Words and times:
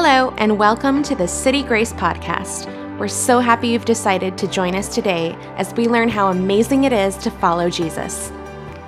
Hello, 0.00 0.32
and 0.38 0.60
welcome 0.60 1.02
to 1.02 1.16
the 1.16 1.26
City 1.26 1.64
Grace 1.64 1.92
Podcast. 1.92 2.68
We're 3.00 3.08
so 3.08 3.40
happy 3.40 3.66
you've 3.66 3.84
decided 3.84 4.38
to 4.38 4.46
join 4.46 4.76
us 4.76 4.94
today 4.94 5.32
as 5.56 5.74
we 5.74 5.88
learn 5.88 6.08
how 6.08 6.28
amazing 6.28 6.84
it 6.84 6.92
is 6.92 7.16
to 7.16 7.32
follow 7.32 7.68
Jesus. 7.68 8.30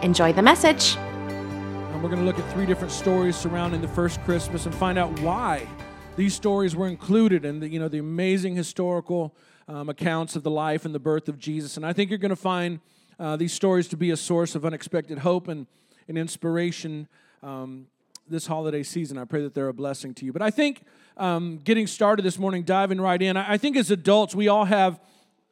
Enjoy 0.03 0.33
the 0.33 0.41
message. 0.41 0.95
And 0.95 2.01
we're 2.01 2.11
going 2.11 2.21
to 2.21 2.25
look 2.25 2.39
at 2.39 2.49
three 2.53 2.65
different 2.65 2.93
stories 2.93 3.35
surrounding 3.35 3.81
the 3.81 3.89
first 3.89 4.23
Christmas 4.23 4.67
and 4.67 4.75
find 4.77 4.97
out 4.97 5.19
why 5.19 5.67
these 6.15 6.33
stories 6.33 6.77
were 6.77 6.87
included 6.87 7.45
in 7.45 7.59
the, 7.59 7.69
you 7.69 7.81
know, 7.81 7.89
the 7.89 7.99
amazing 7.99 8.55
historical 8.55 9.35
um, 9.67 9.89
accounts 9.89 10.37
of 10.37 10.45
the 10.45 10.51
life 10.51 10.85
and 10.85 10.95
the 10.95 11.01
birth 11.01 11.29
of 11.29 11.41
Jesus. 11.41 11.77
And 11.77 11.85
I 11.85 11.93
think 11.93 12.11
you're 12.11 12.21
going 12.21 12.31
to 12.31 12.37
find 12.37 12.79
uh, 13.19 13.35
these 13.35 13.53
stories 13.53 13.89
to 13.89 13.97
be 13.97 14.13
a 14.13 14.17
source 14.17 14.55
of 14.55 14.65
unexpected 14.65 15.19
hope 15.19 15.49
and, 15.49 15.67
and 16.07 16.17
inspiration 16.17 17.09
um, 17.43 17.89
this 18.29 18.47
holiday 18.47 18.85
season. 18.85 19.19
I 19.19 19.25
pray 19.25 19.43
that 19.43 19.55
they're 19.55 19.67
a 19.67 19.75
blessing 19.75 20.15
to 20.15 20.25
you. 20.25 20.33
But 20.33 20.43
I 20.43 20.51
think 20.51 20.85
um, 21.21 21.59
getting 21.59 21.87
started 21.87 22.23
this 22.23 22.39
morning, 22.39 22.63
diving 22.63 22.99
right 22.99 23.21
in, 23.21 23.37
I, 23.37 23.59
think 23.59 23.77
as 23.77 23.91
adults, 23.91 24.35
we 24.35 24.49
all 24.49 24.65
have 24.65 24.99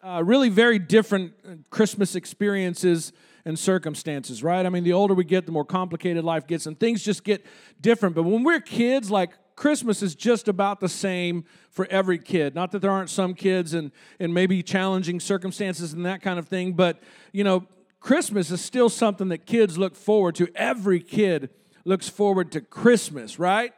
uh, 0.03 0.23
really 0.25 0.49
very 0.49 0.79
different 0.79 1.35
uh, 1.47 1.57
Christmas 1.69 2.15
experiences 2.15 3.13
and 3.45 3.59
circumstances, 3.59 4.43
right? 4.43 4.65
I 4.65 4.71
mean, 4.71 4.83
the 4.83 4.95
older 4.95 5.13
we 5.13 5.25
get, 5.25 5.45
the 5.45 5.53
more 5.53 5.67
complicated 5.67 6.25
life 6.25 6.47
gets, 6.47 6.65
and 6.65 6.81
things 6.81 7.03
just 7.05 7.23
get 7.23 7.45
different. 7.83 8.15
But 8.15 8.23
when 8.23 8.45
we're 8.45 8.61
kids, 8.61 9.11
like 9.11 9.33
Christmas 9.57 10.03
is 10.03 10.15
just 10.15 10.49
about 10.49 10.81
the 10.81 10.89
same 10.89 11.45
for 11.71 11.87
every 11.91 12.19
kid. 12.19 12.55
Not 12.55 12.73
that 12.73 12.81
there 12.81 12.91
aren't 12.91 13.11
some 13.11 13.35
kids 13.35 13.75
and, 13.75 13.93
and 14.19 14.33
maybe 14.33 14.63
challenging 14.63 15.21
circumstances 15.21 15.93
and 15.93 16.07
that 16.07 16.23
kind 16.23 16.39
of 16.39 16.49
thing, 16.49 16.73
but 16.73 17.03
you 17.33 17.45
know, 17.45 17.67
Christmas 18.01 18.51
is 18.51 18.63
still 18.63 18.89
something 18.89 19.29
that 19.29 19.45
kids 19.45 19.77
look 19.77 19.95
forward 19.95 20.35
to. 20.37 20.49
Every 20.55 21.01
kid 21.01 21.51
looks 21.85 22.09
forward 22.09 22.53
to 22.53 22.63
Christmas, 22.63 23.39
right? 23.39 23.75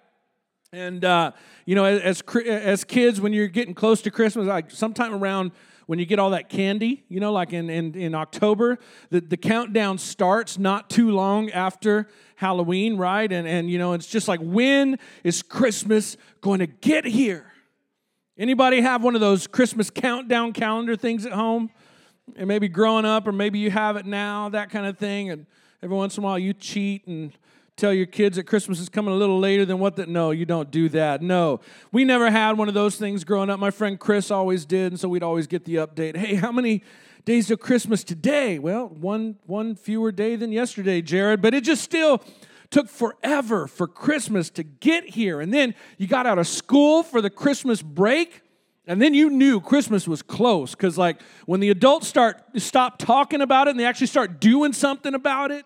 And 0.72 1.04
uh, 1.04 1.32
you 1.66 1.74
know, 1.74 1.84
as 1.84 2.22
as 2.46 2.84
kids, 2.84 3.20
when 3.20 3.32
you're 3.32 3.48
getting 3.48 3.74
close 3.74 4.02
to 4.02 4.10
Christmas, 4.10 4.46
like 4.46 4.70
sometime 4.70 5.12
around 5.12 5.50
when 5.90 5.98
you 5.98 6.06
get 6.06 6.20
all 6.20 6.30
that 6.30 6.48
candy, 6.48 7.02
you 7.08 7.18
know, 7.18 7.32
like 7.32 7.52
in, 7.52 7.68
in, 7.68 7.96
in 7.96 8.14
October, 8.14 8.78
the, 9.10 9.20
the 9.20 9.36
countdown 9.36 9.98
starts 9.98 10.56
not 10.56 10.88
too 10.88 11.10
long 11.10 11.50
after 11.50 12.06
Halloween, 12.36 12.96
right? 12.96 13.32
And, 13.32 13.48
and, 13.48 13.68
you 13.68 13.77
know, 13.77 13.94
it's 13.94 14.06
just 14.06 14.28
like, 14.28 14.38
when 14.40 15.00
is 15.24 15.42
Christmas 15.42 16.16
going 16.40 16.60
to 16.60 16.68
get 16.68 17.05
here? 17.05 17.52
Anybody 18.38 18.82
have 18.82 19.02
one 19.02 19.16
of 19.16 19.20
those 19.20 19.48
Christmas 19.48 19.90
countdown 19.90 20.52
calendar 20.52 20.94
things 20.94 21.27
at 21.27 21.32
home? 21.32 21.70
And 22.36 22.46
maybe 22.46 22.68
growing 22.68 23.05
up, 23.05 23.27
or 23.27 23.32
maybe 23.32 23.58
you 23.58 23.72
have 23.72 23.96
it 23.96 24.06
now, 24.06 24.48
that 24.50 24.70
kind 24.70 24.86
of 24.86 24.96
thing. 24.96 25.30
And 25.30 25.44
every 25.82 25.96
once 25.96 26.16
in 26.16 26.22
a 26.22 26.24
while 26.24 26.38
you 26.38 26.52
cheat 26.52 27.08
and 27.08 27.32
tell 27.81 27.92
your 27.95 28.06
kids 28.06 28.36
that 28.36 28.45
Christmas 28.45 28.78
is 28.78 28.89
coming 28.89 29.14
a 29.14 29.17
little 29.17 29.39
later 29.39 29.64
than 29.64 29.78
what 29.78 29.97
that. 29.97 30.09
No, 30.09 30.31
you 30.31 30.45
don't 30.45 30.70
do 30.70 30.89
that. 30.91 31.23
No. 31.23 31.61
We 31.91 32.05
never 32.05 32.31
had 32.31 32.59
one 32.59 32.69
of 32.69 32.75
those 32.75 32.97
things 32.97 33.25
growing 33.25 33.48
up. 33.48 33.59
My 33.59 33.70
friend 33.70 33.98
Chris 33.98 34.31
always 34.31 34.64
did, 34.64 34.92
and 34.92 35.00
so 35.00 35.09
we'd 35.09 35.23
always 35.23 35.47
get 35.47 35.64
the 35.64 35.77
update. 35.77 36.17
Hey, 36.17 36.34
how 36.34 36.53
many 36.53 36.84
days 37.25 37.48
to 37.48 37.56
Christmas 37.56 38.05
today? 38.05 38.58
Well, 38.58 38.89
one 38.89 39.36
one 39.47 39.75
fewer 39.75 40.12
day 40.12 40.36
than 40.36 40.53
yesterday, 40.53 41.01
Jared, 41.01 41.41
but 41.41 41.55
it 41.55 41.64
just 41.64 41.83
still 41.83 42.23
took 42.69 42.89
forever 42.89 43.67
for 43.67 43.89
Christmas 43.89 44.51
to 44.51 44.62
get 44.62 45.05
here. 45.05 45.41
And 45.41 45.53
then 45.53 45.75
you 45.98 46.06
got 46.06 46.27
out 46.27 46.39
of 46.39 46.47
school 46.47 47.03
for 47.03 47.20
the 47.20 47.31
Christmas 47.31 47.83
break. 47.83 48.42
And 48.86 49.01
then 49.01 49.14
you 49.14 49.31
knew 49.31 49.61
Christmas 49.61 50.08
was 50.08 50.20
close 50.20 50.73
because, 50.73 50.98
like, 50.98 51.20
when 51.47 51.61
the 51.61 51.70
adults 51.70 52.08
start 52.08 52.42
stop 52.56 52.98
talking 52.98 53.41
about 53.41 53.69
it 53.69 53.70
and 53.73 53.81
they 53.81 53.84
actually 53.84 54.08
start 54.08 54.41
doing 54.41 54.73
something 54.73 55.14
about 55.14 55.51
it, 55.51 55.64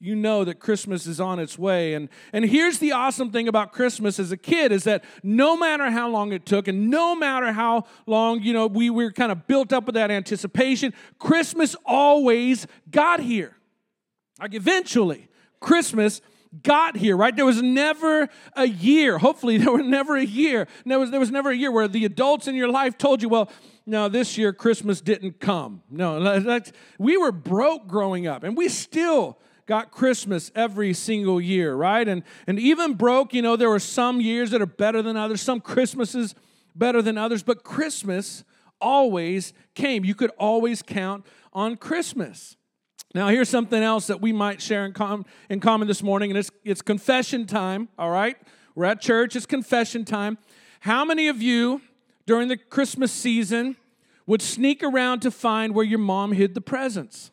you 0.00 0.14
know 0.14 0.44
that 0.44 0.60
Christmas 0.60 1.06
is 1.06 1.20
on 1.20 1.38
its 1.38 1.58
way. 1.58 1.94
And, 1.94 2.08
and 2.32 2.44
here's 2.44 2.78
the 2.78 2.92
awesome 2.92 3.32
thing 3.32 3.48
about 3.48 3.72
Christmas 3.72 4.20
as 4.20 4.30
a 4.30 4.36
kid 4.36 4.70
is 4.70 4.84
that 4.84 5.04
no 5.22 5.56
matter 5.56 5.90
how 5.90 6.08
long 6.08 6.32
it 6.32 6.46
took 6.46 6.68
and 6.68 6.88
no 6.88 7.16
matter 7.16 7.52
how 7.52 7.84
long, 8.06 8.40
you 8.42 8.52
know, 8.52 8.68
we 8.68 8.90
were 8.90 9.10
kind 9.10 9.32
of 9.32 9.46
built 9.48 9.72
up 9.72 9.86
with 9.86 9.96
that 9.96 10.10
anticipation, 10.10 10.94
Christmas 11.18 11.74
always 11.84 12.66
got 12.90 13.20
here. 13.20 13.56
Like 14.40 14.54
eventually, 14.54 15.28
Christmas 15.58 16.20
got 16.62 16.96
here, 16.96 17.16
right? 17.16 17.34
There 17.34 17.44
was 17.44 17.60
never 17.60 18.28
a 18.54 18.66
year, 18.66 19.18
hopefully, 19.18 19.58
there 19.58 19.72
was 19.72 19.84
never 19.84 20.16
a 20.16 20.24
year. 20.24 20.68
There 20.86 21.00
was, 21.00 21.10
there 21.10 21.20
was 21.20 21.32
never 21.32 21.50
a 21.50 21.56
year 21.56 21.72
where 21.72 21.88
the 21.88 22.04
adults 22.04 22.46
in 22.46 22.54
your 22.54 22.70
life 22.70 22.96
told 22.96 23.20
you, 23.20 23.28
well, 23.28 23.50
no, 23.84 24.08
this 24.08 24.38
year 24.38 24.52
Christmas 24.52 25.00
didn't 25.00 25.40
come. 25.40 25.82
No, 25.90 26.60
we 26.98 27.16
were 27.16 27.32
broke 27.32 27.88
growing 27.88 28.28
up, 28.28 28.44
and 28.44 28.56
we 28.56 28.68
still 28.68 29.38
got 29.68 29.92
Christmas 29.92 30.50
every 30.56 30.92
single 30.94 31.40
year, 31.40 31.74
right? 31.74 32.08
And, 32.08 32.24
and 32.46 32.58
even 32.58 32.94
broke, 32.94 33.32
you 33.32 33.42
know, 33.42 33.54
there 33.54 33.68
were 33.68 33.78
some 33.78 34.20
years 34.20 34.50
that 34.50 34.60
are 34.60 34.66
better 34.66 35.02
than 35.02 35.16
others, 35.16 35.40
some 35.42 35.60
Christmases 35.60 36.34
better 36.74 37.02
than 37.02 37.16
others, 37.16 37.42
but 37.44 37.62
Christmas 37.62 38.42
always 38.80 39.52
came. 39.74 40.04
You 40.04 40.14
could 40.14 40.30
always 40.38 40.82
count 40.82 41.26
on 41.52 41.76
Christmas. 41.76 42.56
Now, 43.14 43.28
here's 43.28 43.48
something 43.48 43.82
else 43.82 44.06
that 44.06 44.20
we 44.20 44.32
might 44.32 44.60
share 44.60 44.84
in, 44.84 44.92
com- 44.92 45.26
in 45.48 45.60
common 45.60 45.86
this 45.86 46.02
morning, 46.02 46.30
and 46.30 46.38
it's, 46.38 46.50
it's 46.64 46.82
confession 46.82 47.46
time, 47.46 47.88
all 47.98 48.10
right? 48.10 48.36
We're 48.74 48.86
at 48.86 49.00
church, 49.00 49.36
it's 49.36 49.46
confession 49.46 50.04
time. 50.04 50.38
How 50.80 51.04
many 51.04 51.28
of 51.28 51.42
you 51.42 51.82
during 52.26 52.48
the 52.48 52.56
Christmas 52.56 53.12
season 53.12 53.76
would 54.26 54.40
sneak 54.42 54.82
around 54.82 55.20
to 55.20 55.30
find 55.30 55.74
where 55.74 55.84
your 55.84 55.98
mom 55.98 56.32
hid 56.32 56.54
the 56.54 56.60
presents? 56.60 57.30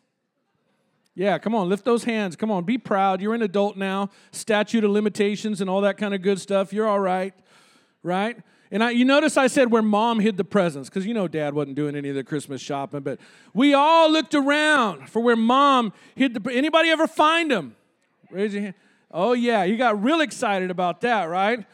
Yeah, 1.16 1.38
come 1.38 1.56
on, 1.56 1.70
lift 1.70 1.86
those 1.86 2.04
hands. 2.04 2.36
Come 2.36 2.52
on, 2.52 2.66
be 2.66 2.78
proud. 2.78 3.22
You're 3.22 3.34
an 3.34 3.42
adult 3.42 3.78
now. 3.78 4.10
Statute 4.32 4.84
of 4.84 4.92
limitations 4.92 5.62
and 5.62 5.70
all 5.70 5.82
that 5.82 5.98
kind 5.98 6.14
of 6.14 6.22
good 6.22 6.42
stuff. 6.42 6.74
You're 6.74 6.88
all 6.88 7.00
right, 7.00 7.34
right? 8.04 8.38
And 8.70 8.84
I, 8.84 8.92
you 8.92 9.06
notice 9.06 9.38
I 9.38 9.48
said 9.48 9.72
where 9.72 9.82
mom 9.82 10.20
hid 10.20 10.36
the 10.36 10.44
presents 10.44 10.90
because 10.90 11.06
you 11.06 11.14
know 11.14 11.30
dad 11.30 11.54
wasn't 11.54 11.76
doing 11.76 11.96
any 11.96 12.10
of 12.10 12.16
the 12.16 12.24
Christmas 12.24 12.62
shopping, 12.62 13.00
but 13.00 13.20
we 13.54 13.74
all 13.74 14.12
looked 14.12 14.36
around 14.36 15.10
for 15.10 15.22
where 15.22 15.38
mom 15.38 15.94
hid 16.16 16.34
the. 16.34 16.52
Anybody 16.52 16.90
ever 16.90 17.08
find 17.08 17.50
them? 17.50 17.76
Raise 18.30 18.54
your 18.54 18.64
hand. 18.64 18.76
Oh 19.10 19.32
yeah, 19.32 19.64
you 19.64 19.78
got 19.78 20.04
real 20.04 20.20
excited 20.20 20.70
about 20.70 21.00
that, 21.02 21.26
right? 21.30 21.66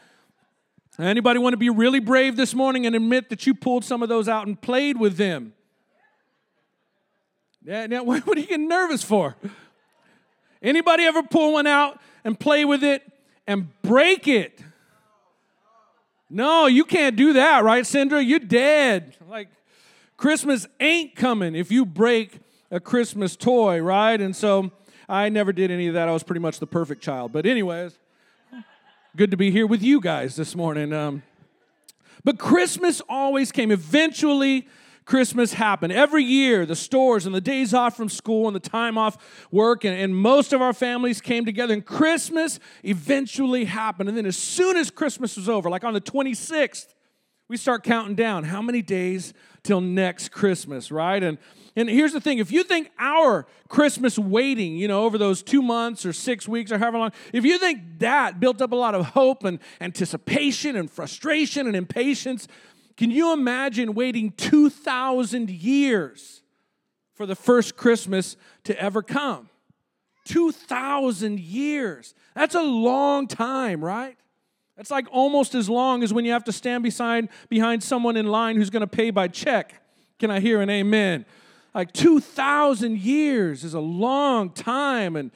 Anybody 0.98 1.40
want 1.40 1.54
to 1.54 1.58
be 1.58 1.70
really 1.70 2.00
brave 2.00 2.36
this 2.36 2.54
morning 2.54 2.86
and 2.86 2.94
admit 2.94 3.30
that 3.30 3.46
you 3.46 3.54
pulled 3.54 3.84
some 3.84 4.02
of 4.02 4.08
those 4.08 4.28
out 4.28 4.46
and 4.46 4.60
played 4.60 4.98
with 4.98 5.16
them? 5.16 5.54
Yeah, 7.64 7.86
now 7.86 8.02
what 8.04 8.26
are 8.26 8.40
you 8.40 8.46
getting 8.46 8.68
nervous 8.68 9.02
for? 9.02 9.36
Anybody 10.62 11.04
ever 11.04 11.22
pull 11.22 11.54
one 11.54 11.66
out 11.66 12.00
and 12.24 12.38
play 12.38 12.64
with 12.64 12.84
it 12.84 13.02
and 13.46 13.68
break 13.82 14.28
it? 14.28 14.60
No, 16.30 16.66
you 16.66 16.84
can't 16.84 17.16
do 17.16 17.34
that, 17.34 17.62
right, 17.62 17.86
Sandra? 17.86 18.22
You're 18.22 18.38
dead. 18.38 19.16
Like, 19.28 19.48
Christmas 20.16 20.66
ain't 20.80 21.14
coming 21.14 21.54
if 21.54 21.70
you 21.70 21.84
break 21.84 22.40
a 22.70 22.80
Christmas 22.80 23.36
toy, 23.36 23.80
right? 23.82 24.18
And 24.18 24.34
so 24.34 24.70
I 25.08 25.28
never 25.28 25.52
did 25.52 25.70
any 25.70 25.88
of 25.88 25.94
that. 25.94 26.08
I 26.08 26.12
was 26.12 26.22
pretty 26.22 26.40
much 26.40 26.58
the 26.58 26.66
perfect 26.66 27.02
child. 27.02 27.32
But, 27.32 27.44
anyways, 27.44 27.98
good 29.14 29.30
to 29.32 29.36
be 29.36 29.50
here 29.50 29.66
with 29.66 29.82
you 29.82 30.00
guys 30.00 30.36
this 30.36 30.56
morning. 30.56 30.92
Um, 30.94 31.22
but 32.24 32.38
Christmas 32.38 33.02
always 33.08 33.52
came. 33.52 33.70
Eventually, 33.70 34.68
Christmas 35.04 35.54
happened. 35.54 35.92
Every 35.92 36.24
year, 36.24 36.64
the 36.64 36.76
stores 36.76 37.26
and 37.26 37.34
the 37.34 37.40
days 37.40 37.74
off 37.74 37.96
from 37.96 38.08
school 38.08 38.46
and 38.46 38.54
the 38.54 38.60
time 38.60 38.96
off 38.96 39.46
work, 39.50 39.84
and, 39.84 39.98
and 39.98 40.16
most 40.16 40.52
of 40.52 40.62
our 40.62 40.72
families 40.72 41.20
came 41.20 41.44
together, 41.44 41.74
and 41.74 41.84
Christmas 41.84 42.60
eventually 42.82 43.64
happened. 43.64 44.08
And 44.08 44.16
then, 44.16 44.26
as 44.26 44.36
soon 44.36 44.76
as 44.76 44.90
Christmas 44.90 45.36
was 45.36 45.48
over, 45.48 45.68
like 45.68 45.84
on 45.84 45.94
the 45.94 46.00
26th, 46.00 46.94
we 47.48 47.56
start 47.56 47.82
counting 47.82 48.14
down 48.14 48.44
how 48.44 48.62
many 48.62 48.80
days 48.80 49.34
till 49.62 49.80
next 49.80 50.30
Christmas, 50.30 50.90
right? 50.90 51.22
And 51.22 51.38
and 51.74 51.88
here's 51.88 52.12
the 52.12 52.20
thing 52.20 52.38
if 52.38 52.52
you 52.52 52.64
think 52.64 52.90
our 52.98 53.46
Christmas 53.68 54.18
waiting, 54.18 54.76
you 54.76 54.88
know, 54.88 55.04
over 55.04 55.16
those 55.16 55.42
two 55.42 55.62
months 55.62 56.04
or 56.04 56.12
six 56.12 56.46
weeks 56.46 56.70
or 56.70 56.78
however 56.78 56.98
long, 56.98 57.12
if 57.32 57.44
you 57.44 57.58
think 57.58 57.98
that 57.98 58.40
built 58.40 58.60
up 58.60 58.72
a 58.72 58.76
lot 58.76 58.94
of 58.94 59.06
hope 59.06 59.44
and 59.44 59.58
anticipation 59.80 60.76
and 60.76 60.90
frustration 60.90 61.66
and 61.66 61.74
impatience, 61.74 62.46
can 62.96 63.10
you 63.10 63.32
imagine 63.32 63.94
waiting 63.94 64.32
2,000 64.32 65.50
years 65.50 66.42
for 67.14 67.26
the 67.26 67.34
first 67.34 67.76
Christmas 67.76 68.36
to 68.64 68.78
ever 68.80 69.02
come? 69.02 69.48
2,000 70.24 71.40
years. 71.40 72.14
That's 72.34 72.54
a 72.54 72.62
long 72.62 73.26
time, 73.26 73.84
right? 73.84 74.16
That's 74.76 74.90
like 74.90 75.06
almost 75.10 75.54
as 75.54 75.68
long 75.68 76.02
as 76.02 76.12
when 76.12 76.24
you 76.24 76.32
have 76.32 76.44
to 76.44 76.52
stand 76.52 76.82
beside, 76.82 77.28
behind 77.48 77.82
someone 77.82 78.16
in 78.16 78.26
line 78.26 78.56
who's 78.56 78.70
going 78.70 78.80
to 78.80 78.86
pay 78.86 79.10
by 79.10 79.28
check. 79.28 79.74
Can 80.18 80.30
I 80.30 80.40
hear 80.40 80.60
an 80.60 80.70
amen? 80.70 81.26
Like 81.74 81.92
2,000 81.92 82.98
years 82.98 83.64
is 83.64 83.74
a 83.74 83.80
long 83.80 84.50
time. 84.50 85.16
And, 85.16 85.30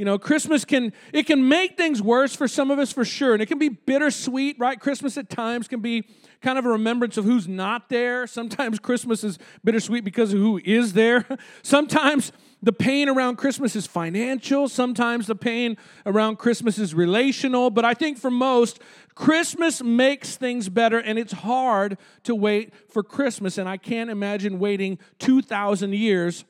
you 0.00 0.06
know, 0.06 0.18
Christmas 0.18 0.64
can, 0.64 0.94
it 1.12 1.26
can 1.26 1.46
make 1.46 1.76
things 1.76 2.00
worse 2.00 2.34
for 2.34 2.48
some 2.48 2.70
of 2.70 2.78
us 2.78 2.90
for 2.90 3.04
sure. 3.04 3.34
And 3.34 3.42
it 3.42 3.46
can 3.46 3.58
be 3.58 3.68
bittersweet, 3.68 4.58
right? 4.58 4.80
Christmas 4.80 5.18
at 5.18 5.28
times 5.28 5.68
can 5.68 5.80
be 5.80 6.08
kind 6.40 6.58
of 6.58 6.64
a 6.64 6.70
remembrance 6.70 7.18
of 7.18 7.26
who's 7.26 7.46
not 7.46 7.90
there. 7.90 8.26
Sometimes 8.26 8.78
Christmas 8.78 9.22
is 9.22 9.38
bittersweet 9.62 10.02
because 10.02 10.32
of 10.32 10.38
who 10.38 10.58
is 10.64 10.94
there. 10.94 11.26
Sometimes 11.62 12.32
the 12.62 12.72
pain 12.72 13.10
around 13.10 13.36
Christmas 13.36 13.76
is 13.76 13.86
financial. 13.86 14.70
Sometimes 14.70 15.26
the 15.26 15.34
pain 15.34 15.76
around 16.06 16.38
Christmas 16.38 16.78
is 16.78 16.94
relational. 16.94 17.68
But 17.68 17.84
I 17.84 17.92
think 17.92 18.16
for 18.16 18.30
most, 18.30 18.80
Christmas 19.14 19.82
makes 19.82 20.36
things 20.36 20.70
better, 20.70 20.98
and 20.98 21.18
it's 21.18 21.34
hard 21.34 21.98
to 22.22 22.34
wait 22.34 22.72
for 22.90 23.02
Christmas. 23.02 23.58
And 23.58 23.68
I 23.68 23.76
can't 23.76 24.08
imagine 24.08 24.58
waiting 24.58 24.98
2,000 25.18 25.92
years 25.94 26.46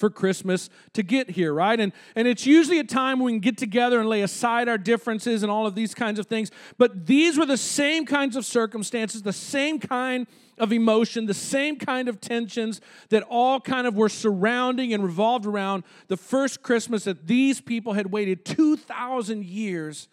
for 0.00 0.08
Christmas 0.08 0.70
to 0.94 1.02
get 1.02 1.30
here, 1.30 1.52
right? 1.52 1.78
And, 1.78 1.92
and 2.16 2.26
it's 2.26 2.46
usually 2.46 2.78
a 2.78 2.84
time 2.84 3.18
when 3.18 3.26
we 3.26 3.32
can 3.32 3.40
get 3.40 3.58
together 3.58 4.00
and 4.00 4.08
lay 4.08 4.22
aside 4.22 4.66
our 4.66 4.78
differences 4.78 5.42
and 5.42 5.52
all 5.52 5.66
of 5.66 5.74
these 5.74 5.94
kinds 5.94 6.18
of 6.18 6.26
things. 6.26 6.50
But 6.78 7.06
these 7.06 7.38
were 7.38 7.44
the 7.44 7.58
same 7.58 8.06
kinds 8.06 8.34
of 8.34 8.46
circumstances, 8.46 9.22
the 9.22 9.32
same 9.32 9.78
kind 9.78 10.26
of 10.56 10.72
emotion, 10.72 11.26
the 11.26 11.34
same 11.34 11.76
kind 11.76 12.08
of 12.08 12.20
tensions 12.20 12.80
that 13.10 13.22
all 13.24 13.60
kind 13.60 13.86
of 13.86 13.94
were 13.94 14.08
surrounding 14.08 14.94
and 14.94 15.04
revolved 15.04 15.44
around 15.44 15.84
the 16.08 16.16
first 16.16 16.62
Christmas 16.62 17.04
that 17.04 17.26
these 17.26 17.60
people 17.60 17.92
had 17.92 18.10
waited 18.10 18.44
2,000 18.46 19.44
years 19.44 20.08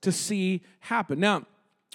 to 0.00 0.10
see 0.10 0.62
happen. 0.80 1.20
Now, 1.20 1.46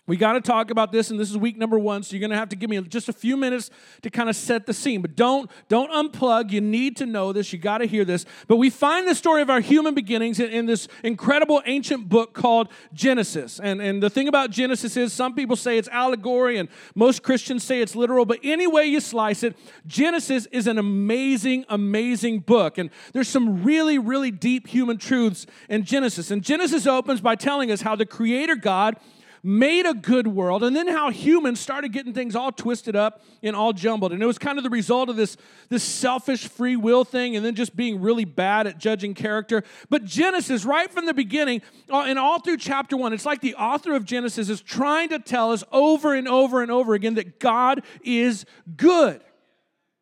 we 0.07 0.17
got 0.17 0.33
to 0.33 0.41
talk 0.41 0.69
about 0.69 0.91
this, 0.91 1.09
and 1.09 1.19
this 1.19 1.31
is 1.31 1.37
week 1.37 1.57
number 1.57 1.79
one, 1.79 2.03
so 2.03 2.15
you're 2.15 2.19
going 2.19 2.29
to 2.29 2.37
have 2.37 2.49
to 2.49 2.55
give 2.55 2.69
me 2.69 2.79
just 2.81 3.09
a 3.09 3.13
few 3.13 3.35
minutes 3.35 3.71
to 4.03 4.11
kind 4.11 4.29
of 4.29 4.35
set 4.35 4.67
the 4.67 4.73
scene. 4.73 5.01
But 5.01 5.15
don't 5.15 5.49
don't 5.67 5.89
unplug. 5.91 6.51
You 6.51 6.61
need 6.61 6.95
to 6.97 7.07
know 7.07 7.33
this. 7.33 7.51
You 7.51 7.57
got 7.57 7.79
to 7.79 7.87
hear 7.87 8.05
this. 8.05 8.23
But 8.47 8.57
we 8.57 8.69
find 8.69 9.07
the 9.07 9.15
story 9.15 9.41
of 9.41 9.49
our 9.49 9.61
human 9.61 9.95
beginnings 9.95 10.39
in, 10.39 10.51
in, 10.51 10.65
this 10.67 10.87
incredible 11.03 11.61
ancient 11.65 12.07
book 12.07 12.33
called 12.33 12.69
Genesis. 12.93 13.59
And 13.59 13.81
and 13.81 14.01
the 14.01 14.11
thing 14.11 14.27
about 14.27 14.51
Genesis 14.51 14.95
is 14.95 15.11
some 15.11 15.33
people 15.33 15.55
say 15.55 15.79
it's 15.79 15.89
allegory, 15.89 16.57
and 16.57 16.69
most 16.93 17.23
Christians 17.23 17.63
say 17.63 17.81
it's 17.81 17.95
literal. 17.95 18.25
But 18.25 18.39
any 18.43 18.67
way 18.67 18.85
you 18.85 18.99
slice 18.99 19.41
it, 19.41 19.57
Genesis 19.87 20.45
is 20.51 20.67
an 20.67 20.77
amazing, 20.77 21.65
amazing 21.67 22.41
book, 22.41 22.77
and 22.77 22.91
there's 23.13 23.27
some 23.27 23.63
really, 23.63 23.97
really 23.97 24.29
deep 24.29 24.67
human 24.67 24.97
truths 24.97 25.47
in 25.67 25.83
Genesis. 25.83 26.29
And 26.29 26.43
Genesis 26.43 26.85
opens 26.85 27.21
by 27.21 27.33
telling 27.33 27.71
us 27.71 27.81
how 27.81 27.95
the 27.95 28.05
Creator 28.05 28.57
God 28.57 28.97
made 29.45 29.85
a 29.85 29.93
good 29.93 30.25
world, 30.25 30.63
and 30.63 30.75
then 30.75 30.87
how 30.87 31.11
humans 31.11 31.59
started 31.59 31.93
getting 31.93 32.13
things 32.13 32.35
all 32.35 32.51
twisted 32.51 32.95
up 32.95 33.21
and 33.43 33.55
all 33.55 33.73
jumbled. 33.73 34.11
And 34.11 34.23
it 34.23 34.25
was 34.25 34.39
kind 34.39 34.57
of 34.57 34.63
the 34.63 34.71
result 34.71 35.07
of 35.07 35.17
this, 35.17 35.37
this 35.69 35.83
selfish 35.83 36.47
free 36.47 36.75
will 36.75 37.03
thing 37.03 37.35
and 37.35 37.45
then 37.45 37.53
just 37.53 37.75
being 37.75 38.01
really 38.01 38.25
bad 38.25 38.65
at 38.65 38.79
judging 38.79 39.13
character. 39.13 39.63
But 39.87 40.03
Genesis, 40.03 40.65
right 40.65 40.91
from 40.91 41.05
the 41.05 41.13
beginning, 41.13 41.61
uh, 41.91 42.05
and 42.07 42.17
all 42.17 42.39
through 42.39 42.57
chapter 42.57 42.97
one, 42.97 43.13
it's 43.13 43.25
like 43.25 43.41
the 43.41 43.53
author 43.53 43.93
of 43.93 44.03
Genesis 44.03 44.49
is 44.49 44.61
trying 44.61 45.09
to 45.09 45.19
tell 45.19 45.51
us 45.51 45.63
over 45.71 46.15
and 46.15 46.27
over 46.27 46.63
and 46.63 46.71
over 46.71 46.95
again 46.95 47.13
that 47.13 47.39
God 47.39 47.83
is 48.03 48.47
good. 48.75 49.21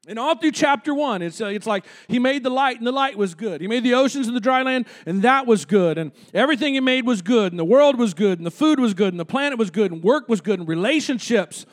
And 0.05 0.19
all 0.19 0.35
through 0.35 0.51
chapter 0.51 0.93
one, 0.93 1.21
it's, 1.21 1.39
uh, 1.39 1.45
it's 1.45 1.65
like 1.65 1.85
he 2.09 2.19
made 2.19 2.43
the 2.43 2.49
light 2.49 2.77
and 2.77 2.85
the 2.85 2.91
light 2.91 3.17
was 3.17 3.35
good. 3.35 3.61
He 3.61 3.67
made 3.67 3.83
the 3.83 3.93
oceans 3.93 4.27
and 4.27 4.35
the 4.35 4.41
dry 4.41 4.61
land 4.61 4.85
and 5.05 5.21
that 5.21 5.47
was 5.47 5.63
good. 5.63 5.97
And 5.97 6.11
everything 6.33 6.73
he 6.73 6.81
made 6.81 7.05
was 7.05 7.21
good. 7.21 7.53
And 7.53 7.59
the 7.59 7.65
world 7.65 7.97
was 7.97 8.13
good. 8.13 8.37
And 8.37 8.45
the 8.45 8.51
food 8.51 8.81
was 8.81 8.93
good. 8.93 9.13
And 9.13 9.19
the 9.19 9.25
planet 9.25 9.57
was 9.57 9.71
good. 9.71 9.93
And 9.93 10.03
work 10.03 10.27
was 10.27 10.41
good. 10.41 10.59
And 10.59 10.67
relationships 10.67 11.65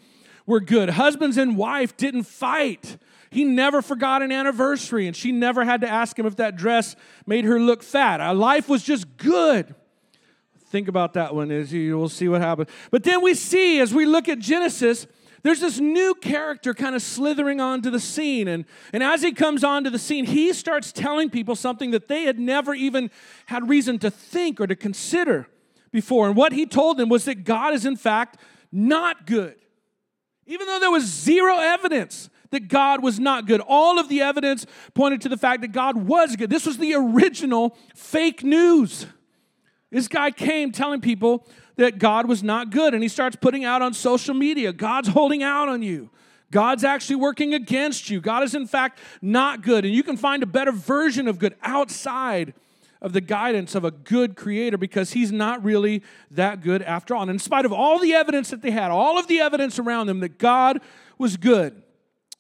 were 0.47 0.61
good. 0.61 0.91
Husbands 0.91 1.37
and 1.39 1.57
wife 1.57 1.97
didn't 1.97 2.23
fight. 2.23 2.99
He 3.31 3.45
never 3.45 3.83
forgot 3.83 4.23
an 4.23 4.31
anniversary. 4.31 5.09
And 5.09 5.17
she 5.17 5.33
never 5.33 5.65
had 5.65 5.81
to 5.81 5.89
ask 5.89 6.17
him 6.17 6.27
if 6.27 6.37
that 6.37 6.55
dress 6.55 6.95
made 7.27 7.45
her 7.45 7.59
look 7.59 7.83
fat. 7.83 8.21
Our 8.21 8.35
life 8.35 8.69
was 8.69 8.85
just 8.85 9.17
good. 9.17 9.75
Think 10.67 10.87
about 10.87 11.15
that 11.15 11.35
one 11.35 11.51
as 11.51 11.73
you 11.73 11.99
will 11.99 12.09
see 12.09 12.29
what 12.29 12.43
happens. 12.43 12.69
But 12.93 13.03
then 13.03 13.23
we 13.23 13.35
see 13.35 13.81
as 13.81 13.93
we 13.93 14.07
look 14.07 14.29
at 14.29 14.39
Genesis, 14.39 15.09
there's 15.43 15.61
this 15.61 15.79
new 15.79 16.15
character 16.15 16.75
kind 16.75 16.95
of 16.95 17.03
slithering 17.03 17.61
onto 17.61 17.91
the 17.91 18.01
scene. 18.01 18.49
And, 18.49 18.65
and 18.93 19.03
as 19.03 19.23
he 19.23 19.33
comes 19.33 19.65
onto 19.65 19.91
the 19.91 19.99
scene, 19.99 20.27
he 20.27 20.53
starts 20.53 20.93
telling 20.93 21.31
people 21.31 21.57
something 21.57 21.91
that 21.93 22.09
they 22.09 22.25
had 22.25 22.39
never 22.39 22.75
even 22.75 23.11
had 23.47 23.69
reason 23.69 23.99
to 24.01 24.11
think 24.11 24.61
or 24.61 24.67
to 24.67 24.77
consider 24.77 25.49
before. 25.91 26.27
And 26.27 26.37
what 26.37 26.53
he 26.53 26.67
told 26.67 26.97
them 26.97 27.09
was 27.09 27.25
that 27.25 27.45
God 27.45 27.75
is, 27.75 27.87
in 27.87 27.97
fact, 27.97 28.39
not 28.71 29.27
good. 29.27 29.57
Even 30.47 30.67
though 30.67 30.81
there 30.81 30.91
was 30.91 31.05
zero 31.05 31.59
evidence 31.59 32.29
that 32.51 32.69
God 32.69 33.03
was 33.03 33.21
not 33.21 33.47
good, 33.47 33.61
all 33.61 33.99
of 33.99 34.09
the 34.09 34.21
evidence 34.21 34.67
pointed 34.95 35.21
to 35.23 35.29
the 35.29 35.37
fact 35.37 35.63
that 35.63 35.73
God 35.73 35.97
was 35.97 36.37
good. 36.37 36.51
This 36.51 36.67
was 36.67 36.79
the 36.79 36.95
original 36.95 37.77
fake 37.95 38.43
news. 38.43 39.07
This 39.91 40.09
guy 40.09 40.31
came 40.31 40.73
telling 40.73 41.01
people 41.01 41.47
that 41.81 41.99
God 41.99 42.29
was 42.29 42.43
not 42.43 42.71
good. 42.71 42.93
And 42.93 43.03
he 43.03 43.09
starts 43.09 43.37
putting 43.37 43.65
out 43.65 43.81
on 43.81 43.95
social 43.95 44.35
media 44.35 44.73
God's 44.73 45.09
holding 45.09 45.43
out 45.43 45.69
on 45.69 45.83
you. 45.83 46.11
God's 46.51 46.85
actually 46.85 47.17
working 47.17 47.55
against 47.55 48.11
you. 48.11 48.21
God 48.21 48.43
is, 48.43 48.55
in 48.55 48.67
fact, 48.67 48.99
not 49.23 49.63
good. 49.63 49.85
And 49.85 49.95
you 49.95 50.03
can 50.03 50.17
find 50.17 50.43
a 50.43 50.47
better 50.47 50.73
version 50.73 51.29
of 51.29 51.39
good 51.39 51.55
outside 51.63 52.55
of 53.01 53.13
the 53.13 53.21
guidance 53.21 53.75
of 53.75 53.85
a 53.85 53.91
good 53.91 54.37
creator 54.37 54.77
because 54.77 55.13
he's 55.13 55.33
not 55.33 55.65
really 55.65 56.03
that 56.31 56.61
good 56.61 56.83
after 56.83 57.15
all. 57.15 57.23
And 57.23 57.31
in 57.31 57.39
spite 57.39 57.65
of 57.65 57.73
all 57.73 57.99
the 57.99 58.13
evidence 58.15 58.51
that 58.51 58.63
they 58.63 58.73
had, 58.73 58.91
all 58.91 59.19
of 59.19 59.27
the 59.27 59.41
evidence 59.41 59.79
around 59.79 60.07
them 60.07 60.21
that 60.21 60.39
God 60.39 60.81
was 61.19 61.37
good, 61.37 61.83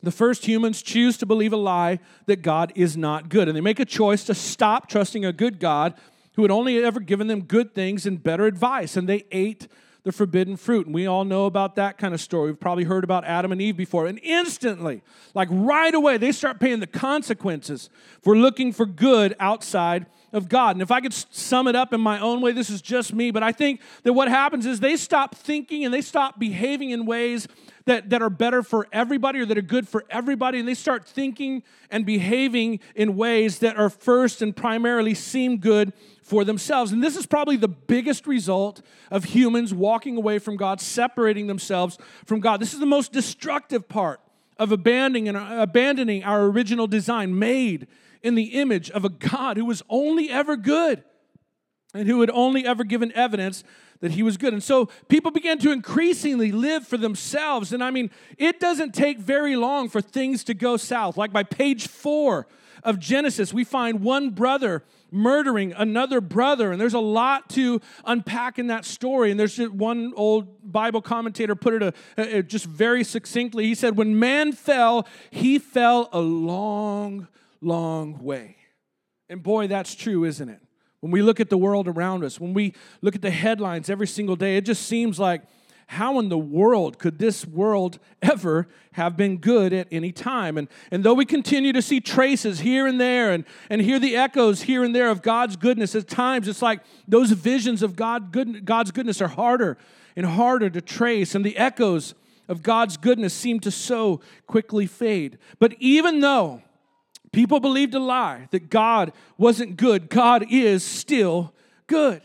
the 0.02 0.10
first 0.10 0.44
humans 0.44 0.82
choose 0.82 1.16
to 1.18 1.26
believe 1.26 1.52
a 1.52 1.56
lie 1.56 2.00
that 2.26 2.42
God 2.42 2.72
is 2.74 2.96
not 2.96 3.28
good. 3.28 3.48
And 3.48 3.56
they 3.56 3.62
make 3.62 3.80
a 3.80 3.84
choice 3.84 4.24
to 4.24 4.34
stop 4.34 4.88
trusting 4.88 5.24
a 5.24 5.32
good 5.32 5.60
God 5.60 5.94
who 6.34 6.42
had 6.42 6.50
only 6.50 6.82
ever 6.82 7.00
given 7.00 7.26
them 7.26 7.42
good 7.42 7.74
things 7.74 8.06
and 8.06 8.22
better 8.22 8.46
advice, 8.46 8.96
and 8.96 9.08
they 9.08 9.24
ate 9.30 9.68
the 10.02 10.12
forbidden 10.12 10.56
fruit. 10.56 10.86
And 10.86 10.94
we 10.94 11.06
all 11.06 11.24
know 11.24 11.46
about 11.46 11.76
that 11.76 11.98
kind 11.98 12.14
of 12.14 12.20
story. 12.20 12.50
We've 12.50 12.60
probably 12.60 12.84
heard 12.84 13.04
about 13.04 13.24
Adam 13.24 13.52
and 13.52 13.60
Eve 13.60 13.76
before. 13.76 14.06
And 14.06 14.18
instantly, 14.22 15.02
like 15.34 15.48
right 15.50 15.94
away, 15.94 16.16
they 16.16 16.32
start 16.32 16.58
paying 16.58 16.80
the 16.80 16.86
consequences 16.86 17.90
for 18.22 18.36
looking 18.36 18.72
for 18.72 18.86
good 18.86 19.34
outside 19.38 20.06
of 20.32 20.48
God. 20.48 20.76
And 20.76 20.82
if 20.82 20.90
I 20.90 21.00
could 21.00 21.12
sum 21.12 21.66
it 21.66 21.76
up 21.76 21.92
in 21.92 22.00
my 22.00 22.18
own 22.20 22.40
way, 22.40 22.52
this 22.52 22.70
is 22.70 22.80
just 22.80 23.12
me, 23.12 23.30
but 23.30 23.42
I 23.42 23.52
think 23.52 23.80
that 24.04 24.12
what 24.12 24.28
happens 24.28 24.66
is 24.66 24.80
they 24.80 24.96
stop 24.96 25.34
thinking 25.34 25.84
and 25.84 25.92
they 25.92 26.00
stop 26.00 26.38
behaving 26.38 26.90
in 26.90 27.06
ways 27.06 27.48
that, 27.86 28.10
that 28.10 28.22
are 28.22 28.30
better 28.30 28.62
for 28.62 28.86
everybody 28.92 29.40
or 29.40 29.46
that 29.46 29.58
are 29.58 29.62
good 29.62 29.88
for 29.88 30.04
everybody, 30.10 30.58
and 30.60 30.68
they 30.68 30.74
start 30.74 31.06
thinking 31.06 31.62
and 31.90 32.06
behaving 32.06 32.78
in 32.94 33.16
ways 33.16 33.58
that 33.60 33.76
are 33.76 33.90
first 33.90 34.42
and 34.42 34.54
primarily 34.54 35.14
seem 35.14 35.56
good 35.56 35.92
for 36.22 36.44
themselves. 36.44 36.92
And 36.92 37.02
this 37.02 37.16
is 37.16 37.26
probably 37.26 37.56
the 37.56 37.68
biggest 37.68 38.26
result 38.26 38.82
of 39.10 39.24
humans 39.24 39.74
walking 39.74 40.16
away 40.16 40.38
from 40.38 40.56
God, 40.56 40.80
separating 40.80 41.46
themselves 41.48 41.98
from 42.26 42.40
God. 42.40 42.60
This 42.60 42.74
is 42.74 42.80
the 42.80 42.86
most 42.86 43.12
destructive 43.12 43.88
part 43.88 44.20
of 44.58 44.72
abandoning, 44.72 45.26
and 45.26 45.36
abandoning 45.36 46.22
our 46.22 46.42
original 46.42 46.86
design, 46.86 47.36
made 47.38 47.88
in 48.22 48.34
the 48.34 48.60
image 48.60 48.90
of 48.90 49.04
a 49.04 49.08
God 49.08 49.56
who 49.56 49.64
was 49.64 49.82
only 49.88 50.30
ever 50.30 50.56
good 50.56 51.02
and 51.94 52.06
who 52.06 52.20
had 52.20 52.30
only 52.30 52.66
ever 52.66 52.84
given 52.84 53.12
evidence 53.12 53.64
that 54.00 54.12
he 54.12 54.22
was 54.22 54.36
good. 54.36 54.52
And 54.52 54.62
so 54.62 54.88
people 55.08 55.30
began 55.30 55.58
to 55.58 55.72
increasingly 55.72 56.52
live 56.52 56.86
for 56.86 56.96
themselves. 56.96 57.72
And 57.72 57.84
I 57.84 57.90
mean, 57.90 58.10
it 58.38 58.60
doesn't 58.60 58.94
take 58.94 59.18
very 59.18 59.56
long 59.56 59.88
for 59.88 60.00
things 60.00 60.44
to 60.44 60.54
go 60.54 60.76
south. 60.76 61.16
Like 61.16 61.32
by 61.32 61.42
page 61.42 61.86
four 61.86 62.46
of 62.82 62.98
Genesis, 62.98 63.52
we 63.52 63.64
find 63.64 64.00
one 64.00 64.30
brother 64.30 64.84
murdering 65.10 65.72
another 65.72 66.20
brother. 66.20 66.72
And 66.72 66.80
there's 66.80 66.94
a 66.94 67.00
lot 67.00 67.50
to 67.50 67.80
unpack 68.04 68.58
in 68.58 68.68
that 68.68 68.84
story. 68.84 69.30
And 69.30 69.38
there's 69.38 69.56
just 69.56 69.72
one 69.72 70.12
old 70.16 70.72
Bible 70.72 71.02
commentator 71.02 71.54
put 71.54 71.74
it 71.74 71.94
a, 72.16 72.38
a, 72.38 72.42
just 72.42 72.64
very 72.66 73.04
succinctly. 73.04 73.66
He 73.66 73.74
said, 73.74 73.96
When 73.96 74.18
man 74.18 74.52
fell, 74.52 75.06
he 75.30 75.58
fell 75.58 76.08
a 76.12 76.20
long, 76.20 77.28
long 77.60 78.22
way. 78.22 78.56
And 79.28 79.42
boy, 79.42 79.66
that's 79.68 79.94
true, 79.94 80.24
isn't 80.24 80.48
it? 80.48 80.60
When 81.00 81.12
we 81.12 81.22
look 81.22 81.40
at 81.40 81.48
the 81.48 81.58
world 81.58 81.88
around 81.88 82.24
us, 82.24 82.38
when 82.38 82.52
we 82.52 82.74
look 83.00 83.14
at 83.14 83.22
the 83.22 83.30
headlines 83.30 83.88
every 83.88 84.06
single 84.06 84.36
day, 84.36 84.56
it 84.56 84.66
just 84.66 84.86
seems 84.86 85.18
like 85.18 85.42
how 85.86 86.20
in 86.20 86.28
the 86.28 86.38
world 86.38 86.98
could 86.98 87.18
this 87.18 87.44
world 87.44 87.98
ever 88.22 88.68
have 88.92 89.16
been 89.16 89.38
good 89.38 89.72
at 89.72 89.88
any 89.90 90.12
time? 90.12 90.56
And, 90.56 90.68
and 90.92 91.02
though 91.02 91.14
we 91.14 91.24
continue 91.24 91.72
to 91.72 91.82
see 91.82 92.00
traces 92.00 92.60
here 92.60 92.86
and 92.86 93.00
there 93.00 93.32
and, 93.32 93.44
and 93.68 93.80
hear 93.80 93.98
the 93.98 94.14
echoes 94.14 94.62
here 94.62 94.84
and 94.84 94.94
there 94.94 95.10
of 95.10 95.20
God's 95.20 95.56
goodness, 95.56 95.96
at 95.96 96.06
times 96.06 96.46
it's 96.46 96.62
like 96.62 96.80
those 97.08 97.32
visions 97.32 97.82
of 97.82 97.96
God, 97.96 98.30
good, 98.30 98.64
God's 98.64 98.92
goodness 98.92 99.20
are 99.20 99.28
harder 99.28 99.78
and 100.14 100.26
harder 100.26 100.70
to 100.70 100.80
trace, 100.80 101.34
and 101.34 101.44
the 101.44 101.56
echoes 101.56 102.14
of 102.48 102.62
God's 102.62 102.96
goodness 102.96 103.32
seem 103.34 103.58
to 103.60 103.70
so 103.70 104.20
quickly 104.46 104.86
fade. 104.86 105.38
But 105.58 105.74
even 105.80 106.20
though 106.20 106.62
people 107.32 107.60
believed 107.60 107.94
a 107.94 108.00
lie 108.00 108.48
that 108.50 108.70
God 108.70 109.12
wasn't 109.38 109.76
good, 109.76 110.08
God 110.08 110.46
is 110.50 110.84
still 110.84 111.54
good. 111.86 112.22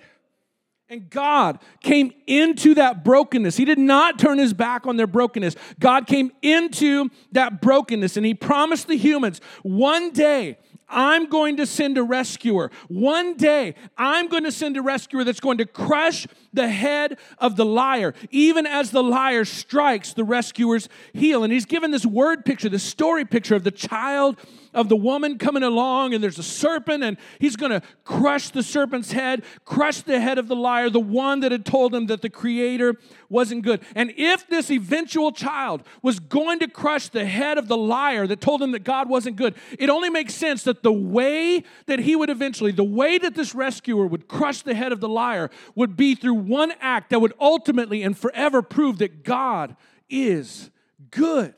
And 0.87 1.09
God 1.09 1.59
came 1.81 2.13
into 2.27 2.75
that 2.75 3.03
brokenness. 3.03 3.57
He 3.57 3.65
did 3.65 3.79
not 3.79 4.19
turn 4.19 4.37
his 4.37 4.53
back 4.53 4.85
on 4.85 4.97
their 4.97 5.07
brokenness. 5.07 5.55
God 5.79 6.05
came 6.05 6.31
into 6.43 7.09
that 7.31 7.59
brokenness 7.59 8.17
and 8.17 8.25
he 8.25 8.35
promised 8.35 8.87
the 8.87 8.95
humans 8.95 9.41
one 9.63 10.11
day, 10.11 10.59
I'm 10.87 11.27
going 11.27 11.57
to 11.57 11.65
send 11.65 11.97
a 11.97 12.03
rescuer. 12.03 12.69
One 12.87 13.35
day, 13.35 13.73
I'm 13.97 14.27
going 14.27 14.43
to 14.43 14.51
send 14.51 14.77
a 14.77 14.81
rescuer 14.83 15.23
that's 15.23 15.39
going 15.39 15.57
to 15.57 15.65
crush 15.65 16.27
the 16.55 16.67
head 16.67 17.17
of 17.37 17.55
the 17.55 17.65
liar, 17.65 18.13
even 18.31 18.65
as 18.65 18.91
the 18.91 19.03
liar 19.03 19.45
strikes 19.45 20.13
the 20.13 20.23
rescuer's 20.23 20.89
heel. 21.13 21.43
And 21.43 21.53
he's 21.53 21.65
given 21.65 21.91
this 21.91 22.05
word 22.05 22.45
picture, 22.45 22.69
this 22.69 22.83
story 22.83 23.25
picture 23.25 23.55
of 23.55 23.63
the 23.63 23.71
child 23.71 24.37
of 24.75 24.89
the 24.89 24.95
woman 24.95 25.37
coming 25.37 25.63
along, 25.63 26.13
and 26.13 26.21
there's 26.21 26.37
a 26.37 26.43
serpent, 26.43 27.01
and 27.01 27.17
he's 27.39 27.55
going 27.55 27.71
to 27.71 27.81
crush 28.03 28.49
the 28.49 28.61
serpent's 28.61 29.13
head, 29.13 29.41
crush 29.63 30.01
the 30.01 30.19
head 30.19 30.37
of 30.37 30.49
the 30.49 30.55
liar, 30.55 30.89
the 30.89 30.99
one 30.99 31.39
that 31.39 31.51
had 31.51 31.65
told 31.65 31.95
him 31.95 32.07
that 32.07 32.21
the 32.21 32.29
Creator 32.29 32.95
wasn't 33.29 33.63
good. 33.63 33.81
And 33.95 34.13
if 34.17 34.47
this 34.47 34.69
eventual 34.69 35.31
child 35.31 35.83
was 36.01 36.19
going 36.19 36.59
to 36.59 36.67
crush 36.67 37.07
the 37.07 37.25
head 37.25 37.57
of 37.57 37.67
the 37.69 37.77
liar 37.77 38.27
that 38.27 38.41
told 38.41 38.61
him 38.61 38.71
that 38.71 38.83
God 38.83 39.09
wasn't 39.09 39.37
good, 39.37 39.55
it 39.79 39.89
only 39.89 40.09
makes 40.09 40.35
sense 40.35 40.63
that 40.63 40.83
the 40.83 40.91
way 40.91 41.63
that 41.85 41.99
he 41.99 42.15
would 42.15 42.29
eventually, 42.29 42.71
the 42.71 42.83
way 42.83 43.17
that 43.17 43.33
this 43.33 43.55
rescuer 43.55 44.05
would 44.05 44.27
crush 44.27 44.61
the 44.61 44.75
head 44.75 44.91
of 44.91 44.99
the 44.99 45.09
liar 45.09 45.49
would 45.73 45.95
be 45.95 46.15
through 46.15 46.33
one 46.47 46.73
act 46.79 47.09
that 47.09 47.19
would 47.19 47.33
ultimately 47.39 48.03
and 48.03 48.17
forever 48.17 48.61
prove 48.61 48.97
that 48.99 49.23
God 49.23 49.75
is 50.09 50.69
good. 51.11 51.53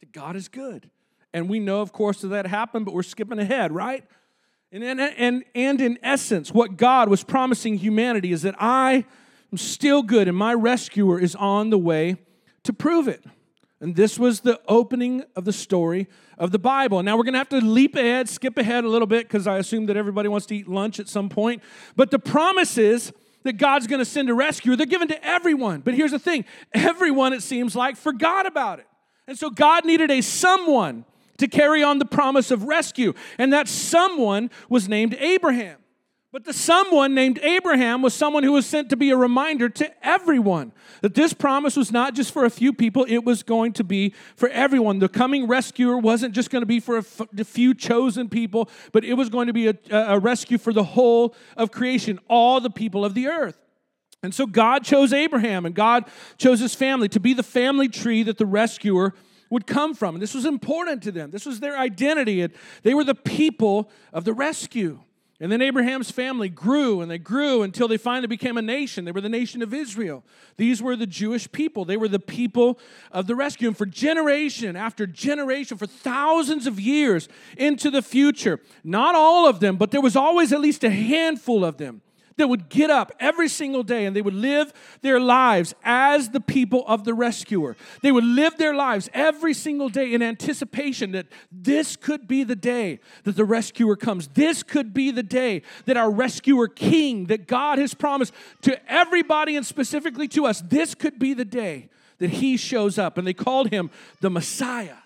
That 0.00 0.12
God 0.12 0.36
is 0.36 0.48
good. 0.48 0.90
And 1.32 1.48
we 1.48 1.60
know, 1.60 1.80
of 1.80 1.92
course, 1.92 2.20
that 2.22 2.28
that 2.28 2.46
happened, 2.46 2.84
but 2.84 2.94
we're 2.94 3.02
skipping 3.02 3.38
ahead, 3.38 3.72
right? 3.72 4.04
And, 4.72 4.84
and, 4.84 5.00
and, 5.00 5.44
and 5.54 5.80
in 5.80 5.98
essence, 6.02 6.52
what 6.52 6.76
God 6.76 7.08
was 7.08 7.24
promising 7.24 7.78
humanity 7.78 8.32
is 8.32 8.42
that 8.42 8.54
I 8.58 9.04
am 9.50 9.58
still 9.58 10.02
good 10.02 10.28
and 10.28 10.36
my 10.36 10.54
rescuer 10.54 11.18
is 11.18 11.34
on 11.34 11.70
the 11.70 11.78
way 11.78 12.16
to 12.64 12.72
prove 12.72 13.08
it. 13.08 13.24
And 13.80 13.94
this 13.94 14.18
was 14.18 14.40
the 14.40 14.60
opening 14.66 15.22
of 15.36 15.44
the 15.44 15.52
story 15.52 16.08
of 16.36 16.50
the 16.50 16.58
Bible. 16.58 17.02
Now 17.02 17.16
we're 17.16 17.22
going 17.22 17.34
to 17.34 17.38
have 17.38 17.48
to 17.50 17.60
leap 17.60 17.94
ahead, 17.94 18.28
skip 18.28 18.58
ahead 18.58 18.84
a 18.84 18.88
little 18.88 19.06
bit 19.06 19.28
because 19.28 19.46
I 19.46 19.58
assume 19.58 19.86
that 19.86 19.96
everybody 19.96 20.28
wants 20.28 20.46
to 20.46 20.56
eat 20.56 20.68
lunch 20.68 20.98
at 20.98 21.08
some 21.08 21.28
point. 21.28 21.62
But 21.94 22.10
the 22.10 22.18
promise 22.18 22.76
is 22.76 23.12
that 23.44 23.54
God's 23.56 23.86
going 23.86 24.00
to 24.00 24.04
send 24.04 24.28
a 24.30 24.34
rescuer. 24.34 24.76
They're 24.76 24.86
given 24.86 25.08
to 25.08 25.24
everyone. 25.26 25.80
But 25.80 25.94
here's 25.94 26.10
the 26.10 26.18
thing 26.18 26.44
everyone, 26.74 27.32
it 27.32 27.42
seems 27.42 27.74
like, 27.74 27.96
forgot 27.96 28.46
about 28.46 28.78
it. 28.78 28.86
And 29.26 29.38
so 29.38 29.50
God 29.50 29.84
needed 29.84 30.10
a 30.10 30.20
someone 30.20 31.04
to 31.38 31.48
carry 31.48 31.82
on 31.82 31.98
the 31.98 32.04
promise 32.04 32.50
of 32.50 32.64
rescue. 32.64 33.14
And 33.38 33.52
that 33.52 33.68
someone 33.68 34.50
was 34.68 34.88
named 34.88 35.14
Abraham. 35.14 35.78
But 36.30 36.44
the 36.44 36.52
someone 36.52 37.14
named 37.14 37.38
Abraham 37.42 38.02
was 38.02 38.12
someone 38.12 38.42
who 38.42 38.52
was 38.52 38.66
sent 38.66 38.90
to 38.90 38.96
be 38.96 39.08
a 39.10 39.16
reminder 39.16 39.70
to 39.70 40.06
everyone 40.06 40.72
that 41.00 41.14
this 41.14 41.32
promise 41.32 41.74
was 41.74 41.90
not 41.90 42.14
just 42.14 42.32
for 42.32 42.44
a 42.44 42.50
few 42.50 42.74
people, 42.74 43.06
it 43.08 43.24
was 43.24 43.42
going 43.42 43.72
to 43.74 43.84
be 43.84 44.12
for 44.36 44.50
everyone. 44.50 44.98
The 44.98 45.08
coming 45.08 45.46
rescuer 45.46 45.96
wasn't 45.96 46.34
just 46.34 46.50
going 46.50 46.60
to 46.60 46.66
be 46.66 46.80
for 46.80 46.98
a 46.98 47.02
few 47.02 47.72
chosen 47.72 48.28
people, 48.28 48.68
but 48.92 49.04
it 49.04 49.14
was 49.14 49.30
going 49.30 49.46
to 49.46 49.54
be 49.54 49.68
a, 49.68 49.74
a 49.90 50.18
rescue 50.18 50.58
for 50.58 50.74
the 50.74 50.84
whole 50.84 51.34
of 51.56 51.70
creation, 51.70 52.18
all 52.28 52.60
the 52.60 52.70
people 52.70 53.06
of 53.06 53.14
the 53.14 53.26
earth. 53.26 53.58
And 54.22 54.34
so 54.34 54.44
God 54.44 54.84
chose 54.84 55.14
Abraham 55.14 55.64
and 55.64 55.74
God 55.74 56.04
chose 56.36 56.60
his 56.60 56.74
family 56.74 57.08
to 57.10 57.20
be 57.20 57.32
the 57.32 57.42
family 57.42 57.88
tree 57.88 58.22
that 58.24 58.36
the 58.36 58.46
rescuer 58.46 59.14
would 59.48 59.66
come 59.66 59.94
from. 59.94 60.16
And 60.16 60.22
this 60.22 60.34
was 60.34 60.44
important 60.44 61.02
to 61.04 61.12
them. 61.12 61.30
This 61.30 61.46
was 61.46 61.60
their 61.60 61.78
identity. 61.78 62.46
They 62.82 62.92
were 62.92 63.04
the 63.04 63.14
people 63.14 63.90
of 64.12 64.24
the 64.24 64.34
rescue. 64.34 65.00
And 65.40 65.52
then 65.52 65.62
Abraham's 65.62 66.10
family 66.10 66.48
grew 66.48 67.00
and 67.00 67.08
they 67.08 67.18
grew 67.18 67.62
until 67.62 67.86
they 67.86 67.96
finally 67.96 68.26
became 68.26 68.56
a 68.56 68.62
nation. 68.62 69.04
They 69.04 69.12
were 69.12 69.20
the 69.20 69.28
nation 69.28 69.62
of 69.62 69.72
Israel. 69.72 70.24
These 70.56 70.82
were 70.82 70.96
the 70.96 71.06
Jewish 71.06 71.50
people. 71.52 71.84
They 71.84 71.96
were 71.96 72.08
the 72.08 72.18
people 72.18 72.80
of 73.12 73.28
the 73.28 73.36
rescue. 73.36 73.68
And 73.68 73.76
for 73.76 73.86
generation 73.86 74.74
after 74.74 75.06
generation, 75.06 75.78
for 75.78 75.86
thousands 75.86 76.66
of 76.66 76.80
years 76.80 77.28
into 77.56 77.88
the 77.88 78.02
future, 78.02 78.58
not 78.82 79.14
all 79.14 79.46
of 79.46 79.60
them, 79.60 79.76
but 79.76 79.92
there 79.92 80.00
was 80.00 80.16
always 80.16 80.52
at 80.52 80.60
least 80.60 80.82
a 80.82 80.90
handful 80.90 81.64
of 81.64 81.76
them 81.76 82.02
that 82.38 82.48
would 82.48 82.68
get 82.68 82.90
up 82.90 83.12
every 83.20 83.48
single 83.48 83.82
day 83.82 84.06
and 84.06 84.16
they 84.16 84.22
would 84.22 84.34
live 84.34 84.72
their 85.02 85.20
lives 85.20 85.74
as 85.84 86.30
the 86.30 86.40
people 86.40 86.84
of 86.86 87.04
the 87.04 87.12
rescuer. 87.12 87.76
They 88.02 88.10
would 88.10 88.24
live 88.24 88.56
their 88.56 88.74
lives 88.74 89.10
every 89.12 89.52
single 89.52 89.88
day 89.88 90.14
in 90.14 90.22
anticipation 90.22 91.12
that 91.12 91.26
this 91.52 91.96
could 91.96 92.26
be 92.26 92.44
the 92.44 92.56
day 92.56 93.00
that 93.24 93.36
the 93.36 93.44
rescuer 93.44 93.96
comes. 93.96 94.28
This 94.28 94.62
could 94.62 94.94
be 94.94 95.10
the 95.10 95.22
day 95.22 95.62
that 95.84 95.96
our 95.96 96.10
rescuer 96.10 96.68
king, 96.68 97.26
that 97.26 97.46
God 97.46 97.78
has 97.78 97.92
promised 97.92 98.32
to 98.62 98.80
everybody 98.90 99.56
and 99.56 99.66
specifically 99.66 100.28
to 100.28 100.46
us, 100.46 100.62
this 100.62 100.94
could 100.94 101.18
be 101.18 101.34
the 101.34 101.44
day 101.44 101.90
that 102.18 102.30
he 102.30 102.56
shows 102.56 102.98
up. 102.98 103.18
And 103.18 103.26
they 103.26 103.34
called 103.34 103.70
him 103.70 103.90
the 104.20 104.30
Messiah. 104.30 104.96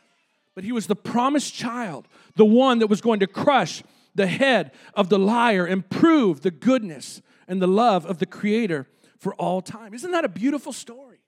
But 0.55 0.65
he 0.65 0.73
was 0.73 0.87
the 0.87 0.97
promised 0.97 1.55
child, 1.55 2.07
the 2.37 2.45
one 2.45 2.81
that 2.81 2.89
was 2.89 3.01
going 3.01 3.21
to 3.21 3.27
crush 3.27 3.83
the 4.15 4.27
head 4.27 4.73
of 4.95 5.09
the 5.09 5.19
liar 5.19 5.65
and 5.65 5.89
prove 5.89 6.43
the 6.43 6.51
goodness 6.51 7.23
and 7.49 7.61
the 7.61 7.67
love 7.67 8.07
of 8.07 8.19
the 8.19 8.27
Creator 8.27 8.87
for 9.19 9.35
all 9.35 9.61
time. 9.61 9.95
Isn't 9.95 10.11
that 10.13 10.25
a 10.25 10.29
beautiful 10.29 10.73
story? 10.73 11.19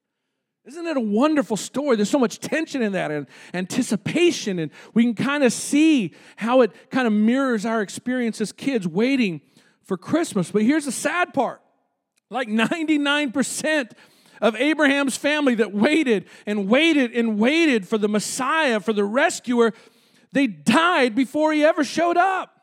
Isn't 0.67 0.87
it 0.87 0.97
a 0.97 1.01
wonderful 1.01 1.59
story? 1.59 1.97
There's 1.97 2.11
so 2.11 2.19
much 2.19 2.41
tension 2.41 2.83
in 2.83 2.93
that 2.93 3.11
and 3.11 3.27
anticipation, 3.53 4.59
and 4.59 4.71
we 4.95 5.05
can 5.05 5.15
kind 5.15 5.45
of 5.45 5.53
see 5.53 6.15
how 6.37 6.63
it 6.63 6.73
kind 6.91 7.07
of 7.07 7.13
mirrors 7.13 7.67
our 7.67 7.83
experience 7.83 8.41
as 8.41 8.51
kids 8.51 8.89
waiting 8.89 9.43
for 9.83 9.99
Christmas. 9.99 10.51
But 10.51 10.63
here's 10.63 10.87
the 10.87 10.93
sad 10.93 11.35
part 11.35 11.61
like 12.31 12.49
99% 12.49 13.93
of 14.41 14.57
Abraham's 14.57 15.17
family 15.17 15.55
that 15.57 15.73
waited 15.73 16.27
and 16.47 16.69
waited 16.69 17.13
and 17.13 17.39
waited 17.39 17.87
for 17.87 17.99
the 17.99 18.09
Messiah, 18.09 18.81
for 18.81 18.93
the 18.93 19.05
rescuer, 19.05 19.73
they 20.33 20.47
died 20.47 21.15
before 21.15 21.53
he 21.53 21.63
ever 21.63 21.85
showed 21.85 22.17
up. 22.17 22.54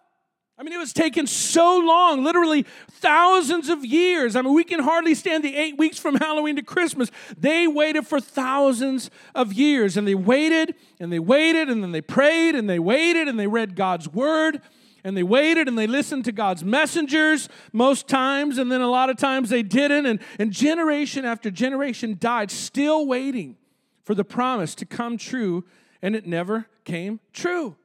I 0.62 0.64
mean, 0.64 0.74
it 0.74 0.78
was 0.78 0.94
taken 0.94 1.26
so 1.26 1.80
long, 1.80 2.24
literally 2.24 2.68
thousands 2.92 3.68
of 3.68 3.84
years. 3.84 4.36
I 4.36 4.44
mean, 4.44 4.54
we 4.54 4.64
can 4.64 4.80
hardly 4.80 5.16
stand 5.16 5.44
the 5.44 5.56
eight 5.56 5.76
weeks 5.76 5.98
from 5.98 6.14
Halloween 6.14 6.56
to 6.58 6.62
Christmas. 6.62 7.10
They 7.36 7.66
waited 7.66 8.06
for 8.06 8.22
thousands 8.22 9.10
of 9.34 9.54
years, 9.54 9.98
and 9.98 10.08
they 10.08 10.14
waited, 10.14 10.76
and 11.00 11.12
they 11.12 11.18
waited, 11.18 11.68
and 11.68 11.82
then 11.82 11.92
they 11.92 12.02
prayed, 12.02 12.54
and 12.54 12.70
they 12.70 12.78
waited, 12.78 13.28
and 13.28 13.40
they 13.40 13.48
read 13.48 13.76
God's 13.76 14.08
word, 14.08 14.62
and 15.04 15.18
they 15.18 15.24
waited, 15.24 15.68
and 15.68 15.80
they 15.80 15.88
listened 15.88 16.26
to 16.26 16.32
God's 16.32 16.64
messengers 16.64 17.50
most 17.74 18.08
times, 18.08 18.60
and 18.60 18.72
then 18.72 18.82
a 18.82 18.88
lot 18.88 19.10
of 19.10 19.18
times 19.18 19.50
they 19.50 19.64
didn't. 19.64 20.06
And, 20.06 20.20
and 20.38 20.52
generation 20.52 21.26
after 21.26 21.50
generation 21.50 22.18
died, 22.20 22.52
still 22.52 23.08
waiting 23.08 23.58
for 24.04 24.14
the 24.14 24.24
promise 24.24 24.76
to 24.76 24.86
come 24.86 25.18
true, 25.18 25.66
and 26.04 26.16
it 26.16 26.28
never 26.28 26.68
came 26.84 27.20
true 27.34 27.78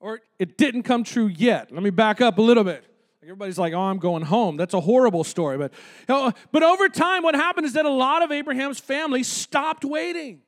or 0.00 0.20
it 0.38 0.58
didn't 0.58 0.82
come 0.82 1.04
true 1.04 1.26
yet. 1.26 1.70
Let 1.70 1.82
me 1.82 1.90
back 1.90 2.20
up 2.20 2.38
a 2.38 2.42
little 2.42 2.64
bit. 2.64 2.84
Everybody's 3.22 3.58
like, 3.58 3.74
oh, 3.74 3.80
I'm 3.80 3.98
going 3.98 4.22
home. 4.22 4.56
That's 4.56 4.74
a 4.74 4.80
horrible 4.80 5.24
story. 5.24 5.58
But, 5.58 5.72
you 6.08 6.14
know, 6.14 6.32
but 6.52 6.62
over 6.62 6.88
time, 6.88 7.22
what 7.22 7.34
happened 7.34 7.66
is 7.66 7.74
that 7.74 7.84
a 7.84 7.90
lot 7.90 8.22
of 8.22 8.32
Abraham's 8.32 8.80
family 8.80 9.22
stopped 9.22 9.84
waiting. 9.84 10.40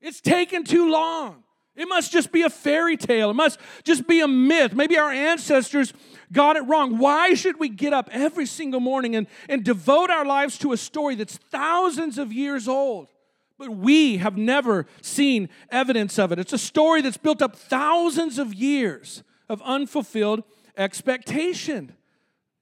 It's 0.00 0.20
taken 0.20 0.64
too 0.64 0.90
long. 0.90 1.44
It 1.76 1.88
must 1.88 2.12
just 2.12 2.32
be 2.32 2.42
a 2.42 2.50
fairy 2.50 2.96
tale. 2.96 3.30
It 3.30 3.34
must 3.34 3.60
just 3.84 4.08
be 4.08 4.20
a 4.20 4.26
myth. 4.26 4.74
Maybe 4.74 4.98
our 4.98 5.12
ancestors 5.12 5.92
got 6.32 6.56
it 6.56 6.62
wrong. 6.62 6.98
Why 6.98 7.34
should 7.34 7.60
we 7.60 7.68
get 7.68 7.92
up 7.92 8.08
every 8.10 8.46
single 8.46 8.80
morning 8.80 9.14
and, 9.14 9.28
and 9.48 9.64
devote 9.64 10.10
our 10.10 10.24
lives 10.24 10.58
to 10.58 10.72
a 10.72 10.76
story 10.76 11.14
that's 11.14 11.36
thousands 11.36 12.18
of 12.18 12.32
years 12.32 12.66
old? 12.66 13.12
But 13.58 13.70
we 13.70 14.18
have 14.18 14.36
never 14.36 14.86
seen 15.02 15.48
evidence 15.70 16.18
of 16.18 16.32
it. 16.32 16.38
It's 16.38 16.52
a 16.52 16.58
story 16.58 17.02
that's 17.02 17.16
built 17.16 17.42
up 17.42 17.56
thousands 17.56 18.38
of 18.38 18.54
years 18.54 19.22
of 19.48 19.60
unfulfilled 19.62 20.44
expectation. 20.76 21.94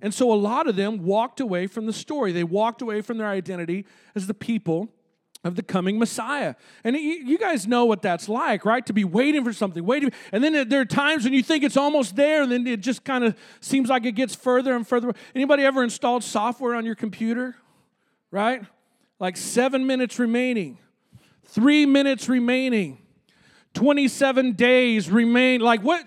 And 0.00 0.12
so 0.12 0.32
a 0.32 0.34
lot 0.34 0.66
of 0.66 0.76
them 0.76 1.04
walked 1.04 1.40
away 1.40 1.66
from 1.66 1.86
the 1.86 1.92
story. 1.92 2.32
They 2.32 2.44
walked 2.44 2.82
away 2.82 3.00
from 3.00 3.18
their 3.18 3.28
identity 3.28 3.86
as 4.14 4.26
the 4.26 4.34
people 4.34 4.90
of 5.44 5.54
the 5.54 5.62
coming 5.62 5.98
Messiah. 5.98 6.54
And 6.82 6.96
you 6.96 7.38
guys 7.38 7.66
know 7.66 7.84
what 7.84 8.02
that's 8.02 8.28
like, 8.28 8.64
right? 8.64 8.84
To 8.86 8.92
be 8.92 9.04
waiting 9.04 9.44
for 9.44 9.52
something, 9.52 9.84
waiting. 9.84 10.10
And 10.32 10.42
then 10.42 10.68
there 10.68 10.80
are 10.80 10.86
times 10.86 11.24
when 11.24 11.32
you 11.32 11.42
think 11.42 11.62
it's 11.62 11.76
almost 11.76 12.16
there, 12.16 12.42
and 12.42 12.50
then 12.50 12.66
it 12.66 12.80
just 12.80 13.04
kind 13.04 13.22
of 13.22 13.36
seems 13.60 13.88
like 13.88 14.04
it 14.04 14.12
gets 14.12 14.34
further 14.34 14.74
and 14.74 14.86
further. 14.86 15.12
Anybody 15.34 15.62
ever 15.62 15.84
installed 15.84 16.24
software 16.24 16.74
on 16.74 16.84
your 16.84 16.96
computer? 16.96 17.56
Right? 18.30 18.62
Like 19.20 19.36
seven 19.36 19.86
minutes 19.86 20.18
remaining. 20.18 20.78
Three 21.46 21.86
minutes 21.86 22.28
remaining. 22.28 22.98
27 23.74 24.52
days 24.52 25.10
remain. 25.10 25.60
Like, 25.60 25.82
what? 25.82 26.06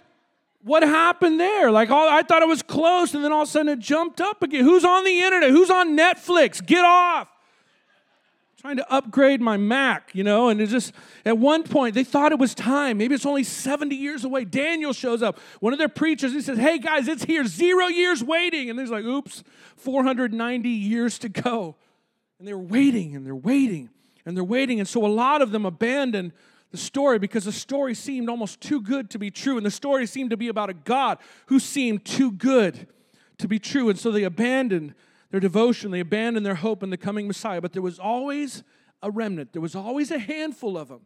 What 0.62 0.84
happened 0.84 1.40
there? 1.40 1.72
Like, 1.72 1.90
all, 1.90 2.10
I 2.10 2.22
thought 2.22 2.42
it 2.42 2.48
was 2.48 2.62
close, 2.62 3.14
and 3.14 3.24
then 3.24 3.32
all 3.32 3.44
of 3.44 3.48
a 3.48 3.52
sudden 3.52 3.70
it 3.70 3.80
jumped 3.80 4.20
up 4.20 4.44
again. 4.44 4.66
Who's 4.66 4.84
on 4.84 5.06
the 5.06 5.22
internet? 5.22 5.52
Who's 5.52 5.70
on 5.70 5.98
Netflix? 5.98 6.64
Get 6.66 6.84
off. 6.84 7.30
trying 8.60 8.76
to 8.76 8.92
upgrade 8.92 9.40
my 9.40 9.56
Mac, 9.56 10.12
you 10.14 10.22
know, 10.22 10.50
and 10.50 10.60
it 10.60 10.68
just, 10.68 10.92
at 11.24 11.38
one 11.38 11.64
point, 11.64 11.96
they 11.96 12.04
thought 12.04 12.34
it 12.34 12.40
was 12.40 12.54
time. 12.54 12.98
Maybe 12.98 13.16
it's 13.16 13.26
only 13.26 13.46
70 13.46 13.96
years 13.96 14.26
away. 14.26 14.44
Daniel 14.44 14.92
shows 14.92 15.24
up, 15.24 15.40
one 15.62 15.72
of 15.72 15.80
their 15.80 15.88
preachers. 15.88 16.34
He 16.34 16.42
says, 16.42 16.58
Hey, 16.58 16.78
guys, 16.78 17.08
it's 17.08 17.24
here, 17.24 17.46
zero 17.46 17.88
years 17.88 18.22
waiting. 18.22 18.70
And 18.70 18.78
he's 18.78 18.92
like, 18.92 19.06
Oops, 19.06 19.46
490 19.78 20.68
years 20.68 21.18
to 21.20 21.30
go. 21.30 21.78
And 22.38 22.46
they're 22.46 22.58
waiting 22.58 23.16
and 23.16 23.26
they're 23.26 23.34
waiting 23.34 23.92
and 24.26 24.36
they're 24.36 24.44
waiting. 24.44 24.80
And 24.80 24.88
so 24.88 25.06
a 25.06 25.08
lot 25.08 25.42
of 25.42 25.52
them 25.52 25.66
abandoned 25.66 26.34
the 26.72 26.78
story 26.78 27.20
because 27.20 27.46
the 27.46 27.52
story 27.52 27.96
seemed 27.96 28.30
almost 28.30 28.62
too 28.62 28.82
good 28.82 29.10
to 29.12 29.20
be 29.20 29.32
true. 29.32 29.58
And 29.58 29.66
the 29.66 29.72
story 29.72 30.06
seemed 30.06 30.30
to 30.30 30.38
be 30.38 30.48
about 30.48 30.70
a 30.70 30.74
God 30.74 31.18
who 31.48 31.60
seemed 31.60 32.06
too 32.06 32.32
good 32.32 32.88
to 33.40 33.48
be 33.48 33.60
true. 33.60 33.90
And 33.90 33.98
so 33.98 34.12
they 34.12 34.24
abandoned 34.24 34.94
their 35.32 35.40
devotion, 35.40 35.92
they 35.92 36.00
abandoned 36.00 36.46
their 36.46 36.56
hope 36.56 36.84
in 36.84 36.90
the 36.90 36.98
coming 36.98 37.28
Messiah. 37.28 37.62
But 37.62 37.74
there 37.74 37.82
was 37.82 38.00
always 38.00 38.64
a 39.02 39.12
remnant, 39.12 39.54
there 39.54 39.62
was 39.62 39.76
always 39.76 40.12
a 40.12 40.20
handful 40.20 40.78
of 40.78 40.90
them 40.90 41.02